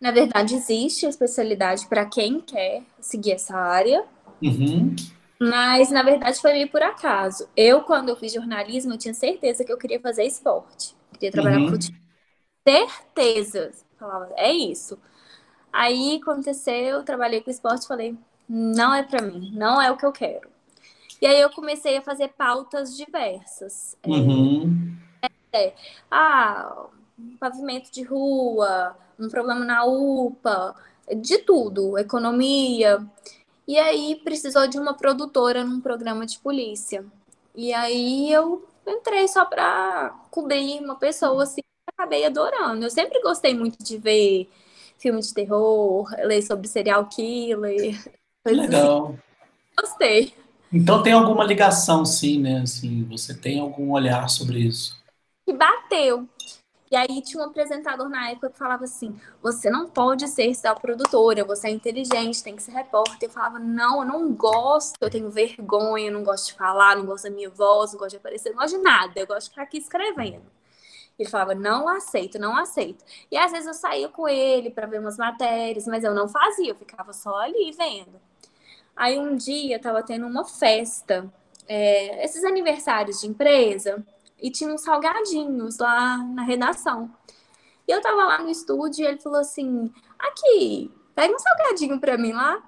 Na 0.00 0.10
verdade, 0.10 0.54
existe 0.54 1.04
a 1.04 1.10
especialidade 1.10 1.86
para 1.86 2.06
quem 2.06 2.40
quer 2.40 2.82
seguir 2.98 3.32
essa 3.32 3.54
área. 3.54 4.04
Uhum. 4.42 4.96
Mas, 5.38 5.90
na 5.90 6.02
verdade, 6.02 6.40
foi 6.40 6.54
meio 6.54 6.68
por 6.68 6.82
acaso. 6.82 7.46
Eu, 7.54 7.82
quando 7.82 8.08
eu 8.08 8.16
fiz 8.16 8.32
jornalismo, 8.32 8.94
eu 8.94 8.98
tinha 8.98 9.12
certeza 9.12 9.64
que 9.64 9.72
eu 9.72 9.78
queria 9.78 10.00
fazer 10.00 10.24
esporte. 10.24 10.94
Queria 11.12 11.30
trabalhar 11.30 11.58
uhum. 11.58 11.66
com 11.66 11.72
futebol. 11.72 12.00
Certeza. 12.66 13.70
Falava, 13.98 14.32
é 14.36 14.50
isso. 14.50 14.98
Aí 15.72 16.20
aconteceu, 16.20 16.74
eu 16.74 17.02
trabalhei 17.02 17.40
com 17.40 17.50
esporte, 17.50 17.86
falei, 17.86 18.16
não 18.48 18.94
é 18.94 19.02
para 19.02 19.22
mim, 19.22 19.50
não 19.54 19.80
é 19.80 19.90
o 19.90 19.96
que 19.96 20.04
eu 20.04 20.12
quero. 20.12 20.50
E 21.20 21.26
aí 21.26 21.40
eu 21.40 21.50
comecei 21.50 21.96
a 21.96 22.02
fazer 22.02 22.28
pautas 22.28 22.96
diversas. 22.96 23.96
Uhum. 24.06 24.96
É, 25.52 25.66
é, 25.66 25.74
ah, 26.10 26.86
um 27.18 27.36
pavimento 27.36 27.92
de 27.92 28.02
rua, 28.02 28.96
um 29.18 29.28
problema 29.28 29.64
na 29.64 29.84
UPA, 29.84 30.74
de 31.16 31.38
tudo, 31.38 31.96
economia. 31.96 33.06
E 33.66 33.78
aí 33.78 34.16
precisou 34.16 34.66
de 34.66 34.78
uma 34.78 34.94
produtora 34.94 35.64
num 35.64 35.80
programa 35.80 36.26
de 36.26 36.38
polícia. 36.38 37.04
E 37.54 37.72
aí 37.72 38.32
eu 38.32 38.66
entrei 38.86 39.28
só 39.28 39.44
para 39.44 40.10
cobrir 40.30 40.80
uma 40.80 40.96
pessoa 40.96 41.44
assim, 41.44 41.60
acabei 41.86 42.26
adorando. 42.26 42.84
Eu 42.84 42.90
sempre 42.90 43.20
gostei 43.22 43.54
muito 43.54 43.82
de 43.82 43.96
ver 43.96 44.50
filme 45.02 45.20
de 45.20 45.34
terror, 45.34 46.08
ler 46.18 46.40
sobre 46.42 46.68
serial 46.68 47.06
killer. 47.06 48.00
Legal. 48.46 49.08
Assim. 49.08 49.18
Gostei. 49.80 50.34
Então 50.72 51.02
tem 51.02 51.12
alguma 51.12 51.44
ligação, 51.44 52.04
sim, 52.04 52.40
né? 52.40 52.60
Assim, 52.62 53.04
você 53.04 53.34
tem 53.34 53.60
algum 53.60 53.90
olhar 53.90 54.28
sobre 54.28 54.60
isso? 54.60 54.96
Que 55.44 55.52
bateu. 55.52 56.26
E 56.90 56.96
aí 56.96 57.22
tinha 57.22 57.42
um 57.42 57.46
apresentador 57.46 58.08
na 58.08 58.30
época 58.30 58.50
que 58.50 58.58
falava 58.58 58.84
assim: 58.84 59.18
você 59.42 59.70
não 59.70 59.88
pode 59.88 60.28
ser 60.28 60.54
só 60.54 60.74
produtora, 60.74 61.44
você 61.44 61.68
é 61.68 61.70
inteligente, 61.70 62.42
tem 62.42 62.54
que 62.54 62.62
ser 62.62 62.72
repórter. 62.72 63.28
Eu 63.28 63.32
falava, 63.32 63.58
não, 63.58 64.02
eu 64.02 64.06
não 64.06 64.32
gosto, 64.32 64.94
eu 65.00 65.10
tenho 65.10 65.30
vergonha, 65.30 66.08
eu 66.08 66.12
não 66.12 66.22
gosto 66.22 66.48
de 66.48 66.54
falar, 66.54 66.96
não 66.96 67.06
gosto 67.06 67.24
da 67.24 67.30
minha 67.30 67.50
voz, 67.50 67.92
não 67.92 67.98
gosto 67.98 68.10
de 68.10 68.16
aparecer, 68.16 68.50
não 68.50 68.58
gosto 68.58 68.76
de 68.76 68.82
nada, 68.82 69.12
eu 69.16 69.26
gosto 69.26 69.44
de 69.44 69.50
ficar 69.50 69.62
aqui 69.62 69.78
escrevendo. 69.78 70.42
Ele 71.22 71.30
falava, 71.30 71.54
não 71.54 71.88
aceito, 71.88 72.38
não 72.38 72.56
aceito. 72.56 73.04
E 73.30 73.36
às 73.36 73.52
vezes 73.52 73.66
eu 73.68 73.74
saía 73.74 74.08
com 74.08 74.28
ele 74.28 74.70
para 74.70 74.86
ver 74.86 75.00
umas 75.00 75.16
matérias, 75.16 75.86
mas 75.86 76.02
eu 76.02 76.12
não 76.12 76.28
fazia, 76.28 76.70
eu 76.70 76.74
ficava 76.74 77.12
só 77.12 77.36
ali 77.36 77.70
vendo. 77.72 78.20
Aí 78.96 79.18
um 79.18 79.36
dia 79.36 79.78
tava 79.78 80.02
tendo 80.02 80.26
uma 80.26 80.44
festa, 80.44 81.32
é, 81.68 82.24
esses 82.24 82.44
aniversários 82.44 83.20
de 83.20 83.28
empresa, 83.28 84.04
e 84.40 84.50
tinha 84.50 84.72
uns 84.72 84.82
salgadinhos 84.82 85.78
lá 85.78 86.18
na 86.18 86.42
redação. 86.42 87.08
E 87.86 87.92
eu 87.92 88.00
tava 88.00 88.24
lá 88.24 88.42
no 88.42 88.50
estúdio 88.50 89.04
e 89.04 89.06
ele 89.06 89.20
falou 89.20 89.38
assim: 89.38 89.92
aqui, 90.18 90.90
pega 91.14 91.34
um 91.34 91.38
salgadinho 91.38 92.00
pra 92.00 92.18
mim 92.18 92.32
lá. 92.32 92.60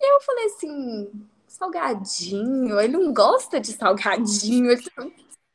E 0.00 0.12
eu 0.12 0.20
falei 0.22 0.46
assim: 0.46 1.10
salgadinho? 1.46 2.80
Ele 2.80 2.96
não 2.96 3.14
gosta 3.14 3.60
de 3.60 3.72
salgadinho. 3.72 4.72
Ele 4.72 4.82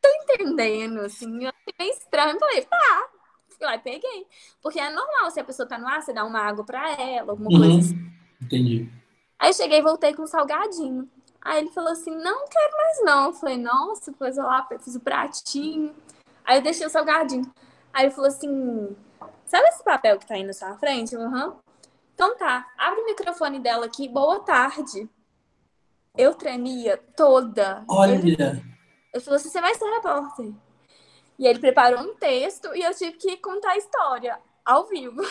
tô 0.02 0.08
entendendo, 0.24 1.02
assim, 1.02 1.46
eu 1.46 1.54
meio 1.78 1.92
estranho. 1.92 2.40
Falei, 2.40 2.66
tá. 2.66 3.10
Fui 3.50 3.66
lá 3.66 3.76
e 3.76 3.80
peguei. 3.80 4.28
Porque 4.62 4.80
é 4.80 4.90
normal, 4.90 5.32
se 5.32 5.40
a 5.40 5.44
pessoa 5.44 5.68
tá 5.68 5.78
no 5.78 5.88
ar, 5.88 6.02
você 6.02 6.14
dá 6.14 6.24
uma 6.24 6.40
água 6.40 6.64
pra 6.64 6.92
ela, 7.00 7.32
alguma 7.32 7.50
uhum. 7.50 7.60
coisa 7.60 7.80
assim. 7.80 8.12
Entendi. 8.42 8.92
Aí 9.40 9.50
eu 9.50 9.54
cheguei 9.54 9.80
e 9.80 9.84
voltei 9.84 10.14
com 10.14 10.24
um 10.24 10.28
salgadinho. 10.28 11.10
Aí 11.42 11.60
ele 11.60 11.72
falou 11.72 11.92
assim, 11.92 12.16
não 12.16 12.48
quero 12.48 12.78
mais 12.78 13.04
não. 13.04 13.26
Eu 13.28 13.34
falei, 13.34 13.58
nossa, 13.58 14.12
depois 14.12 14.38
eu 14.38 14.44
lá 14.44 14.68
fiz 14.80 14.96
o 14.96 15.00
pratinho. 15.00 15.96
Aí 16.46 16.58
eu 16.58 16.62
deixei 16.62 16.86
o 16.86 16.90
salgadinho. 16.90 17.52
Aí 17.92 18.06
ele 18.06 18.14
falou 18.14 18.28
assim, 18.28 18.96
sabe 19.46 19.68
esse 19.70 19.84
papel 19.84 20.18
que 20.20 20.28
tá 20.28 20.36
aí 20.36 20.44
na 20.44 20.54
sua 20.54 20.78
frente? 20.78 21.16
Uhum. 21.16 21.56
Então 22.14 22.38
tá, 22.38 22.68
abre 22.78 23.02
o 23.02 23.06
microfone 23.06 23.60
dela 23.60 23.88
aqui, 23.88 24.08
boa 24.08 24.40
tarde. 24.42 25.10
Eu 26.18 26.34
tremia 26.34 26.98
toda. 27.16 27.84
Olha. 27.90 28.14
Ele, 28.16 28.36
ele 29.14 29.24
falou 29.24 29.38
assim: 29.38 29.50
você 29.50 29.62
vai 29.62 29.74
ser 29.76 29.86
repórter. 29.86 30.54
E 31.42 31.48
ele 31.48 31.58
preparou 31.58 32.02
um 32.02 32.14
texto 32.14 32.70
e 32.76 32.84
eu 32.84 32.94
tive 32.94 33.14
que 33.14 33.36
contar 33.38 33.72
a 33.72 33.78
história 33.78 34.38
ao 34.64 34.88
vivo. 34.88 35.24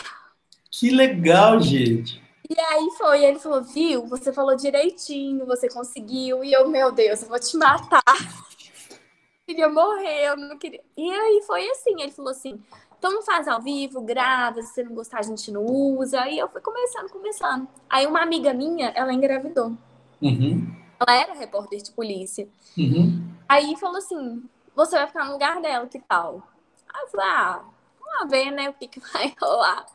Que 0.69 0.89
legal, 0.89 1.61
gente. 1.61 2.21
E 2.49 2.59
aí 2.59 2.89
foi, 2.97 3.23
ele 3.23 3.39
falou, 3.39 3.63
viu, 3.63 4.05
você 4.07 4.33
falou 4.33 4.53
direitinho, 4.57 5.45
você 5.45 5.69
conseguiu. 5.69 6.43
E 6.43 6.51
eu, 6.51 6.67
meu 6.67 6.91
Deus, 6.91 7.23
eu 7.23 7.29
vou 7.29 7.39
te 7.39 7.55
matar. 7.55 8.03
Queria 9.47 9.69
morrer, 9.69 10.27
eu 10.27 10.35
não 10.35 10.57
queria. 10.57 10.81
E 10.97 11.11
aí 11.11 11.43
foi 11.47 11.65
assim, 11.69 12.01
ele 12.01 12.11
falou 12.11 12.31
assim, 12.31 12.61
então 12.97 13.21
faz 13.21 13.47
ao 13.47 13.61
vivo, 13.61 14.01
grava, 14.01 14.61
se 14.61 14.73
você 14.73 14.83
não 14.83 14.93
gostar 14.93 15.19
a 15.19 15.23
gente 15.23 15.49
não 15.49 15.65
usa. 15.65 16.27
E 16.29 16.37
eu 16.37 16.49
fui 16.49 16.59
começando, 16.59 17.09
começando. 17.09 17.67
Aí 17.89 18.05
uma 18.05 18.21
amiga 18.21 18.53
minha, 18.53 18.89
ela 18.89 19.13
engravidou. 19.13 19.77
Uhum. 20.21 20.75
Ela 20.99 21.21
era 21.21 21.33
repórter 21.33 21.81
de 21.81 21.91
polícia. 21.91 22.47
Uhum. 22.77 23.29
Aí 23.47 23.75
falou 23.77 23.97
assim: 23.97 24.43
você 24.75 24.95
vai 24.97 25.07
ficar 25.07 25.25
no 25.25 25.33
lugar 25.33 25.61
dela, 25.61 25.87
que 25.87 25.99
tal? 25.99 26.47
Aí 26.93 27.01
eu 27.03 27.07
falei: 27.09 27.27
ah, 27.27 27.63
vamos 27.99 28.31
ver, 28.31 28.51
né, 28.51 28.69
o 28.69 28.73
que, 28.73 28.87
que 28.87 28.99
vai 29.13 29.33
rolar. 29.39 29.85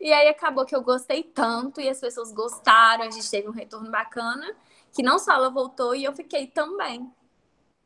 E 0.00 0.12
aí 0.12 0.28
acabou 0.28 0.64
que 0.66 0.74
eu 0.74 0.82
gostei 0.82 1.22
tanto 1.22 1.80
e 1.80 1.88
as 1.88 2.00
pessoas 2.00 2.32
gostaram, 2.32 3.04
a 3.04 3.10
gente 3.10 3.30
teve 3.30 3.48
um 3.48 3.52
retorno 3.52 3.90
bacana, 3.90 4.54
que 4.94 5.02
não 5.02 5.18
só 5.18 5.32
ela 5.32 5.50
voltou 5.50 5.94
e 5.94 6.04
eu 6.04 6.12
fiquei 6.12 6.46
também. 6.46 7.10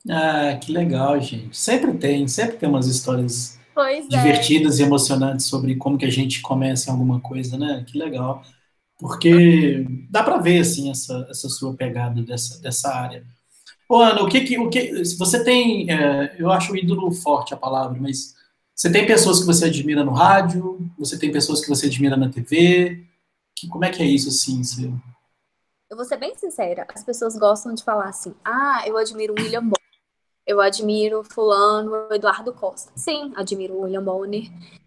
Ah, 0.08 0.58
que 0.60 0.72
legal, 0.72 1.20
gente. 1.20 1.56
Sempre 1.56 1.96
tem, 1.98 2.26
sempre 2.26 2.56
tem 2.56 2.68
umas 2.68 2.86
histórias 2.86 3.60
pois 3.74 4.06
é. 4.06 4.08
divertidas 4.08 4.80
é. 4.80 4.82
e 4.82 4.86
emocionantes 4.86 5.46
sobre 5.46 5.76
como 5.76 5.98
que 5.98 6.06
a 6.06 6.10
gente 6.10 6.42
começa 6.42 6.90
em 6.90 6.92
alguma 6.92 7.20
coisa, 7.20 7.56
né? 7.56 7.84
Que 7.86 7.96
legal 7.96 8.42
porque 9.00 9.86
dá 10.10 10.22
para 10.22 10.36
ver 10.36 10.60
assim 10.60 10.90
essa, 10.90 11.26
essa 11.30 11.48
sua 11.48 11.74
pegada 11.74 12.22
dessa, 12.22 12.60
dessa 12.60 12.94
área. 12.94 13.26
Ô, 13.90 13.96
Ana, 13.96 14.22
o 14.22 14.28
que 14.28 14.42
que, 14.42 14.56
o 14.56 14.70
que 14.70 15.02
você 15.18 15.42
tem? 15.42 15.90
É, 15.90 16.36
eu 16.38 16.48
acho 16.48 16.76
ídolo 16.76 17.10
forte 17.10 17.52
a 17.52 17.56
palavra, 17.56 17.98
mas 18.00 18.36
você 18.72 18.88
tem 18.88 19.04
pessoas 19.04 19.40
que 19.40 19.46
você 19.46 19.64
admira 19.64 20.04
no 20.04 20.12
rádio? 20.12 20.78
Você 20.96 21.18
tem 21.18 21.32
pessoas 21.32 21.60
que 21.60 21.68
você 21.68 21.86
admira 21.86 22.16
na 22.16 22.28
TV? 22.28 23.04
Que, 23.52 23.66
como 23.66 23.84
é 23.84 23.90
que 23.90 24.00
é 24.00 24.06
isso 24.06 24.28
assim? 24.28 24.62
Eu 25.90 25.96
vou 25.96 26.04
ser 26.04 26.18
bem 26.18 26.36
sincera, 26.36 26.86
as 26.94 27.02
pessoas 27.02 27.36
gostam 27.36 27.74
de 27.74 27.82
falar 27.82 28.08
assim, 28.10 28.32
ah, 28.44 28.84
eu 28.86 28.96
admiro 28.96 29.34
o 29.36 29.42
William 29.42 29.62
Bonner, 29.62 29.74
eu 30.46 30.60
admiro 30.60 31.24
fulano, 31.24 31.92
Eduardo 32.12 32.52
Costa. 32.52 32.92
Sim, 32.94 33.32
admiro 33.34 33.74
o 33.74 33.80
William 33.82 34.04
Bonner, 34.04 34.44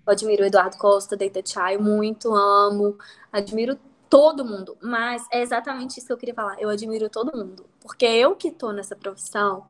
eu 0.08 0.14
admiro 0.14 0.43
o 0.43 0.45
Eduardo 0.45 0.78
Costa, 0.78 1.18
Deita 1.18 1.41
Chai, 1.45 1.78
muito 1.78 2.34
amo, 2.34 2.97
admiro 3.34 3.78
todo 4.14 4.45
mundo, 4.45 4.78
mas 4.80 5.26
é 5.32 5.41
exatamente 5.41 5.97
isso 5.97 6.05
que 6.05 6.14
eu 6.14 6.18
queria 6.18 6.36
falar, 6.36 6.61
eu 6.61 6.70
admiro 6.70 7.09
todo 7.09 7.36
mundo, 7.36 7.66
porque 7.82 8.05
eu 8.05 8.36
que 8.36 8.51
tô 8.51 8.72
nessa 8.72 8.95
profissão, 8.95 9.66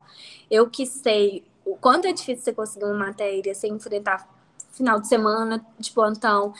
eu 0.50 0.68
que 0.68 0.84
sei 0.84 1.42
o 1.64 1.74
quanto 1.76 2.06
é 2.06 2.12
difícil 2.12 2.44
você 2.44 2.52
conseguir 2.52 2.84
uma 2.84 3.06
matéria 3.06 3.54
sem 3.54 3.72
enfrentar 3.72 4.28
final 4.70 5.00
de 5.00 5.08
semana 5.08 5.64
de 5.78 5.90
plantão, 5.90 6.52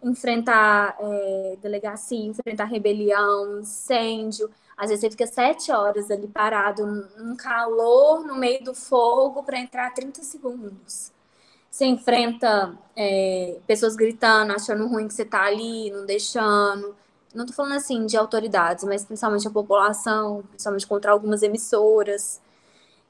enfrentar 0.00 0.96
é, 1.00 1.56
delegacia, 1.60 2.24
enfrentar 2.26 2.66
rebelião, 2.66 3.58
incêndio. 3.58 4.48
Às 4.76 4.90
vezes 4.90 5.00
você 5.00 5.10
fica 5.10 5.26
sete 5.26 5.72
horas 5.72 6.12
ali 6.12 6.28
parado, 6.28 6.86
num 7.18 7.34
calor, 7.34 8.24
no 8.24 8.36
meio 8.36 8.62
do 8.62 8.72
fogo, 8.72 9.42
para 9.42 9.58
entrar 9.58 9.92
30 9.92 10.22
segundos. 10.22 11.10
Você 11.68 11.86
enfrenta 11.86 12.78
é, 12.94 13.58
pessoas 13.66 13.96
gritando, 13.96 14.52
achando 14.52 14.86
ruim 14.86 15.08
que 15.08 15.14
você 15.14 15.22
está 15.22 15.42
ali, 15.42 15.90
não 15.90 16.06
deixando. 16.06 17.01
Não 17.34 17.44
estou 17.44 17.56
falando 17.56 17.76
assim 17.76 18.06
de 18.06 18.16
autoridades, 18.16 18.84
mas 18.84 19.04
principalmente 19.04 19.48
a 19.48 19.50
população, 19.50 20.42
principalmente 20.50 20.86
contra 20.86 21.12
algumas 21.12 21.42
emissoras. 21.42 22.40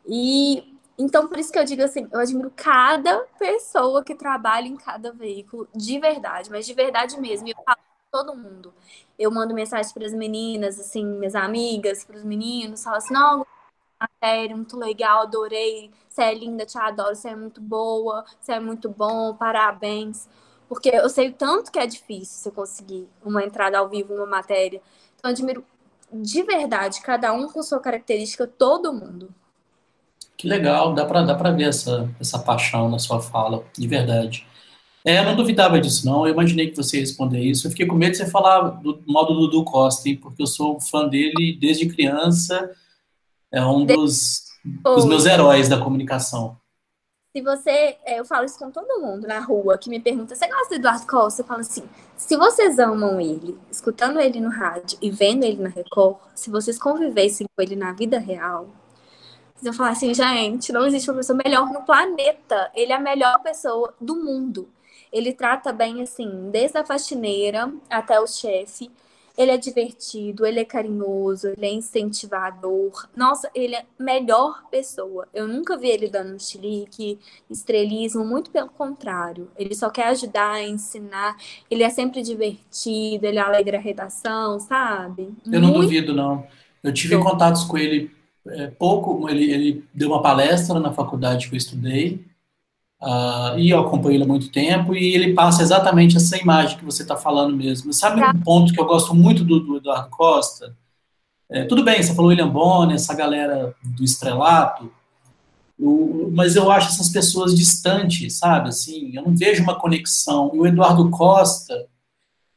E 0.06 0.76
então, 0.98 1.26
por 1.28 1.38
isso 1.38 1.52
que 1.52 1.58
eu 1.58 1.64
digo 1.64 1.82
assim, 1.82 2.08
eu 2.12 2.20
admiro 2.20 2.52
cada 2.54 3.20
pessoa 3.38 4.04
que 4.04 4.14
trabalha 4.14 4.68
em 4.68 4.76
cada 4.76 5.12
veículo, 5.12 5.68
de 5.74 5.98
verdade, 5.98 6.50
mas 6.50 6.66
de 6.66 6.74
verdade 6.74 7.18
mesmo. 7.20 7.48
Eu 7.48 7.56
falo 7.64 7.78
todo 8.10 8.36
mundo. 8.36 8.72
Eu 9.18 9.30
mando 9.30 9.54
mensagem 9.54 9.92
para 9.92 10.06
as 10.06 10.12
meninas, 10.12 10.78
assim, 10.78 11.04
minhas 11.04 11.34
amigas, 11.34 12.04
para 12.04 12.16
os 12.16 12.24
meninos, 12.24 12.84
falo 12.84 12.96
assim, 12.96 13.14
não, 13.14 13.46
matéria, 14.00 14.56
muito 14.56 14.76
legal, 14.78 15.22
adorei, 15.22 15.90
você 16.08 16.22
é 16.22 16.34
linda, 16.34 16.66
te 16.66 16.78
adoro, 16.78 17.14
você 17.16 17.30
é 17.30 17.36
muito 17.36 17.60
boa, 17.60 18.24
você 18.40 18.52
é 18.52 18.60
muito 18.60 18.88
bom, 18.90 19.34
parabéns. 19.34 20.28
Porque 20.72 20.88
eu 20.88 21.06
sei 21.10 21.28
o 21.28 21.32
tanto 21.34 21.70
que 21.70 21.78
é 21.78 21.86
difícil 21.86 22.38
você 22.38 22.50
conseguir 22.50 23.06
uma 23.22 23.44
entrada 23.44 23.76
ao 23.76 23.90
vivo, 23.90 24.14
uma 24.14 24.24
matéria. 24.24 24.80
Então, 25.18 25.30
eu 25.30 25.34
admiro 25.34 25.62
de 26.10 26.42
verdade, 26.42 27.02
cada 27.02 27.30
um 27.34 27.46
com 27.46 27.62
sua 27.62 27.78
característica, 27.78 28.46
todo 28.46 28.90
mundo. 28.90 29.28
Que 30.34 30.48
legal, 30.48 30.94
dá 30.94 31.04
para 31.04 31.24
dá 31.24 31.34
pra 31.34 31.50
ver 31.50 31.68
essa, 31.68 32.10
essa 32.18 32.38
paixão 32.38 32.88
na 32.88 32.98
sua 32.98 33.20
fala, 33.20 33.62
de 33.76 33.86
verdade. 33.86 34.46
É, 35.04 35.18
eu 35.18 35.24
não 35.26 35.36
duvidava 35.36 35.78
disso, 35.78 36.06
não. 36.06 36.26
Eu 36.26 36.32
imaginei 36.32 36.70
que 36.70 36.76
você 36.76 36.96
ia 36.96 37.02
responder 37.02 37.40
isso. 37.40 37.66
Eu 37.66 37.70
fiquei 37.70 37.84
com 37.84 37.94
medo 37.94 38.12
de 38.12 38.16
você 38.16 38.30
falar 38.30 38.70
do 38.70 38.98
modo 39.06 39.34
do 39.34 39.40
Dudu 39.48 39.64
Costa, 39.64 40.08
hein, 40.08 40.16
porque 40.16 40.42
eu 40.42 40.46
sou 40.46 40.80
fã 40.80 41.06
dele 41.06 41.58
desde 41.60 41.86
criança. 41.86 42.70
É 43.52 43.62
um 43.62 43.84
dos, 43.84 44.44
dos 44.82 45.04
meus 45.04 45.26
heróis 45.26 45.68
da 45.68 45.76
comunicação. 45.76 46.56
Se 47.34 47.40
você, 47.40 47.96
é, 48.04 48.20
eu 48.20 48.26
falo 48.26 48.44
isso 48.44 48.58
com 48.58 48.70
todo 48.70 49.00
mundo 49.00 49.26
na 49.26 49.40
rua 49.40 49.78
que 49.78 49.88
me 49.88 49.98
pergunta, 49.98 50.34
você 50.34 50.46
gosta 50.46 50.68
do 50.68 50.74
Eduardo 50.74 51.06
Costa? 51.06 51.40
Eu 51.40 51.46
falo 51.46 51.60
assim, 51.60 51.82
se 52.14 52.36
vocês 52.36 52.78
amam 52.78 53.18
ele, 53.18 53.58
escutando 53.70 54.20
ele 54.20 54.38
no 54.38 54.50
rádio 54.50 54.98
e 55.00 55.10
vendo 55.10 55.44
ele 55.44 55.62
na 55.62 55.70
Record, 55.70 56.18
se 56.34 56.50
vocês 56.50 56.78
convivessem 56.78 57.46
com 57.56 57.62
ele 57.62 57.74
na 57.74 57.92
vida 57.92 58.18
real, 58.18 58.68
eu 59.64 59.72
falar 59.72 59.90
assim, 59.90 60.12
gente, 60.12 60.72
não 60.72 60.86
existe 60.86 61.08
uma 61.10 61.18
pessoa 61.18 61.38
melhor 61.42 61.72
no 61.72 61.82
planeta. 61.82 62.70
Ele 62.74 62.92
é 62.92 62.96
a 62.96 63.00
melhor 63.00 63.38
pessoa 63.42 63.94
do 64.00 64.16
mundo. 64.16 64.68
Ele 65.12 65.32
trata 65.32 65.72
bem, 65.72 66.02
assim, 66.02 66.50
desde 66.50 66.78
a 66.78 66.84
faxineira 66.84 67.72
até 67.88 68.18
o 68.20 68.26
chefe. 68.26 68.90
Ele 69.36 69.50
é 69.50 69.56
divertido, 69.56 70.44
ele 70.44 70.60
é 70.60 70.64
carinhoso, 70.64 71.48
ele 71.48 71.66
é 71.66 71.72
incentivador. 71.72 73.08
Nossa, 73.16 73.50
ele 73.54 73.74
é 73.74 73.80
a 73.80 74.02
melhor 74.02 74.64
pessoa. 74.70 75.26
Eu 75.32 75.48
nunca 75.48 75.76
vi 75.76 75.88
ele 75.88 76.08
dando 76.08 76.38
chilique, 76.40 77.18
estrelismo, 77.50 78.24
muito 78.24 78.50
pelo 78.50 78.68
contrário. 78.68 79.50
Ele 79.56 79.74
só 79.74 79.90
quer 79.90 80.08
ajudar, 80.08 80.62
ensinar. 80.62 81.36
Ele 81.70 81.82
é 81.82 81.90
sempre 81.90 82.22
divertido, 82.22 83.26
ele 83.26 83.38
alegra 83.38 83.78
a 83.78 83.80
redação, 83.80 84.60
sabe? 84.60 85.30
Eu 85.46 85.60
não 85.60 85.68
muito... 85.68 85.82
duvido, 85.82 86.14
não. 86.14 86.46
Eu 86.82 86.92
tive 86.92 87.16
contatos 87.18 87.64
com 87.64 87.78
ele 87.78 88.10
é, 88.46 88.66
pouco, 88.66 89.28
ele, 89.28 89.52
ele 89.52 89.84
deu 89.94 90.08
uma 90.08 90.22
palestra 90.22 90.80
na 90.80 90.92
faculdade 90.92 91.48
que 91.48 91.54
eu 91.54 91.58
estudei, 91.58 92.24
uh, 93.02 93.58
e 93.58 93.70
eu 93.70 93.80
acompanho 93.80 94.14
ele 94.14 94.24
há 94.24 94.26
muito 94.26 94.50
tempo, 94.50 94.94
e 94.94 95.14
ele 95.14 95.34
passa 95.34 95.62
exatamente 95.62 96.16
essa 96.16 96.38
imagem 96.38 96.78
que 96.78 96.84
você 96.84 97.02
está 97.02 97.16
falando 97.16 97.56
mesmo. 97.56 97.92
Sabe 97.92 98.20
tá. 98.20 98.32
um 98.34 98.40
ponto 98.40 98.72
que 98.72 98.80
eu 98.80 98.86
gosto 98.86 99.14
muito 99.14 99.44
do, 99.44 99.60
do 99.60 99.76
Eduardo 99.76 100.08
Costa? 100.10 100.76
É, 101.50 101.64
tudo 101.64 101.84
bem, 101.84 102.02
você 102.02 102.14
falou 102.14 102.30
William 102.30 102.48
Bonner, 102.48 102.94
essa 102.94 103.14
galera 103.14 103.74
do 103.82 104.02
estrelato, 104.02 104.90
o, 105.78 106.30
mas 106.32 106.56
eu 106.56 106.70
acho 106.70 106.88
essas 106.88 107.08
pessoas 107.08 107.54
distantes, 107.54 108.38
sabe? 108.38 108.68
Assim, 108.68 109.10
eu 109.14 109.22
não 109.22 109.36
vejo 109.36 109.62
uma 109.62 109.78
conexão. 109.78 110.50
E 110.54 110.58
o 110.58 110.66
Eduardo 110.66 111.10
Costa, 111.10 111.86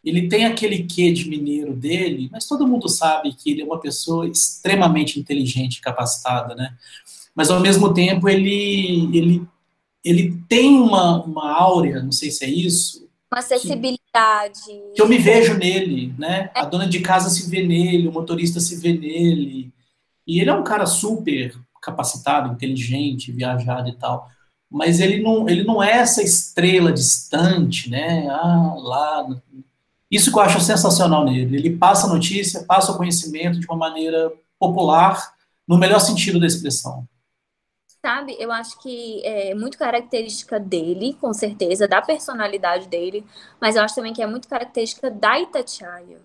ele 0.04 0.30
tem 0.30 0.46
aquele 0.46 0.84
quê 0.84 1.12
de 1.12 1.28
mineiro 1.28 1.74
dele, 1.74 2.30
mas 2.32 2.48
todo 2.48 2.68
mundo 2.68 2.88
sabe 2.88 3.34
que 3.34 3.52
ele 3.52 3.64
é 3.64 3.66
uma 3.66 3.80
pessoa 3.80 4.28
extremamente 4.28 5.20
inteligente 5.20 5.78
e 5.78 5.82
capacitada, 5.82 6.54
né? 6.54 6.76
Mas 7.34 7.50
ao 7.50 7.60
mesmo 7.60 7.94
tempo 7.94 8.30
ele 8.30 9.10
ele 9.18 9.48
ele 10.06 10.40
tem 10.48 10.80
uma, 10.80 11.24
uma 11.24 11.52
áurea, 11.52 12.02
não 12.02 12.12
sei 12.12 12.30
se 12.32 12.46
é 12.46 12.50
isso, 12.50 13.06
uma 13.32 13.40
acessibilidade. 13.40 14.62
Que, 14.66 14.94
que 14.96 15.02
eu 15.02 15.08
me 15.10 15.18
vejo 15.18 15.58
nele, 15.58 16.14
né? 16.18 16.50
É. 16.56 16.62
A 16.62 16.66
dona 16.66 16.88
de 16.88 17.02
casa 17.02 17.30
se 17.30 17.50
vê 17.50 17.66
nele, 17.66 18.08
o 18.08 18.12
motorista 18.12 18.60
se 18.62 18.78
vê 18.78 18.94
nele. 18.94 19.74
E 20.26 20.40
ele 20.40 20.50
é 20.50 20.54
um 20.54 20.64
cara 20.64 20.86
super 20.86 21.54
capacitado, 21.82 22.54
inteligente, 22.54 23.32
viajado 23.32 23.90
e 23.90 23.94
tal. 23.94 24.30
Mas 24.72 25.00
ele 25.00 25.22
não, 25.22 25.48
ele 25.50 25.64
não 25.64 25.84
é 25.84 25.98
essa 25.98 26.24
estrela 26.24 26.94
distante, 26.94 27.90
né? 27.90 28.28
Ah, 28.30 28.76
lá 28.78 29.28
isso 30.10 30.32
que 30.32 30.38
eu 30.38 30.42
acho 30.42 30.62
sensacional 30.62 31.26
nele. 31.26 31.58
Ele 31.58 31.76
passa 31.76 32.08
a 32.08 32.10
notícia, 32.10 32.64
passa 32.64 32.92
o 32.92 32.98
conhecimento 32.98 33.60
de 33.60 33.66
uma 33.66 33.76
maneira 33.76 34.32
popular, 34.58 35.34
no 35.68 35.78
melhor 35.78 36.00
sentido 36.00 36.40
da 36.40 36.46
expressão. 36.46 37.08
Sabe, 38.06 38.36
eu 38.40 38.52
acho 38.52 38.78
que 38.82 39.26
é 39.26 39.56
muito 39.56 39.80
característica 39.80 40.60
dele, 40.60 41.18
com 41.20 41.34
certeza, 41.34 41.88
da 41.88 42.04
personalidade 42.04 42.88
dele, 42.88 43.26
mas 43.60 43.76
eu 43.76 43.82
acho 43.82 43.96
também 43.96 44.14
que 44.14 44.22
é 44.22 44.28
muito 44.28 44.48
característica 44.48 45.10
da 45.10 45.40
Itatiaia. 45.40 46.22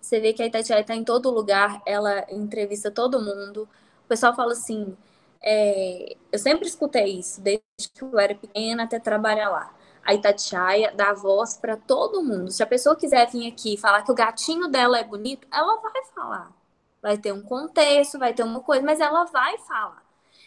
Você 0.00 0.18
vê 0.18 0.32
que 0.32 0.42
a 0.42 0.46
Itatiaia 0.46 0.80
está 0.80 0.96
em 0.96 1.04
todo 1.04 1.30
lugar, 1.30 1.80
ela 1.86 2.26
entrevista 2.28 2.90
todo 2.90 3.20
mundo. 3.20 3.68
O 4.04 4.08
pessoal 4.08 4.34
fala 4.34 4.50
assim, 4.52 4.96
é, 5.40 6.16
eu 6.32 6.38
sempre 6.40 6.66
escutei 6.66 7.20
isso, 7.20 7.40
desde 7.40 7.62
que 7.94 8.02
eu 8.02 8.18
era 8.18 8.34
pequena 8.34 8.82
até 8.82 8.98
trabalhar 8.98 9.48
lá 9.48 9.72
a 10.04 10.14
Itatiaia 10.14 10.92
dá 10.96 11.12
voz 11.12 11.56
para 11.56 11.76
todo 11.76 12.24
mundo. 12.24 12.50
Se 12.50 12.62
a 12.64 12.66
pessoa 12.66 12.96
quiser 12.96 13.30
vir 13.30 13.46
aqui 13.46 13.74
e 13.74 13.78
falar 13.78 14.02
que 14.02 14.10
o 14.10 14.14
gatinho 14.16 14.66
dela 14.68 14.98
é 14.98 15.04
bonito, 15.04 15.46
ela 15.52 15.76
vai 15.80 16.04
falar. 16.12 16.52
Vai 17.00 17.16
ter 17.16 17.32
um 17.32 17.42
contexto, 17.42 18.18
vai 18.18 18.34
ter 18.34 18.42
uma 18.42 18.60
coisa, 18.60 18.84
mas 18.84 18.98
ela 18.98 19.24
vai 19.26 19.56
falar. 19.58 20.01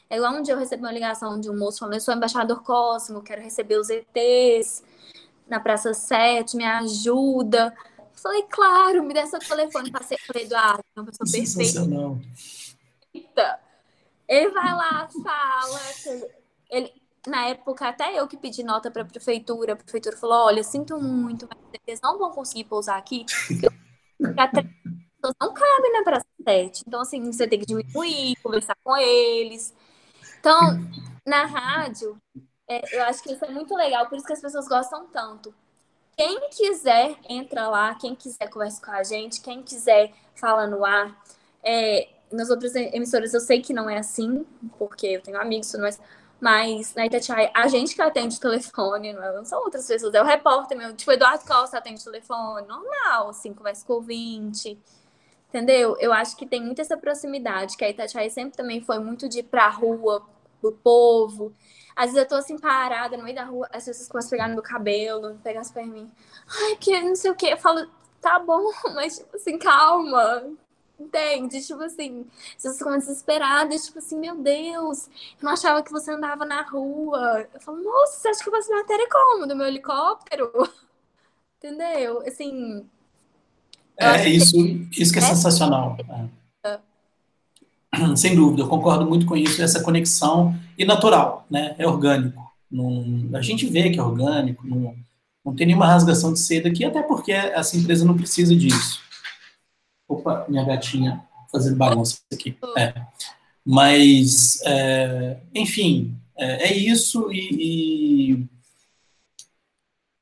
É 0.10 0.18
igual 0.18 0.34
um 0.34 0.41
dia 0.41 0.53
eu 0.53 0.60
recebi 0.60 0.84
uma 0.84 0.91
ligação 0.91 1.39
de 1.39 1.49
um 1.49 1.58
moço 1.58 1.80
falando: 1.80 1.95
Eu 1.95 2.01
sou 2.01 2.14
embaixador 2.14 2.62
Cosmo, 2.64 3.22
quero 3.22 3.41
receber 3.41 3.78
os 3.78 3.89
ETs 3.89 4.84
na 5.47 5.60
Praça 5.60 5.93
7, 5.93 6.58
me 6.58 6.66
ajuda. 6.66 7.74
Eu 7.97 8.06
falei, 8.16 8.43
claro, 8.43 9.03
me 9.03 9.14
dê 9.14 9.26
seu 9.28 9.39
telefone. 9.39 9.91
Passei 9.91 10.18
para 10.26 10.41
Eduardo, 10.41 10.84
é 10.95 10.99
uma 10.99 11.06
pessoa 11.06 11.30
perfeita. 11.32 11.88
Ele 14.28 14.49
vai 14.49 14.74
lá, 14.74 15.08
fala. 15.24 15.80
Ele, 16.70 16.91
na 17.28 17.47
época, 17.47 17.88
até 17.88 18.20
eu 18.20 18.28
que 18.28 18.38
pedi 18.38 18.64
nota 18.64 18.89
para 18.89 19.03
a 19.03 19.06
prefeitura, 19.06 19.74
a 19.74 19.76
prefeitura 19.76 20.18
falou: 20.18 20.45
olha, 20.45 20.64
sinto 20.64 20.99
muito, 20.99 21.47
mas 21.47 21.60
vocês 21.84 22.01
não 22.01 22.18
vão 22.18 22.32
conseguir 22.32 22.64
pousar 22.66 22.97
aqui, 22.97 23.26
porque 23.47 23.68
pessoas 25.26 25.36
não 25.39 25.53
cabem 25.53 25.93
na 25.93 26.03
Praça 26.03 26.26
7. 26.43 26.84
Então, 26.88 27.01
assim, 27.01 27.32
você 27.32 27.47
tem 27.47 27.60
que 27.60 27.66
diminuir, 27.66 28.36
conversar 28.41 28.76
com 28.84 28.95
eles. 28.97 29.74
Então, 30.45 30.77
na 31.25 31.45
rádio, 31.45 32.21
é, 32.67 32.95
eu 32.95 33.03
acho 33.05 33.23
que 33.23 33.33
isso 33.33 33.43
é 33.43 33.49
muito 33.49 33.75
legal, 33.75 34.05
por 34.05 34.15
isso 34.15 34.27
que 34.27 34.33
as 34.33 34.39
pessoas 34.39 34.67
gostam 34.67 35.07
tanto. 35.07 35.51
Quem 36.15 36.49
quiser, 36.51 37.15
entra 37.27 37.67
lá, 37.67 37.95
quem 37.95 38.13
quiser 38.13 38.47
conversa 38.47 38.79
com 38.79 38.91
a 38.91 39.01
gente, 39.01 39.41
quem 39.41 39.63
quiser 39.63 40.13
fala 40.35 40.67
no 40.67 40.85
ar. 40.85 41.19
É, 41.63 42.09
nas 42.31 42.51
outras 42.51 42.75
emissoras 42.75 43.33
eu 43.33 43.39
sei 43.39 43.59
que 43.59 43.73
não 43.73 43.89
é 43.89 43.97
assim, 43.97 44.45
porque 44.77 45.07
eu 45.07 45.21
tenho 45.21 45.41
amigos, 45.41 45.73
mas 45.79 45.99
mas 46.39 46.93
na 46.93 47.07
Itatiaia, 47.07 47.49
a 47.51 47.67
gente 47.67 47.95
que 47.95 48.01
atende 48.01 48.37
o 48.37 48.39
telefone, 48.39 49.13
não 49.13 49.45
são 49.45 49.63
outras 49.63 49.87
pessoas, 49.87 50.13
é 50.13 50.21
o 50.21 50.25
repórter 50.25 50.77
meu, 50.77 50.95
tipo, 50.95 51.11
Eduardo 51.11 51.43
Costa 51.43 51.79
atende 51.79 52.01
o 52.01 52.11
telefone, 52.11 52.67
normal, 52.67 53.29
assim, 53.29 53.51
conversa 53.51 53.83
com 53.83 53.93
o 53.93 53.95
ouvinte, 53.95 54.77
entendeu? 55.49 55.97
Eu 55.99 56.13
acho 56.13 56.35
que 56.37 56.45
tem 56.45 56.61
muita 56.61 56.83
essa 56.83 56.97
proximidade, 56.97 57.77
que 57.77 57.85
a 57.85 57.89
Itatiaia 57.89 58.29
sempre 58.29 58.55
também 58.55 58.81
foi 58.81 58.99
muito 58.99 59.27
de 59.27 59.39
ir 59.39 59.43
pra 59.43 59.69
rua, 59.69 60.21
pro 60.72 60.80
povo. 60.84 61.53
Às 61.95 62.07
vezes 62.07 62.24
eu 62.24 62.28
tô 62.28 62.36
assim, 62.36 62.57
parada 62.57 63.16
no 63.16 63.24
meio 63.24 63.36
da 63.36 63.45
rua, 63.45 63.70
as 63.72 63.86
pessoas 63.86 64.07
começam 64.07 64.30
a 64.30 64.32
pegar 64.32 64.47
no 64.47 64.55
meu 64.55 64.63
cabelo, 64.63 65.39
pegar 65.43 65.61
pra 65.72 65.86
mim. 65.86 66.11
Ai, 66.61 66.76
que 66.76 66.99
não 67.01 67.16
sei 67.16 67.32
o 67.32 67.36
que. 67.36 67.47
Eu 67.47 67.57
falo, 67.57 67.88
tá 68.22 68.39
bom, 68.39 68.72
mas 68.93 69.18
tipo 69.18 69.36
assim, 69.36 69.57
calma. 69.57 70.51
Entende? 70.97 71.61
Tipo 71.61 71.84
assim, 71.84 72.26
você 72.57 72.74
ficam 72.74 72.97
desesperadas, 72.97 73.86
tipo 73.86 73.99
assim, 73.99 74.18
meu 74.18 74.36
Deus, 74.38 75.07
eu 75.07 75.43
não 75.43 75.51
achava 75.51 75.84
que 75.84 75.91
você 75.91 76.11
andava 76.11 76.45
na 76.45 76.61
rua. 76.61 77.47
Eu 77.53 77.59
falo, 77.59 77.84
nossa, 77.84 78.18
você 78.18 78.28
acha 78.30 78.43
que 78.43 78.49
eu 78.49 78.53
faço 78.53 78.72
matéria 78.72 79.07
como? 79.09 79.45
Do 79.45 79.55
meu 79.55 79.68
helicóptero? 79.68 80.51
Entendeu? 81.59 82.22
Assim. 82.26 82.89
É, 83.97 84.30
isso, 84.30 84.53
que... 84.53 85.01
isso 85.01 85.11
que 85.13 85.20
é, 85.20 85.22
é 85.22 85.26
sensacional. 85.26 85.97
É. 85.99 86.44
Sem 88.15 88.35
dúvida, 88.35 88.63
eu 88.63 88.67
concordo 88.67 89.05
muito 89.05 89.25
com 89.25 89.35
isso, 89.35 89.61
essa 89.61 89.83
conexão 89.83 90.55
e 90.77 90.85
natural, 90.85 91.45
né? 91.49 91.75
É 91.77 91.87
orgânico. 91.87 92.43
Não, 92.71 93.29
a 93.33 93.41
gente 93.41 93.65
vê 93.67 93.89
que 93.89 93.99
é 93.99 94.03
orgânico, 94.03 94.67
não, 94.67 94.95
não 95.45 95.55
tem 95.55 95.67
nenhuma 95.67 95.87
rasgação 95.87 96.33
de 96.33 96.39
seda 96.39 96.69
aqui, 96.69 96.83
até 96.83 97.01
porque 97.01 97.31
essa 97.31 97.77
empresa 97.77 98.05
não 98.05 98.17
precisa 98.17 98.55
disso. 98.55 98.99
Opa, 100.07 100.45
minha 100.49 100.63
gatinha 100.63 101.23
fazendo 101.51 101.77
bagunça 101.77 102.19
aqui. 102.31 102.57
É. 102.77 102.93
Mas, 103.65 104.61
é, 104.65 105.37
enfim, 105.53 106.15
é, 106.37 106.69
é 106.69 106.77
isso 106.77 107.31
e, 107.31 108.45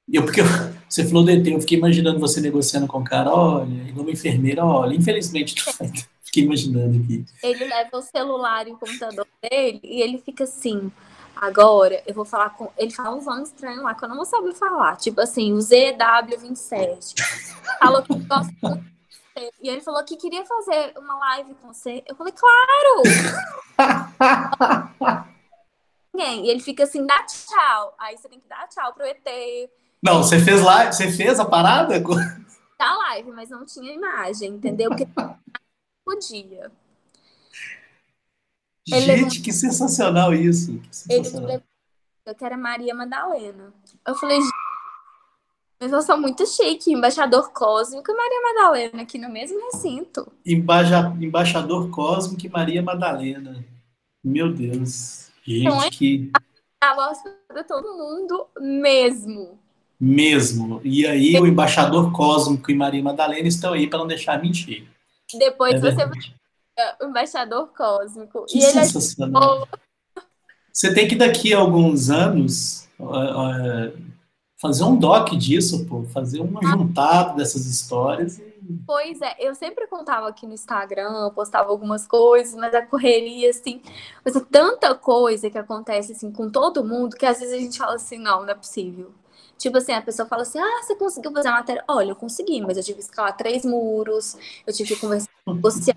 e, 0.07 0.15
eu 0.15 0.23
porque 0.23 0.41
você 0.87 1.03
falou 1.05 1.23
do 1.23 1.31
ET, 1.31 1.45
eu 1.47 1.59
fiquei 1.59 1.77
imaginando 1.77 2.19
você 2.19 2.39
negociando 2.39 2.87
com 2.87 2.99
o 2.99 3.03
cara, 3.03 3.33
olha, 3.33 3.67
e 3.67 3.91
uma 3.91 4.11
enfermeira, 4.11 4.63
olha, 4.63 4.95
infelizmente 4.95 5.55
fiquei 6.33 6.43
imaginando 6.43 6.99
aqui. 7.03 7.23
Ele 7.43 7.65
leva 7.65 7.97
o 7.97 8.01
celular 8.01 8.67
e 8.67 8.71
o 8.71 8.77
computador 8.77 9.27
dele 9.39 9.79
e 9.83 10.01
ele 10.01 10.17
fica 10.17 10.45
assim, 10.45 10.91
agora 11.35 12.01
eu 12.07 12.13
vou 12.13 12.25
falar 12.25 12.49
com. 12.49 12.71
Ele 12.75 12.89
fala 12.89 13.15
uns 13.15 13.25
nomes 13.25 13.49
estranhos 13.49 13.83
lá 13.83 13.93
que 13.93 14.03
eu 14.03 14.09
não 14.09 14.15
vou 14.15 14.25
saber 14.25 14.53
falar. 14.53 14.97
Tipo 14.97 15.21
assim, 15.21 15.53
o 15.53 15.57
ZW27. 15.57 17.21
Falou 17.79 18.01
que 18.01 18.15
gosta 18.15 18.51
muito 18.63 18.93
e 19.61 19.67
ele 19.67 19.81
falou 19.81 20.03
que 20.03 20.15
queria 20.15 20.45
fazer 20.45 20.93
uma 20.95 21.17
live 21.17 21.55
com 21.55 21.73
você. 21.73 22.03
Eu 22.07 22.15
falei, 22.15 22.31
claro! 22.33 23.01
e 26.15 26.49
ele 26.49 26.59
fica 26.59 26.83
assim, 26.83 27.03
dá 27.05 27.23
tchau. 27.23 27.95
Aí 27.97 28.15
você 28.15 28.29
tem 28.29 28.39
que 28.39 28.47
dar 28.47 28.67
tchau 28.67 28.93
pro 28.93 29.05
ET. 29.05 29.19
Não, 30.03 30.21
você 30.21 30.37
fez 30.37 30.61
live, 30.61 30.93
você 30.93 31.11
fez 31.11 31.39
a 31.39 31.45
parada? 31.45 31.99
Tá 32.77 32.95
live, 33.09 33.31
mas 33.31 33.49
não 33.49 33.65
tinha 33.65 33.91
imagem, 33.91 34.51
entendeu? 34.51 34.91
Porque 34.95 35.07
podia. 36.05 36.71
Gente, 38.87 39.41
que 39.41 39.53
sensacional 39.53 40.33
isso. 40.33 40.79
Que 40.79 40.95
sensacional. 40.95 41.49
Ele 41.49 41.63
eu 42.25 42.33
que 42.33 42.45
era 42.45 42.57
Maria 42.57 42.95
Madalena. 42.95 43.73
Eu 44.07 44.15
falei, 44.15 44.39
mas 45.79 45.91
eu 45.91 46.01
sou 46.01 46.17
muito 46.17 46.45
chique, 46.47 46.93
embaixador 46.93 47.51
cósmico 47.51 48.09
e 48.09 48.15
Maria 48.15 48.41
Madalena 48.41 49.01
aqui 49.01 49.17
no 49.17 49.29
mesmo 49.29 49.59
recinto. 49.65 50.31
Embaja, 50.45 51.13
embaixador 51.19 51.89
cósmico 51.89 52.45
e 52.45 52.49
Maria 52.49 52.81
Madalena. 52.81 53.65
Meu 54.23 54.53
Deus. 54.53 55.29
Gente, 55.45 55.67
então, 55.67 55.83
é 55.83 55.89
que. 55.89 56.31
A 56.81 56.95
voz 56.95 57.19
para 57.45 57.63
todo 57.65 57.97
mundo 57.97 58.47
mesmo. 58.57 59.59
Mesmo. 59.99 60.79
E 60.83 61.05
aí, 61.05 61.37
o 61.37 61.45
embaixador 61.45 62.13
cósmico 62.13 62.71
e 62.71 62.75
Maria 62.75 63.03
Madalena 63.03 63.49
estão 63.49 63.73
aí 63.73 63.87
para 63.87 63.99
não 63.99 64.07
deixar 64.07 64.41
mentir. 64.41 64.87
Depois 65.37 65.75
é 65.75 65.79
você 65.79 66.05
vai 66.05 66.19
o 67.01 67.05
embaixador 67.05 67.67
cósmico. 67.75 68.45
Que 68.45 68.59
e 68.59 68.61
sensacional. 68.61 69.67
É... 69.71 70.21
Você 70.71 70.93
tem 70.93 71.07
que 71.07 71.15
daqui 71.15 71.53
a 71.53 71.59
alguns 71.59 72.09
anos 72.09 72.89
uh, 72.99 73.05
uh, 73.05 73.97
fazer 74.59 74.83
um 74.83 74.95
doc 74.95 75.29
disso, 75.33 75.85
pô, 75.85 76.03
fazer 76.05 76.39
uma 76.39 76.59
ah. 76.63 76.71
juntada 76.71 77.35
dessas 77.35 77.65
histórias. 77.67 78.41
Pois 78.87 79.21
é, 79.21 79.35
eu 79.39 79.53
sempre 79.53 79.85
contava 79.87 80.27
aqui 80.27 80.47
no 80.47 80.53
Instagram, 80.53 81.29
postava 81.35 81.69
algumas 81.69 82.07
coisas, 82.07 82.55
mas 82.55 82.73
a 82.73 82.83
correria, 82.83 83.49
assim, 83.49 83.81
mas 84.23 84.35
é 84.35 84.39
tanta 84.39 84.95
coisa 84.95 85.49
que 85.49 85.57
acontece, 85.57 86.13
assim, 86.13 86.31
com 86.31 86.49
todo 86.49 86.83
mundo, 86.83 87.15
que 87.15 87.25
às 87.25 87.39
vezes 87.39 87.53
a 87.53 87.57
gente 87.59 87.77
fala 87.77 87.95
assim, 87.95 88.17
não, 88.17 88.41
não 88.41 88.49
é 88.49 88.55
possível. 88.55 89.11
Tipo 89.57 89.77
assim, 89.77 89.93
a 89.93 90.01
pessoa 90.01 90.27
fala 90.27 90.41
assim, 90.41 90.59
ah, 90.59 90.81
você 90.81 90.95
conseguiu 90.95 91.31
fazer 91.31 91.47
a 91.47 91.53
matéria? 91.53 91.83
Olha, 91.87 92.11
eu 92.11 92.15
consegui, 92.15 92.61
mas 92.61 92.77
eu 92.77 92.83
tive 92.83 92.97
que 92.97 93.03
escalar 93.03 93.35
três 93.37 93.63
muros, 93.63 94.37
eu 94.67 94.73
tive 94.73 94.93
que 94.93 95.01
conversar 95.01 95.29
com 95.45 95.55
você, 95.61 95.91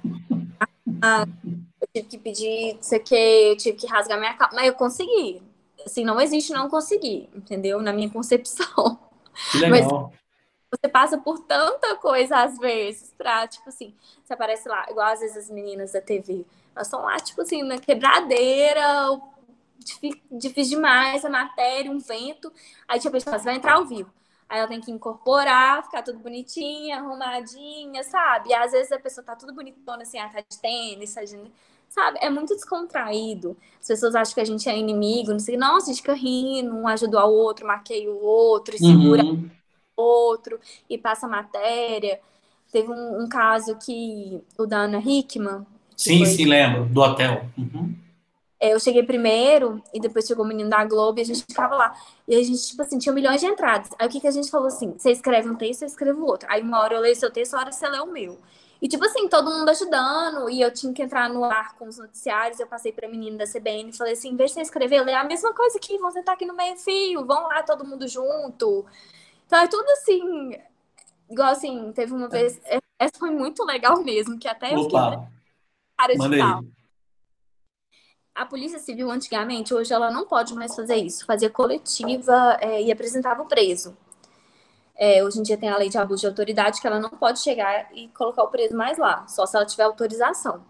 eu 1.81 1.89
tive 1.93 2.09
que 2.09 2.19
pedir 2.19 2.75
não 2.75 2.83
sei 2.83 2.99
o 2.99 3.03
quê, 3.03 3.49
eu 3.53 3.57
tive 3.57 3.77
que 3.77 3.87
rasgar 3.87 4.19
minha 4.19 4.35
calça, 4.35 4.55
mas 4.55 4.67
eu 4.67 4.75
consegui 4.75 5.43
assim, 5.87 6.05
não 6.05 6.21
existe 6.21 6.53
não 6.53 6.69
conseguir, 6.69 7.29
entendeu? 7.35 7.81
Na 7.81 7.93
minha 7.93 8.11
concepção. 8.11 8.99
Que 9.53 9.59
legal. 9.59 10.11
Mas 10.71 10.81
você 10.81 10.89
passa 10.89 11.17
por 11.17 11.39
tanta 11.41 11.95
coisa 11.97 12.39
às 12.39 12.59
vezes 12.59 13.15
pra, 13.17 13.47
tipo 13.47 13.69
assim, 13.69 13.95
você 14.25 14.33
aparece 14.33 14.69
lá, 14.69 14.87
igual 14.91 15.07
às 15.07 15.21
vezes 15.21 15.37
as 15.37 15.51
meninas 15.51 15.93
da 15.93 16.01
TV, 16.01 16.45
elas 16.75 16.89
estão 16.89 17.03
lá, 17.03 17.17
tipo 17.19 17.41
assim, 17.41 17.63
na 17.63 17.79
quebradeira, 17.79 18.83
difícil 20.31 20.77
demais 20.77 21.25
a 21.25 21.31
matéria, 21.31 21.91
um 21.91 21.99
vento, 21.99 22.53
aí 22.87 22.99
tipo, 22.99 23.19
você 23.19 23.39
vai 23.39 23.57
entrar 23.57 23.75
ao 23.75 23.87
vivo. 23.87 24.11
Aí 24.49 24.59
ela 24.59 24.69
tem 24.69 24.81
que 24.81 24.93
incorporar, 24.93 25.83
ficar 25.85 26.03
tudo 26.03 26.21
bonitinha, 26.21 26.99
arrumadinha, 26.99 28.05
sabe? 28.05 28.51
E 28.51 28.55
às 28.55 28.73
vezes 28.73 28.93
a 28.93 28.99
pessoa 28.99 29.25
tá 29.25 29.35
tudo 29.35 29.53
bonitona, 29.53 30.03
assim, 30.03 30.19
ela 30.19 30.29
tá 30.29 30.41
de 30.41 30.61
tênis, 30.61 31.15
tá 31.15 31.25
de 31.25 31.37
sabe? 31.89 32.19
É 32.21 32.31
muito 32.31 32.55
descontraído. 32.55 33.57
As 33.81 33.89
pessoas 33.89 34.15
acham 34.15 34.35
que 34.35 34.41
a 34.41 34.45
gente 34.45 34.69
é 34.69 34.77
inimigo, 34.77 35.33
não 35.33 35.39
sei, 35.39 35.57
nossa, 35.57 35.87
a 35.87 35.93
gente 35.93 36.03
fica 36.03 36.15
rindo, 36.15 36.75
um 36.75 36.87
ajuda 36.87 37.25
o 37.25 37.33
outro, 37.33 37.67
maqueia 37.67 38.11
o 38.11 38.23
outro, 38.23 38.77
e 38.77 38.79
segura 38.79 39.25
uhum. 39.25 39.51
o 39.97 40.03
outro, 40.03 40.61
e 40.89 40.97
passa 40.97 41.27
matéria. 41.27 42.21
Teve 42.71 42.91
um, 42.91 43.23
um 43.23 43.29
caso 43.29 43.77
que 43.77 44.41
o 44.59 44.67
da 44.67 44.79
Ana 44.79 44.99
Hickman. 44.99 45.67
Sim, 45.97 46.19
foi... 46.19 46.27
sim, 46.27 46.45
lembro, 46.45 46.85
do 46.87 47.01
hotel. 47.01 47.47
Uhum. 47.57 47.95
É, 48.59 48.73
eu 48.73 48.81
cheguei 48.81 49.03
primeiro, 49.03 49.83
e 49.93 50.01
depois 50.01 50.27
chegou 50.27 50.45
o 50.45 50.49
menino 50.49 50.71
da 50.71 50.85
Globo, 50.85 51.19
e 51.19 51.23
a 51.23 51.25
gente 51.25 51.45
ficava 51.45 51.75
lá. 51.75 51.95
E 52.27 52.35
a 52.35 52.43
gente, 52.43 52.69
tipo 52.69 52.83
assim, 52.83 52.99
tinha 52.99 53.13
milhões 53.13 53.41
de 53.41 53.47
entradas. 53.47 53.91
Aí 53.99 54.07
o 54.07 54.11
que, 54.11 54.21
que 54.21 54.27
a 54.27 54.31
gente 54.31 54.51
falou 54.51 54.69
assim? 54.69 54.95
Você 54.97 55.11
escreve 55.11 55.49
um 55.51 55.57
texto, 55.57 55.83
eu 55.83 55.87
escrevo 55.89 56.25
outro. 56.25 56.49
Aí 56.51 56.63
uma 56.63 56.81
hora 56.81 56.95
eu 56.95 57.01
leio 57.01 57.15
seu 57.17 57.31
texto, 57.31 57.53
uma 57.53 57.63
hora 57.63 57.73
você 57.73 57.89
lê 57.89 57.99
o 58.01 58.07
meu. 58.07 58.39
E, 58.81 58.89
tipo 58.89 59.05
assim, 59.05 59.29
todo 59.29 59.51
mundo 59.51 59.69
ajudando, 59.71 60.51
e 60.51 60.61
eu 60.61 60.73
tinha 60.73 60.93
que 60.93 61.03
entrar 61.03 61.29
no 61.31 61.45
ar 61.45 61.75
com 61.77 61.89
os 61.89 61.97
noticiários, 61.99 62.61
eu 62.61 62.67
passei 62.67 62.93
pra 62.93 63.09
menina 63.09 63.39
da 63.39 63.47
CBN 63.47 63.91
e 63.91 63.97
falei 63.97 64.13
assim, 64.13 64.31
em 64.31 64.37
vez 64.37 64.51
de 64.51 64.57
você 64.57 64.61
escrever, 64.63 65.03
lê 65.03 65.15
a 65.15 65.25
mesma 65.25 65.55
coisa 65.55 65.79
aqui, 65.79 65.97
vão 65.99 66.11
sentar 66.11 66.35
aqui 66.35 66.45
no 66.45 66.55
meio 66.55 66.77
fio, 66.77 67.25
vão 67.25 67.45
lá 67.49 67.63
todo 67.63 67.87
mundo 67.87 68.07
junto. 68.07 68.85
Então 69.47 69.59
é 69.61 69.69
tudo 69.69 69.89
assim, 69.93 70.53
igual 71.31 71.51
assim, 71.51 71.93
teve 71.93 72.13
uma 72.13 72.29
vez, 72.29 72.61
é, 72.67 72.79
essa 72.99 73.19
foi 73.19 73.31
muito 73.31 73.65
legal 73.65 74.03
mesmo, 74.03 74.39
que 74.39 74.49
até 74.49 74.75
eu 74.75 74.81
fiquei 74.81 75.01
cara 75.99 76.17
de 76.17 76.31
pau. 76.31 76.65
A 78.37 78.45
Polícia 78.45 78.79
Civil, 78.79 79.11
antigamente, 79.11 79.73
hoje 79.73 79.95
ela 79.95 80.11
não 80.11 80.27
pode 80.27 80.55
mais 80.55 80.77
fazer 80.77 80.97
isso, 80.97 81.25
fazia 81.25 81.49
coletiva 81.49 82.59
é, 82.61 82.83
e 82.83 82.93
apresentava 82.93 83.43
o 83.43 83.47
preso. 83.47 83.97
É, 84.95 85.25
hoje 85.25 85.41
em 85.41 85.43
dia 85.43 85.57
tem 85.57 85.71
a 85.71 85.77
lei 85.79 85.89
de 85.89 85.97
abuso 85.97 86.21
de 86.21 86.27
autoridade 86.27 86.79
que 86.79 86.87
ela 86.87 87.01
não 87.01 87.09
pode 87.09 87.41
chegar 87.41 87.89
e 87.95 88.09
colocar 88.09 88.43
o 88.43 88.49
preso 88.49 88.77
mais 88.77 88.99
lá, 88.99 89.27
só 89.27 89.47
se 89.47 89.57
ela 89.57 89.65
tiver 89.65 89.85
autorização. 89.85 90.63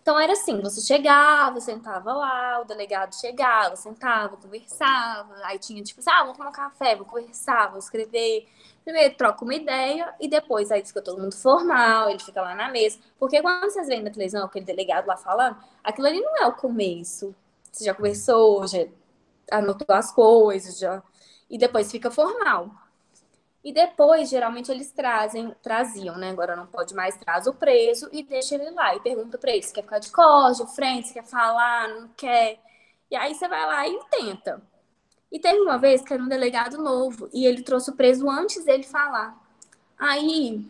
Então 0.00 0.16
era 0.20 0.34
assim, 0.34 0.60
você 0.60 0.80
chegava, 0.80 1.60
sentava 1.60 2.12
lá, 2.12 2.60
o 2.60 2.64
delegado 2.64 3.12
chegava, 3.16 3.74
sentava, 3.74 4.36
conversava, 4.36 5.34
aí 5.42 5.58
tinha 5.58 5.82
tipo 5.82 5.98
assim, 5.98 6.10
ah, 6.10 6.20
vamos 6.20 6.36
tomar 6.36 6.52
café, 6.52 6.94
vou 6.94 7.06
conversar, 7.06 7.70
vou 7.70 7.80
escrever. 7.80 8.46
Primeiro 8.84 9.14
troca 9.16 9.44
uma 9.44 9.54
ideia 9.54 10.14
e 10.20 10.28
depois 10.28 10.70
aí 10.70 10.84
fica 10.84 11.00
todo 11.02 11.20
mundo 11.20 11.34
formal, 11.34 12.10
ele 12.10 12.18
fica 12.18 12.42
lá 12.42 12.54
na 12.54 12.68
mesa. 12.70 12.98
Porque 13.18 13.40
quando 13.40 13.64
vocês 13.64 13.88
veem 13.88 14.02
na 14.02 14.10
televisão 14.10 14.44
aquele 14.44 14.64
delegado 14.64 15.06
lá 15.06 15.16
falando, 15.16 15.56
aquilo 15.82 16.06
ali 16.06 16.20
não 16.20 16.36
é 16.38 16.46
o 16.46 16.54
começo. 16.54 17.34
Você 17.72 17.84
já 17.84 17.94
conversou, 17.94 18.66
já 18.66 18.86
anotou 19.50 19.94
as 19.94 20.12
coisas, 20.12 20.78
já. 20.78 21.02
E 21.50 21.58
depois 21.58 21.90
fica 21.90 22.10
formal. 22.10 22.70
E 23.64 23.72
depois, 23.72 24.28
geralmente, 24.28 24.70
eles 24.70 24.90
trazem, 24.92 25.54
traziam, 25.62 26.16
né? 26.18 26.30
Agora 26.30 26.54
não 26.54 26.66
pode 26.66 26.94
mais, 26.94 27.16
traz 27.16 27.46
o 27.46 27.54
preso 27.54 28.08
e 28.12 28.22
deixa 28.22 28.54
ele 28.56 28.70
lá. 28.70 28.94
E 28.94 29.00
pergunta 29.00 29.38
pra 29.38 29.50
ele 29.52 29.62
se 29.62 29.72
quer 29.72 29.82
ficar 29.82 29.98
de 29.98 30.10
de 30.10 30.74
frente, 30.74 31.08
se 31.08 31.14
quer 31.14 31.24
falar, 31.24 31.88
não 31.88 32.08
quer. 32.08 32.60
E 33.10 33.16
aí 33.16 33.34
você 33.34 33.48
vai 33.48 33.66
lá 33.66 33.88
e 33.88 33.98
tenta. 34.10 34.62
E 35.34 35.40
teve 35.40 35.58
uma 35.58 35.76
vez 35.76 36.00
que 36.00 36.14
era 36.14 36.22
um 36.22 36.28
delegado 36.28 36.78
novo 36.78 37.28
e 37.34 37.44
ele 37.44 37.64
trouxe 37.64 37.90
o 37.90 37.96
preso 37.96 38.30
antes 38.30 38.64
dele 38.64 38.84
falar. 38.84 39.36
Aí 39.98 40.64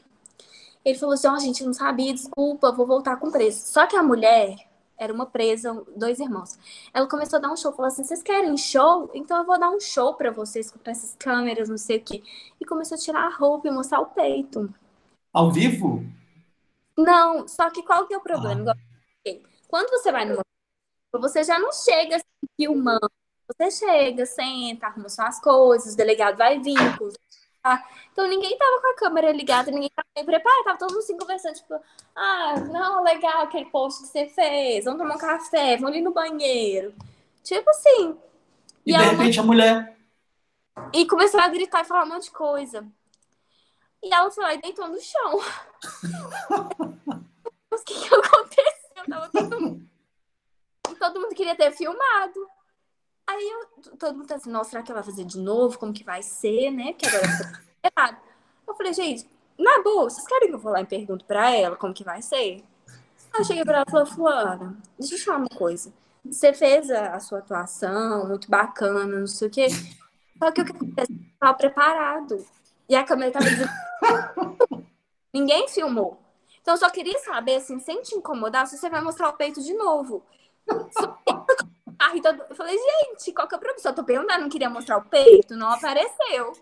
ele 0.82 0.98
falou 0.98 1.12
assim: 1.12 1.28
Ó, 1.28 1.34
oh, 1.34 1.38
gente, 1.38 1.62
não 1.62 1.74
sabia, 1.74 2.14
desculpa, 2.14 2.72
vou 2.72 2.86
voltar 2.86 3.16
com 3.16 3.28
o 3.28 3.30
preso. 3.30 3.60
Só 3.66 3.86
que 3.86 3.94
a 3.94 4.02
mulher 4.02 4.56
era 4.96 5.12
uma 5.12 5.26
presa, 5.26 5.84
dois 5.94 6.18
irmãos. 6.18 6.58
Ela 6.94 7.06
começou 7.06 7.36
a 7.36 7.42
dar 7.42 7.52
um 7.52 7.56
show, 7.58 7.72
falou 7.72 7.88
assim: 7.88 8.04
vocês 8.04 8.22
querem 8.22 8.56
show? 8.56 9.10
Então 9.12 9.36
eu 9.36 9.44
vou 9.44 9.60
dar 9.60 9.68
um 9.68 9.78
show 9.78 10.14
para 10.14 10.30
vocês 10.30 10.70
com 10.70 10.78
essas 10.90 11.14
câmeras, 11.18 11.68
não 11.68 11.76
sei 11.76 11.98
o 11.98 12.02
quê. 12.02 12.22
E 12.58 12.64
começou 12.64 12.94
a 12.96 12.98
tirar 12.98 13.26
a 13.26 13.36
roupa 13.36 13.68
e 13.68 13.70
mostrar 13.70 14.00
o 14.00 14.06
peito. 14.06 14.72
Ao 15.30 15.52
vivo? 15.52 16.02
Não, 16.96 17.46
só 17.46 17.68
que 17.68 17.82
qual 17.82 18.06
que 18.06 18.14
é 18.14 18.16
o 18.16 18.22
problema? 18.22 18.72
Ah. 18.72 19.30
Quando 19.68 19.90
você 19.90 20.10
vai 20.10 20.24
numa 20.24 20.42
você 21.12 21.44
já 21.44 21.58
não 21.58 21.70
chega 21.70 22.16
assim, 22.16 22.48
filmando. 22.56 23.10
Você 23.57 23.70
chega, 23.70 24.26
senta, 24.26 24.86
arruma 24.86 25.09
suas 25.09 25.40
coisas, 25.40 25.94
o 25.94 25.96
delegado 25.96 26.36
vai 26.36 26.59
vir 26.59 26.76
Então 28.12 28.26
ninguém 28.26 28.59
tava 28.59 28.80
com 28.80 28.88
a 28.88 28.96
câmera 28.96 29.30
ligada, 29.30 29.70
ninguém 29.70 29.90
tava 29.94 30.26
preparado, 30.26 30.64
tava 30.64 30.78
todo 30.78 30.90
mundo 30.90 30.98
assim 30.98 31.16
conversando, 31.16 31.55
tipo, 31.55 31.74
ah, 32.16 32.55
não, 32.72 33.02
legal 33.05 33.42
aquele 33.42 33.66
post 33.66 34.02
que 34.02 34.09
você 34.09 34.26
fez, 34.26 34.84
vamos 34.84 35.00
tomar 35.00 35.14
um 35.14 35.18
café, 35.18 35.76
vamos 35.76 35.92
ali 35.92 36.02
no 36.02 36.12
banheiro. 36.12 36.92
Tipo 37.44 37.70
assim. 37.70 38.18
E, 38.84 38.92
e 38.92 38.96
de 38.96 39.05
repente 39.05 39.38
a 39.38 39.42
mulher. 39.42 39.96
E 40.92 41.07
começou 41.07 41.38
a 41.40 41.48
gritar 41.48 41.82
e 41.82 41.84
falar 41.84 42.05
um 42.05 42.09
monte 42.09 42.24
de 42.24 42.30
coisa. 42.32 42.84
E 44.02 44.12
ela 44.12 44.30
foi 44.30 44.44
lá 44.44 44.55
e 44.55 44.61
deitou 44.61 44.88
no 44.88 45.00
chão. 45.00 45.40
Mas 47.70 47.80
o 47.80 47.84
que, 47.84 47.94
que 47.94 48.14
aconteceu? 48.14 49.05
Tava 49.09 49.30
todo 49.30 49.61
mundo... 49.61 49.88
E 50.90 50.94
todo 50.96 51.20
mundo 51.20 51.34
queria 51.34 51.57
ter 51.57 51.72
filmado. 51.72 52.48
Aí 53.27 53.49
eu, 53.49 53.97
todo 53.97 54.16
mundo 54.16 54.27
tá 54.27 54.37
assim, 54.37 54.51
nossa, 54.51 54.70
será 54.70 54.83
que 54.83 54.91
ela 54.91 55.01
vai 55.01 55.11
fazer 55.11 55.25
de 55.25 55.39
novo? 55.39 55.79
Como 55.79 55.93
que 55.93 56.05
vai 56.05 56.22
ser, 56.22 56.70
né? 56.70 56.93
Porque 56.93 57.07
agora 57.07 57.27
eu 57.27 57.91
errado. 57.97 58.18
Eu 58.66 58.75
falei, 58.75 58.93
gente, 58.93 59.29
na 59.59 59.83
boa, 59.83 60.11
vocês 60.11 60.27
querem 60.27 60.49
que 60.49 60.55
eu 60.55 60.59
vou 60.59 60.72
lá 60.72 60.81
e 60.81 60.87
pergunto 60.87 61.25
pra 61.25 61.55
ela 61.55 61.77
como 61.77 61.95
que 61.95 62.05
vai 62.05 62.20
ser? 62.20 62.64
Aí 63.33 63.41
eu 63.41 63.45
cheguei 63.45 63.64
pra 63.64 63.79
ela 63.79 63.85
e 63.87 63.91
falei, 63.91 64.07
fulana, 64.07 64.77
deixa 64.99 65.14
eu 65.14 65.18
te 65.18 65.25
falar 65.25 65.39
uma 65.39 65.49
coisa. 65.49 65.93
Você 66.25 66.53
fez 66.53 66.91
a, 66.91 67.14
a, 67.14 67.20
sua 67.20 67.39
atuação, 67.39 68.27
muito 68.29 68.49
bacana, 68.49 69.18
não 69.18 69.27
sei 69.27 69.49
o 69.49 69.51
quê. 69.51 69.66
Só 70.39 70.51
que 70.51 70.62
o 70.62 70.64
que 70.64 70.72
acontece? 70.72 71.12
Eu 71.12 71.39
tava 71.39 71.55
preparado. 71.55 72.47
E 72.89 72.97
a 72.97 73.05
câmera 73.05 73.33
tava 73.33 73.45
dizendo... 73.45 73.70
Ninguém 75.33 75.68
filmou. 75.68 76.18
Então 76.62 76.75
eu 76.75 76.79
só 76.79 76.89
queria 76.89 77.18
saber, 77.18 77.57
assim, 77.57 77.79
sem 77.79 78.01
te 78.01 78.14
incomodar, 78.14 78.66
se 78.66 78.79
você 78.79 78.89
vai 78.89 79.03
mostrar 79.03 79.29
o 79.29 79.35
peito 79.35 79.61
de 79.61 79.75
novo. 79.75 80.22
A 81.99 82.09
Rita, 82.09 82.47
eu 82.49 82.57
falei, 82.57 82.76
gente, 82.76 83.32
qual 83.32 83.47
que 83.47 83.55
é 83.55 83.59
o 83.59 83.61
problema? 83.61 83.82
Só 83.82 83.92
tô 83.92 84.05
perguntando, 84.05 84.42
não 84.42 84.49
queria 84.49 84.70
mostrar 84.70 84.99
o 84.99 85.05
peito, 85.05 85.57
não 85.57 85.70
apareceu. 85.70 86.53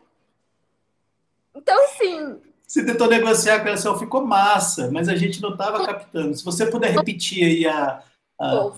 Então, 1.55 1.77
sim. 1.99 2.41
Você 2.67 2.85
tentou 2.85 3.07
negociar 3.07 3.61
com 3.61 3.69
ela, 3.69 3.99
ficou 3.99 4.25
massa, 4.27 4.91
mas 4.91 5.09
a 5.09 5.15
gente 5.15 5.43
não 5.43 5.57
tava 5.57 5.85
captando. 5.85 6.35
Se 6.35 6.45
você 6.45 6.67
puder 6.67 6.91
repetir 6.91 7.45
aí 7.45 7.67
a. 7.67 8.03
a... 8.41 8.73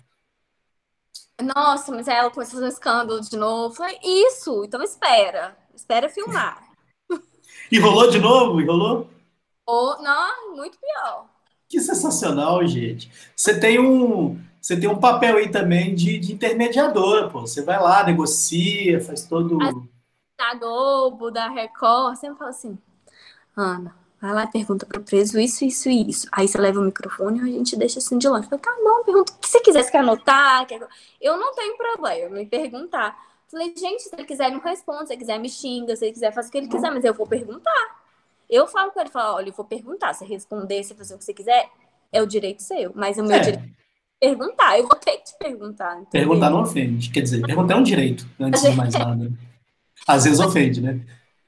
Nossa, 1.42 1.92
mas 1.92 2.08
ela 2.08 2.30
começou 2.30 2.58
a 2.58 2.60
fazer 2.60 2.64
um 2.64 2.76
escândalo 2.76 3.20
de 3.20 3.36
novo. 3.36 3.74
Falei, 3.74 3.98
isso, 4.02 4.64
então 4.64 4.82
espera. 4.82 5.56
Espera 5.74 6.08
filmar. 6.08 6.60
e 7.70 7.78
rolou 7.78 8.10
de 8.10 8.18
novo? 8.18 8.60
E 8.60 8.66
rolou? 8.66 9.08
Oh, 9.66 9.96
não, 10.02 10.56
muito 10.56 10.78
pior. 10.78 11.26
Que 11.68 11.80
sensacional, 11.80 12.66
gente. 12.66 13.10
Você 13.34 13.58
tem 13.58 13.78
um 13.78 14.38
você 14.64 14.80
tem 14.80 14.88
um 14.88 14.98
papel 14.98 15.36
aí 15.36 15.50
também 15.50 15.94
de, 15.94 16.18
de 16.18 16.32
intermediadora, 16.32 17.28
pô. 17.28 17.42
Você 17.42 17.60
vai 17.60 17.78
lá, 17.78 18.02
negocia, 18.02 18.98
faz 18.98 19.26
todo. 19.26 19.58
Da 20.38 20.54
Globo, 20.54 21.30
da 21.30 21.50
Record, 21.50 22.16
sempre 22.16 22.38
fala 22.38 22.48
assim, 22.48 22.78
Ana, 23.54 23.94
vai 24.18 24.32
lá 24.32 24.44
e 24.44 24.50
pergunta 24.50 24.86
pro 24.86 25.02
preso 25.02 25.38
isso, 25.38 25.66
isso 25.66 25.90
e 25.90 26.08
isso. 26.08 26.26
Aí 26.32 26.48
você 26.48 26.56
leva 26.56 26.80
o 26.80 26.82
microfone 26.82 27.40
e 27.40 27.42
a 27.42 27.58
gente 27.58 27.76
deixa 27.76 27.98
assim 27.98 28.16
de 28.16 28.26
longe. 28.26 28.48
Fala, 28.48 28.58
tá 28.58 28.74
bom, 28.82 29.04
pergunta 29.04 29.34
o 29.34 29.38
que 29.38 29.46
você 29.46 29.60
quiser, 29.60 29.82
você 29.82 29.90
quer 29.90 29.98
anotar? 29.98 30.66
Quer... 30.66 30.80
Eu 31.20 31.36
não 31.36 31.54
tenho 31.54 31.76
problema 31.76 32.30
me 32.30 32.46
perguntar. 32.46 33.22
Falei, 33.50 33.74
gente, 33.76 34.04
se 34.04 34.14
ele 34.14 34.24
quiser, 34.24 34.50
não 34.50 34.60
responde. 34.60 35.08
Se 35.08 35.12
ele 35.12 35.20
quiser, 35.20 35.38
me 35.38 35.50
xinga. 35.50 35.94
Se 35.94 36.06
ele 36.06 36.14
quiser, 36.14 36.32
faz 36.32 36.48
o 36.48 36.50
que 36.50 36.56
ele 36.56 36.68
quiser, 36.68 36.90
mas 36.90 37.04
eu 37.04 37.12
vou 37.12 37.26
perguntar. 37.26 38.00
Eu 38.48 38.66
falo 38.66 38.92
com 38.92 39.00
ele, 39.00 39.10
falo, 39.10 39.36
olha, 39.36 39.50
eu 39.50 39.52
vou 39.52 39.66
perguntar. 39.66 40.14
Se 40.14 40.24
responder, 40.24 40.82
se 40.84 40.94
fazer 40.94 41.14
o 41.16 41.18
que 41.18 41.24
você 41.24 41.34
quiser, 41.34 41.68
é 42.10 42.22
o 42.22 42.26
direito 42.26 42.62
seu. 42.62 42.92
Mas 42.94 43.18
o 43.18 43.22
meu 43.22 43.36
é. 43.36 43.40
direito 43.40 43.83
perguntar, 44.20 44.78
eu 44.78 44.86
vou 44.86 44.96
ter 44.96 45.18
que 45.18 45.24
te 45.24 45.38
perguntar. 45.38 45.92
Entendeu? 45.94 46.10
Perguntar 46.10 46.50
não 46.50 46.62
ofende. 46.62 47.10
Quer 47.10 47.22
dizer, 47.22 47.42
perguntar 47.42 47.74
é 47.74 47.76
um 47.76 47.82
direito, 47.82 48.26
antes 48.40 48.62
de 48.62 48.70
mais 48.70 48.94
nada. 48.94 49.32
Às 50.06 50.24
vezes 50.24 50.40
ofende, 50.40 50.80
né? 50.80 51.00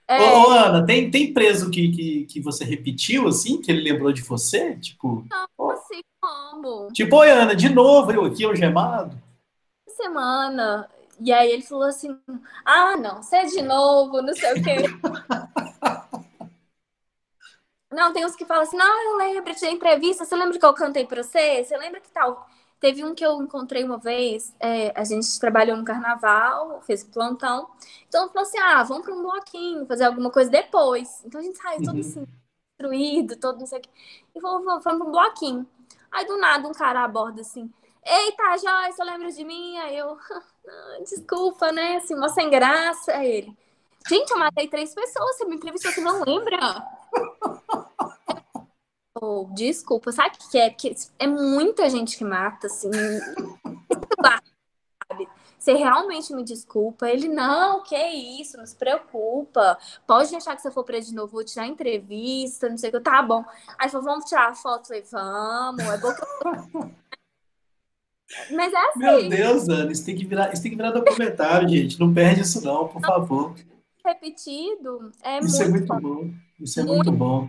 É... 0.08 0.20
Ô, 0.20 0.48
ô, 0.48 0.50
Ana, 0.50 0.86
tem, 0.86 1.10
tem 1.10 1.32
preso 1.32 1.68
que, 1.68 1.90
que, 1.90 2.24
que 2.26 2.40
você 2.40 2.64
repetiu, 2.64 3.26
assim, 3.26 3.60
que 3.60 3.70
ele 3.72 3.90
lembrou 3.90 4.12
de 4.12 4.22
você? 4.22 4.76
Tipo. 4.76 5.24
Não, 5.28 5.46
oh. 5.58 5.70
assim 5.70 6.00
como? 6.20 6.92
Tipo, 6.92 7.16
oi, 7.16 7.30
Ana, 7.30 7.56
de 7.56 7.68
novo, 7.68 8.12
eu 8.12 8.24
aqui, 8.24 8.44
algemado. 8.44 9.20
Semana. 9.88 10.88
E 11.20 11.32
aí 11.32 11.50
ele 11.50 11.62
falou 11.62 11.84
assim: 11.84 12.16
ah, 12.64 12.96
não, 12.96 13.22
você 13.22 13.36
é 13.36 13.44
de 13.46 13.62
novo, 13.62 14.22
não 14.22 14.34
sei 14.34 14.52
o 14.52 14.62
quê. 14.62 14.76
Não, 17.96 18.12
tem 18.12 18.26
uns 18.26 18.36
que 18.36 18.44
falam 18.44 18.62
assim, 18.62 18.76
não, 18.76 19.10
eu 19.10 19.16
lembro 19.16 19.54
de 19.54 19.66
entrevista, 19.66 20.22
você 20.22 20.36
lembra 20.36 20.58
que 20.58 20.66
eu 20.66 20.74
cantei 20.74 21.06
pra 21.06 21.22
você? 21.22 21.64
Você 21.64 21.74
lembra 21.78 21.98
que 21.98 22.10
tal? 22.10 22.46
Teve 22.78 23.02
um 23.02 23.14
que 23.14 23.24
eu 23.24 23.42
encontrei 23.42 23.82
uma 23.84 23.96
vez, 23.96 24.54
é, 24.60 24.92
a 24.94 25.02
gente 25.02 25.40
trabalhou 25.40 25.78
no 25.78 25.84
carnaval, 25.84 26.82
fez 26.82 27.02
plantão. 27.02 27.70
Então 28.06 28.28
falou 28.28 28.42
assim: 28.42 28.58
ah, 28.58 28.82
vamos 28.82 29.02
para 29.02 29.14
um 29.14 29.22
bloquinho, 29.22 29.86
fazer 29.86 30.04
alguma 30.04 30.30
coisa 30.30 30.50
depois. 30.50 31.24
Então 31.24 31.40
a 31.40 31.42
gente 31.42 31.56
saiu 31.56 31.78
todo 31.78 31.94
uhum. 31.94 32.00
assim, 32.00 32.26
destruído, 32.78 33.36
todo 33.36 33.60
não 33.60 33.66
sei 33.66 33.78
o 33.78 33.80
quê. 33.80 33.88
E 34.34 34.40
falou: 34.42 34.62
vamos 34.62 34.82
para 34.82 34.94
um 34.94 35.10
bloquinho. 35.10 35.66
Aí 36.12 36.26
do 36.26 36.36
nada 36.36 36.68
um 36.68 36.72
cara 36.72 37.02
aborda 37.02 37.40
assim: 37.40 37.72
Eita, 38.04 38.58
Joyce, 38.58 39.02
lembra 39.02 39.32
de 39.32 39.42
mim? 39.42 39.78
Aí 39.78 39.96
eu, 39.96 40.18
desculpa, 41.00 41.72
né? 41.72 41.96
Assim, 41.96 42.14
uma 42.14 42.28
sem 42.28 42.50
graça. 42.50 43.12
Aí 43.12 43.26
ele: 43.26 43.58
Gente, 44.06 44.30
eu 44.32 44.38
matei 44.38 44.68
três 44.68 44.94
pessoas, 44.94 45.38
você 45.38 45.46
me 45.46 45.56
entrevistou, 45.56 45.90
você 45.90 46.02
não 46.02 46.22
lembra? 46.22 46.95
Oh, 49.20 49.48
desculpa, 49.54 50.12
sabe 50.12 50.36
o 50.36 50.50
que 50.50 50.58
é? 50.58 50.68
Porque 50.68 50.94
é 51.18 51.26
muita 51.26 51.88
gente 51.88 52.18
que 52.18 52.24
mata, 52.24 52.66
assim. 52.66 52.90
sabe? 55.08 55.28
Você 55.58 55.72
realmente 55.72 56.34
me 56.34 56.44
desculpa? 56.44 57.08
Ele, 57.08 57.26
não, 57.26 57.82
que 57.82 57.96
isso, 57.96 58.58
não 58.58 58.66
se 58.66 58.76
preocupa. 58.76 59.78
Pode 60.06 60.30
deixar 60.30 60.54
que 60.54 60.62
você 60.62 60.70
for 60.70 60.84
preso 60.84 61.08
de 61.10 61.14
novo, 61.14 61.32
vou 61.32 61.44
tirar 61.44 61.66
entrevista, 61.66 62.68
não 62.68 62.76
sei 62.76 62.90
o 62.90 62.92
que. 62.92 63.00
Tá 63.00 63.22
bom. 63.22 63.44
Aí 63.78 63.88
falou, 63.88 64.06
vamos 64.06 64.26
tirar 64.26 64.50
a 64.50 64.54
foto? 64.54 64.88
falei, 64.88 65.02
vamos. 65.10 65.82
É 65.82 65.98
bom 65.98 66.12
que. 66.14 66.96
Mas 68.54 68.72
é 68.72 68.88
assim. 68.88 68.98
Meu 68.98 69.28
Deus, 69.28 69.68
Ana, 69.68 69.92
isso 69.92 70.04
tem 70.04 70.16
que 70.16 70.26
virar, 70.26 70.52
isso 70.52 70.60
tem 70.60 70.70
que 70.70 70.76
virar 70.76 70.90
documentário, 70.90 71.68
gente. 71.68 71.98
Não 71.98 72.12
perde 72.12 72.42
isso, 72.42 72.62
não, 72.62 72.88
por 72.88 73.00
favor. 73.00 73.54
Repetido 74.04 75.10
é 75.22 75.38
isso 75.38 75.56
muito, 75.56 75.62
é 75.62 75.68
muito 75.68 75.86
bom. 75.86 76.00
bom. 76.00 76.34
Isso 76.60 76.80
é 76.80 76.82
muito, 76.82 76.96
muito 76.96 77.12
bom. 77.12 77.48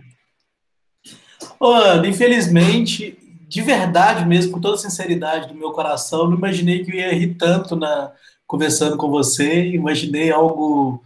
Ô, 1.60 1.66
Ana, 1.66 2.06
infelizmente, 2.06 3.18
de 3.48 3.62
verdade 3.62 4.26
mesmo, 4.26 4.52
com 4.52 4.60
toda 4.60 4.74
a 4.74 4.78
sinceridade 4.78 5.48
do 5.48 5.54
meu 5.54 5.72
coração, 5.72 6.28
não 6.28 6.36
imaginei 6.36 6.84
que 6.84 6.90
eu 6.90 6.96
ia 6.96 7.14
rir 7.14 7.34
tanto 7.34 7.74
na, 7.74 8.12
conversando 8.46 8.96
com 8.96 9.10
você. 9.10 9.66
Imaginei 9.68 10.30
algo 10.30 11.02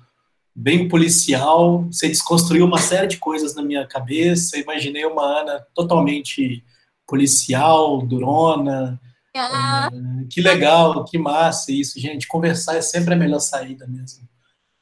bem 0.54 0.88
policial. 0.88 1.84
Você 1.84 2.08
desconstruiu 2.08 2.66
uma 2.66 2.78
série 2.78 3.06
de 3.06 3.18
coisas 3.18 3.54
na 3.54 3.62
minha 3.62 3.86
cabeça. 3.86 4.58
Imaginei 4.58 5.04
uma 5.04 5.22
Ana 5.22 5.66
totalmente 5.74 6.64
policial, 7.06 8.02
durona. 8.02 9.00
Ah. 9.34 9.88
Que 10.30 10.40
legal, 10.40 11.04
que 11.04 11.18
massa 11.18 11.72
isso, 11.72 11.98
gente. 11.98 12.28
Conversar 12.28 12.76
é 12.76 12.82
sempre 12.82 13.14
a 13.14 13.16
melhor 13.16 13.40
saída 13.40 13.86
mesmo. 13.86 14.28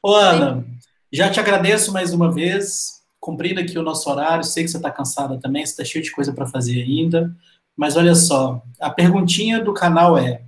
Ô, 0.03 0.13
Ana, 0.13 0.65
já 1.11 1.29
te 1.29 1.39
agradeço 1.39 1.91
mais 1.91 2.13
uma 2.13 2.31
vez 2.31 3.00
cumprindo 3.21 3.59
aqui 3.59 3.77
o 3.77 3.83
nosso 3.83 4.09
horário, 4.09 4.43
sei 4.43 4.63
que 4.63 4.71
você 4.71 4.77
está 4.77 4.89
cansada 4.89 5.39
também, 5.39 5.63
você 5.63 5.73
está 5.73 5.85
cheio 5.85 6.03
de 6.03 6.11
coisa 6.11 6.33
para 6.33 6.47
fazer 6.47 6.81
ainda, 6.81 7.33
mas 7.77 7.95
olha 7.95 8.15
só, 8.15 8.63
a 8.79 8.89
perguntinha 8.89 9.63
do 9.63 9.73
canal 9.73 10.17
é, 10.17 10.43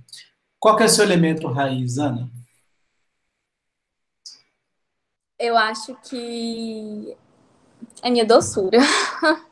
qual 0.58 0.78
é 0.80 0.84
o 0.84 0.88
seu 0.88 1.04
elemento 1.04 1.46
raiz, 1.46 1.98
Ana? 1.98 2.28
Eu 5.38 5.56
acho 5.56 5.94
que 6.08 7.16
é 8.02 8.10
minha 8.10 8.24
doçura. 8.24 8.78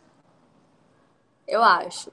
eu 1.46 1.62
acho. 1.62 2.10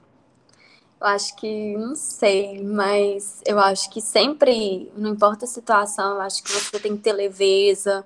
Eu 1.00 1.06
acho 1.06 1.34
que, 1.36 1.76
não 1.78 1.94
sei, 1.94 2.62
mas 2.62 3.40
eu 3.46 3.58
acho 3.58 3.88
que 3.90 4.02
sempre, 4.02 4.92
não 4.94 5.10
importa 5.10 5.46
a 5.46 5.48
situação, 5.48 6.16
eu 6.16 6.20
acho 6.20 6.42
que 6.42 6.52
você 6.52 6.78
tem 6.78 6.94
que 6.94 7.02
ter 7.02 7.14
leveza, 7.14 8.04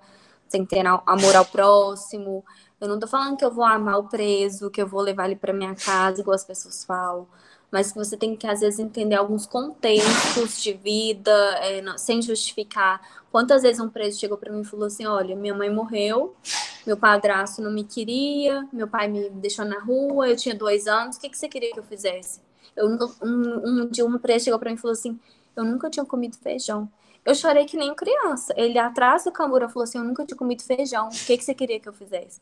tem 0.48 0.64
que 0.64 0.76
ter 0.76 0.86
amor 0.86 1.34
ao 1.34 1.44
próximo, 1.44 2.44
eu 2.84 2.88
não 2.88 2.98
tô 3.00 3.06
falando 3.06 3.36
que 3.36 3.44
eu 3.44 3.50
vou 3.50 3.64
amar 3.64 3.98
o 3.98 4.04
preso, 4.04 4.70
que 4.70 4.82
eu 4.82 4.86
vou 4.86 5.00
levar 5.00 5.26
ele 5.26 5.36
para 5.36 5.52
minha 5.52 5.74
casa, 5.74 6.20
igual 6.20 6.34
as 6.34 6.44
pessoas 6.44 6.84
falam. 6.84 7.26
Mas 7.70 7.90
que 7.90 7.98
você 7.98 8.16
tem 8.16 8.36
que, 8.36 8.46
às 8.46 8.60
vezes, 8.60 8.78
entender 8.78 9.14
alguns 9.16 9.46
contextos 9.46 10.62
de 10.62 10.74
vida, 10.74 11.32
é, 11.62 11.80
não, 11.82 11.96
sem 11.98 12.20
justificar. 12.22 13.00
Quantas 13.32 13.62
vezes 13.62 13.80
um 13.80 13.88
preso 13.88 14.20
chegou 14.20 14.36
para 14.36 14.52
mim 14.52 14.60
e 14.60 14.64
falou 14.64 14.86
assim: 14.86 15.06
Olha, 15.06 15.34
minha 15.34 15.54
mãe 15.54 15.70
morreu, 15.70 16.36
meu 16.86 16.96
padrasto 16.96 17.62
não 17.62 17.72
me 17.72 17.84
queria, 17.84 18.68
meu 18.72 18.86
pai 18.86 19.08
me 19.08 19.30
deixou 19.30 19.64
na 19.64 19.80
rua, 19.80 20.28
eu 20.28 20.36
tinha 20.36 20.54
dois 20.54 20.86
anos, 20.86 21.16
o 21.16 21.20
que, 21.20 21.30
que 21.30 21.38
você 21.38 21.48
queria 21.48 21.72
que 21.72 21.78
eu 21.78 21.84
fizesse? 21.84 22.40
Eu, 22.76 22.86
um, 23.22 23.82
um 23.82 23.86
dia, 23.88 24.04
um 24.04 24.18
preso 24.18 24.44
chegou 24.44 24.58
para 24.60 24.70
mim 24.70 24.76
e 24.76 24.80
falou 24.80 24.92
assim: 24.92 25.18
Eu 25.56 25.64
nunca 25.64 25.88
tinha 25.90 26.04
comido 26.04 26.36
feijão. 26.36 26.88
Eu 27.24 27.34
chorei 27.34 27.64
que 27.64 27.76
nem 27.76 27.94
criança. 27.94 28.52
Ele 28.56 28.78
atrás 28.78 29.24
do 29.24 29.32
cambura 29.32 29.68
falou 29.68 29.84
assim: 29.84 29.98
Eu 29.98 30.04
nunca 30.04 30.24
tinha 30.26 30.36
comido 30.36 30.62
feijão. 30.62 31.08
O 31.08 31.10
que, 31.10 31.38
que 31.38 31.44
você 31.44 31.54
queria 31.54 31.80
que 31.80 31.88
eu 31.88 31.92
fizesse? 31.92 32.40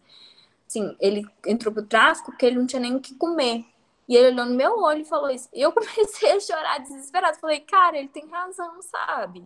Assim, 0.72 0.96
ele 0.98 1.26
entrou 1.46 1.72
pro 1.72 1.84
tráfico 1.84 2.30
porque 2.30 2.46
ele 2.46 2.56
não 2.56 2.66
tinha 2.66 2.80
nem 2.80 2.96
o 2.96 3.00
que 3.00 3.14
comer. 3.14 3.64
E 4.08 4.16
ele 4.16 4.28
olhou 4.28 4.46
no 4.46 4.54
meu 4.54 4.78
olho 4.78 5.02
e 5.02 5.04
falou 5.04 5.30
isso. 5.30 5.48
E 5.52 5.60
eu 5.60 5.70
comecei 5.72 6.32
a 6.32 6.40
chorar 6.40 6.78
desesperado. 6.78 7.38
Falei, 7.38 7.60
cara, 7.60 7.98
ele 7.98 8.08
tem 8.08 8.26
razão, 8.28 8.80
sabe? 8.82 9.44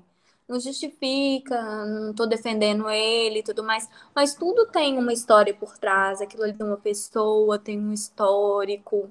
não 0.49 0.61
justifica, 0.61 1.61
não 1.85 2.15
tô 2.15 2.25
defendendo 2.25 2.89
ele 2.89 3.41
e 3.41 3.43
tudo 3.43 3.65
mais, 3.65 3.89
mas 4.15 4.33
tudo 4.35 4.67
tem 4.67 4.97
uma 4.97 5.13
história 5.13 5.53
por 5.53 5.77
trás, 5.77 6.21
aquilo 6.21 6.45
ali 6.45 6.53
tem 6.53 6.65
uma 6.65 6.77
pessoa, 6.77 7.59
tem 7.59 7.81
um 7.81 7.93
histórico. 7.93 9.11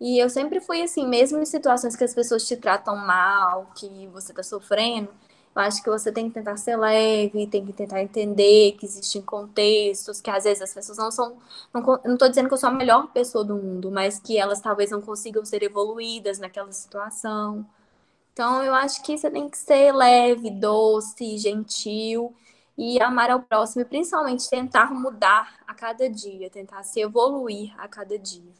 E 0.00 0.18
eu 0.18 0.30
sempre 0.30 0.60
fui 0.60 0.82
assim, 0.82 1.06
mesmo 1.06 1.38
em 1.38 1.44
situações 1.44 1.94
que 1.94 2.04
as 2.04 2.14
pessoas 2.14 2.46
te 2.46 2.56
tratam 2.56 2.96
mal, 2.96 3.70
que 3.76 4.06
você 4.08 4.32
tá 4.32 4.42
sofrendo, 4.42 5.10
eu 5.56 5.62
acho 5.62 5.82
que 5.82 5.88
você 5.88 6.12
tem 6.12 6.28
que 6.28 6.34
tentar 6.34 6.58
ser 6.58 6.76
leve, 6.76 7.46
tem 7.46 7.64
que 7.64 7.72
tentar 7.72 8.02
entender 8.02 8.72
que 8.72 8.84
existem 8.84 9.22
contextos, 9.22 10.20
que 10.20 10.28
às 10.28 10.44
vezes 10.44 10.62
as 10.62 10.74
pessoas 10.74 10.98
não 10.98 11.10
são. 11.10 11.38
Não, 11.72 11.82
não 12.04 12.16
tô 12.18 12.28
dizendo 12.28 12.46
que 12.46 12.52
eu 12.52 12.58
sou 12.58 12.68
a 12.68 12.72
melhor 12.72 13.06
pessoa 13.06 13.42
do 13.42 13.56
mundo, 13.56 13.90
mas 13.90 14.18
que 14.18 14.36
elas 14.36 14.60
talvez 14.60 14.90
não 14.90 15.00
consigam 15.00 15.42
ser 15.46 15.62
evoluídas 15.62 16.38
naquela 16.38 16.70
situação. 16.72 17.64
Então, 18.34 18.62
eu 18.62 18.74
acho 18.74 19.02
que 19.02 19.16
você 19.16 19.30
tem 19.30 19.48
que 19.48 19.56
ser 19.56 19.92
leve, 19.92 20.50
doce, 20.50 21.38
gentil 21.38 22.34
e 22.76 23.00
amar 23.00 23.30
ao 23.30 23.40
próximo, 23.40 23.80
e 23.80 23.86
principalmente 23.86 24.50
tentar 24.50 24.92
mudar 24.92 25.54
a 25.66 25.72
cada 25.72 26.06
dia, 26.10 26.50
tentar 26.50 26.82
se 26.82 27.00
evoluir 27.00 27.72
a 27.78 27.88
cada 27.88 28.18
dia. 28.18 28.52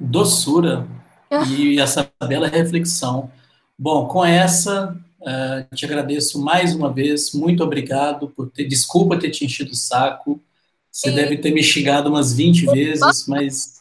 Doçura 0.00 0.88
e 1.46 1.78
essa 1.78 2.10
bela 2.26 2.48
reflexão. 2.48 3.30
Bom, 3.78 4.06
com 4.06 4.24
essa, 4.24 4.96
uh, 5.20 5.74
te 5.74 5.84
agradeço 5.84 6.40
mais 6.40 6.74
uma 6.74 6.92
vez, 6.92 7.32
muito 7.32 7.62
obrigado 7.62 8.28
por 8.28 8.50
ter, 8.50 8.64
desculpa 8.64 9.18
ter 9.18 9.30
te 9.30 9.44
enchido 9.44 9.72
o 9.72 9.76
saco, 9.76 10.40
você 10.90 11.10
Sim. 11.10 11.16
deve 11.16 11.38
ter 11.38 11.52
me 11.52 11.62
xingado 11.62 12.08
umas 12.08 12.32
20 12.32 12.66
vezes, 12.66 13.26
mas 13.26 13.74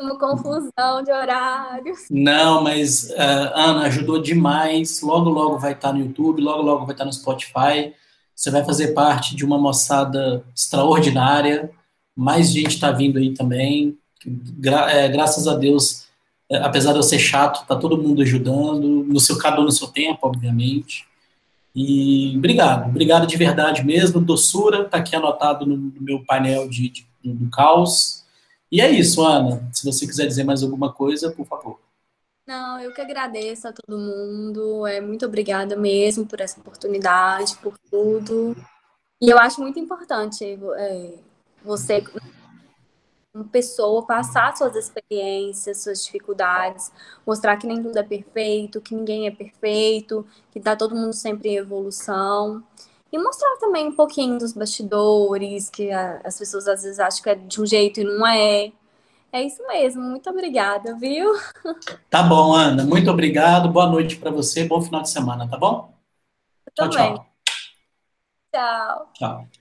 uma 0.00 0.18
confusão 0.18 1.02
de 1.04 1.12
horários. 1.12 2.06
Não, 2.10 2.62
mas 2.62 3.10
uh, 3.10 3.52
Ana 3.54 3.82
ajudou 3.82 4.20
demais. 4.20 5.02
Logo, 5.02 5.28
logo 5.28 5.58
vai 5.58 5.72
estar 5.72 5.92
no 5.92 6.00
YouTube, 6.00 6.40
logo, 6.40 6.62
logo 6.62 6.86
vai 6.86 6.94
estar 6.94 7.04
no 7.04 7.12
Spotify. 7.12 7.92
Você 8.34 8.50
vai 8.50 8.64
fazer 8.64 8.94
parte 8.94 9.36
de 9.36 9.44
uma 9.44 9.58
moçada 9.58 10.44
extraordinária. 10.56 11.70
Mais 12.16 12.50
gente 12.50 12.74
está 12.74 12.90
vindo 12.90 13.18
aí 13.18 13.34
também. 13.34 13.98
Gra 14.24 14.90
é, 14.90 15.08
graças 15.08 15.46
a 15.46 15.54
Deus, 15.54 16.06
apesar 16.58 16.92
de 16.92 16.98
eu 16.98 17.02
ser 17.02 17.18
chato, 17.18 17.66
tá 17.66 17.76
todo 17.76 18.00
mundo 18.00 18.22
ajudando. 18.22 19.04
No 19.04 19.20
seu 19.20 19.38
cada 19.38 19.60
um 19.60 19.64
no 19.64 19.72
seu 19.72 19.88
tempo, 19.88 20.18
obviamente. 20.22 21.06
E 21.74 22.36
obrigado, 22.36 22.88
obrigado 22.88 23.26
de 23.26 23.36
verdade 23.36 23.84
mesmo. 23.84 24.20
Doçura 24.20 24.82
está 24.82 24.98
aqui 24.98 25.14
anotado 25.14 25.64
no, 25.64 25.76
no 25.76 26.02
meu 26.02 26.24
painel 26.24 26.68
de, 26.68 26.88
de, 26.88 27.06
do 27.22 27.48
caos. 27.50 28.24
E 28.70 28.80
é 28.80 28.90
isso, 28.90 29.24
Ana. 29.24 29.68
Se 29.72 29.84
você 29.84 30.06
quiser 30.06 30.26
dizer 30.26 30.44
mais 30.44 30.62
alguma 30.62 30.92
coisa, 30.92 31.30
por 31.30 31.46
favor. 31.46 31.78
Não, 32.46 32.80
eu 32.80 32.92
que 32.92 33.00
agradeço 33.00 33.68
a 33.68 33.72
todo 33.72 33.96
mundo. 33.96 34.84
É 34.86 35.00
muito 35.00 35.24
obrigada 35.24 35.76
mesmo 35.76 36.26
por 36.26 36.40
essa 36.40 36.58
oportunidade, 36.58 37.56
por 37.56 37.78
tudo. 37.90 38.56
E 39.20 39.30
eu 39.30 39.38
acho 39.38 39.60
muito 39.60 39.78
importante 39.78 40.44
é, 40.44 41.14
você, 41.64 42.02
pessoa, 43.52 44.04
passar 44.06 44.56
suas 44.56 44.74
experiências, 44.76 45.82
suas 45.82 46.04
dificuldades, 46.04 46.92
mostrar 47.26 47.56
que 47.56 47.66
nem 47.66 47.82
tudo 47.82 47.96
é 47.98 48.02
perfeito, 48.02 48.80
que 48.80 48.94
ninguém 48.94 49.26
é 49.26 49.30
perfeito, 49.30 50.26
que 50.50 50.60
tá 50.60 50.74
todo 50.76 50.94
mundo 50.94 51.12
sempre 51.12 51.50
em 51.50 51.56
evolução. 51.56 52.62
E 53.12 53.18
mostrar 53.18 53.56
também 53.58 53.88
um 53.88 53.92
pouquinho 53.96 54.38
dos 54.38 54.52
bastidores, 54.52 55.68
que 55.70 55.90
a, 55.90 56.20
as 56.24 56.38
pessoas 56.38 56.68
às 56.68 56.82
vezes 56.82 56.98
acham 57.00 57.22
que 57.22 57.30
é 57.30 57.34
de 57.34 57.60
um 57.60 57.66
jeito 57.66 58.00
e 58.00 58.04
não 58.04 58.26
é. 58.26 58.72
É 59.32 59.42
isso 59.44 59.66
mesmo. 59.68 60.02
Muito 60.02 60.28
obrigada, 60.30 60.96
viu? 60.96 61.32
Tá 62.08 62.22
bom, 62.22 62.54
Ana. 62.54 62.84
Muito 62.84 63.10
obrigado. 63.10 63.68
Boa 63.70 63.86
noite 63.88 64.16
para 64.16 64.30
você. 64.30 64.64
Bom 64.64 64.80
final 64.82 65.02
de 65.02 65.10
semana, 65.10 65.48
tá 65.48 65.56
bom? 65.56 65.92
Eu 66.66 66.72
tchau, 66.74 66.88
também. 66.90 67.14
tchau. 67.14 67.30
Tchau. 68.52 69.10
Tchau. 69.14 69.59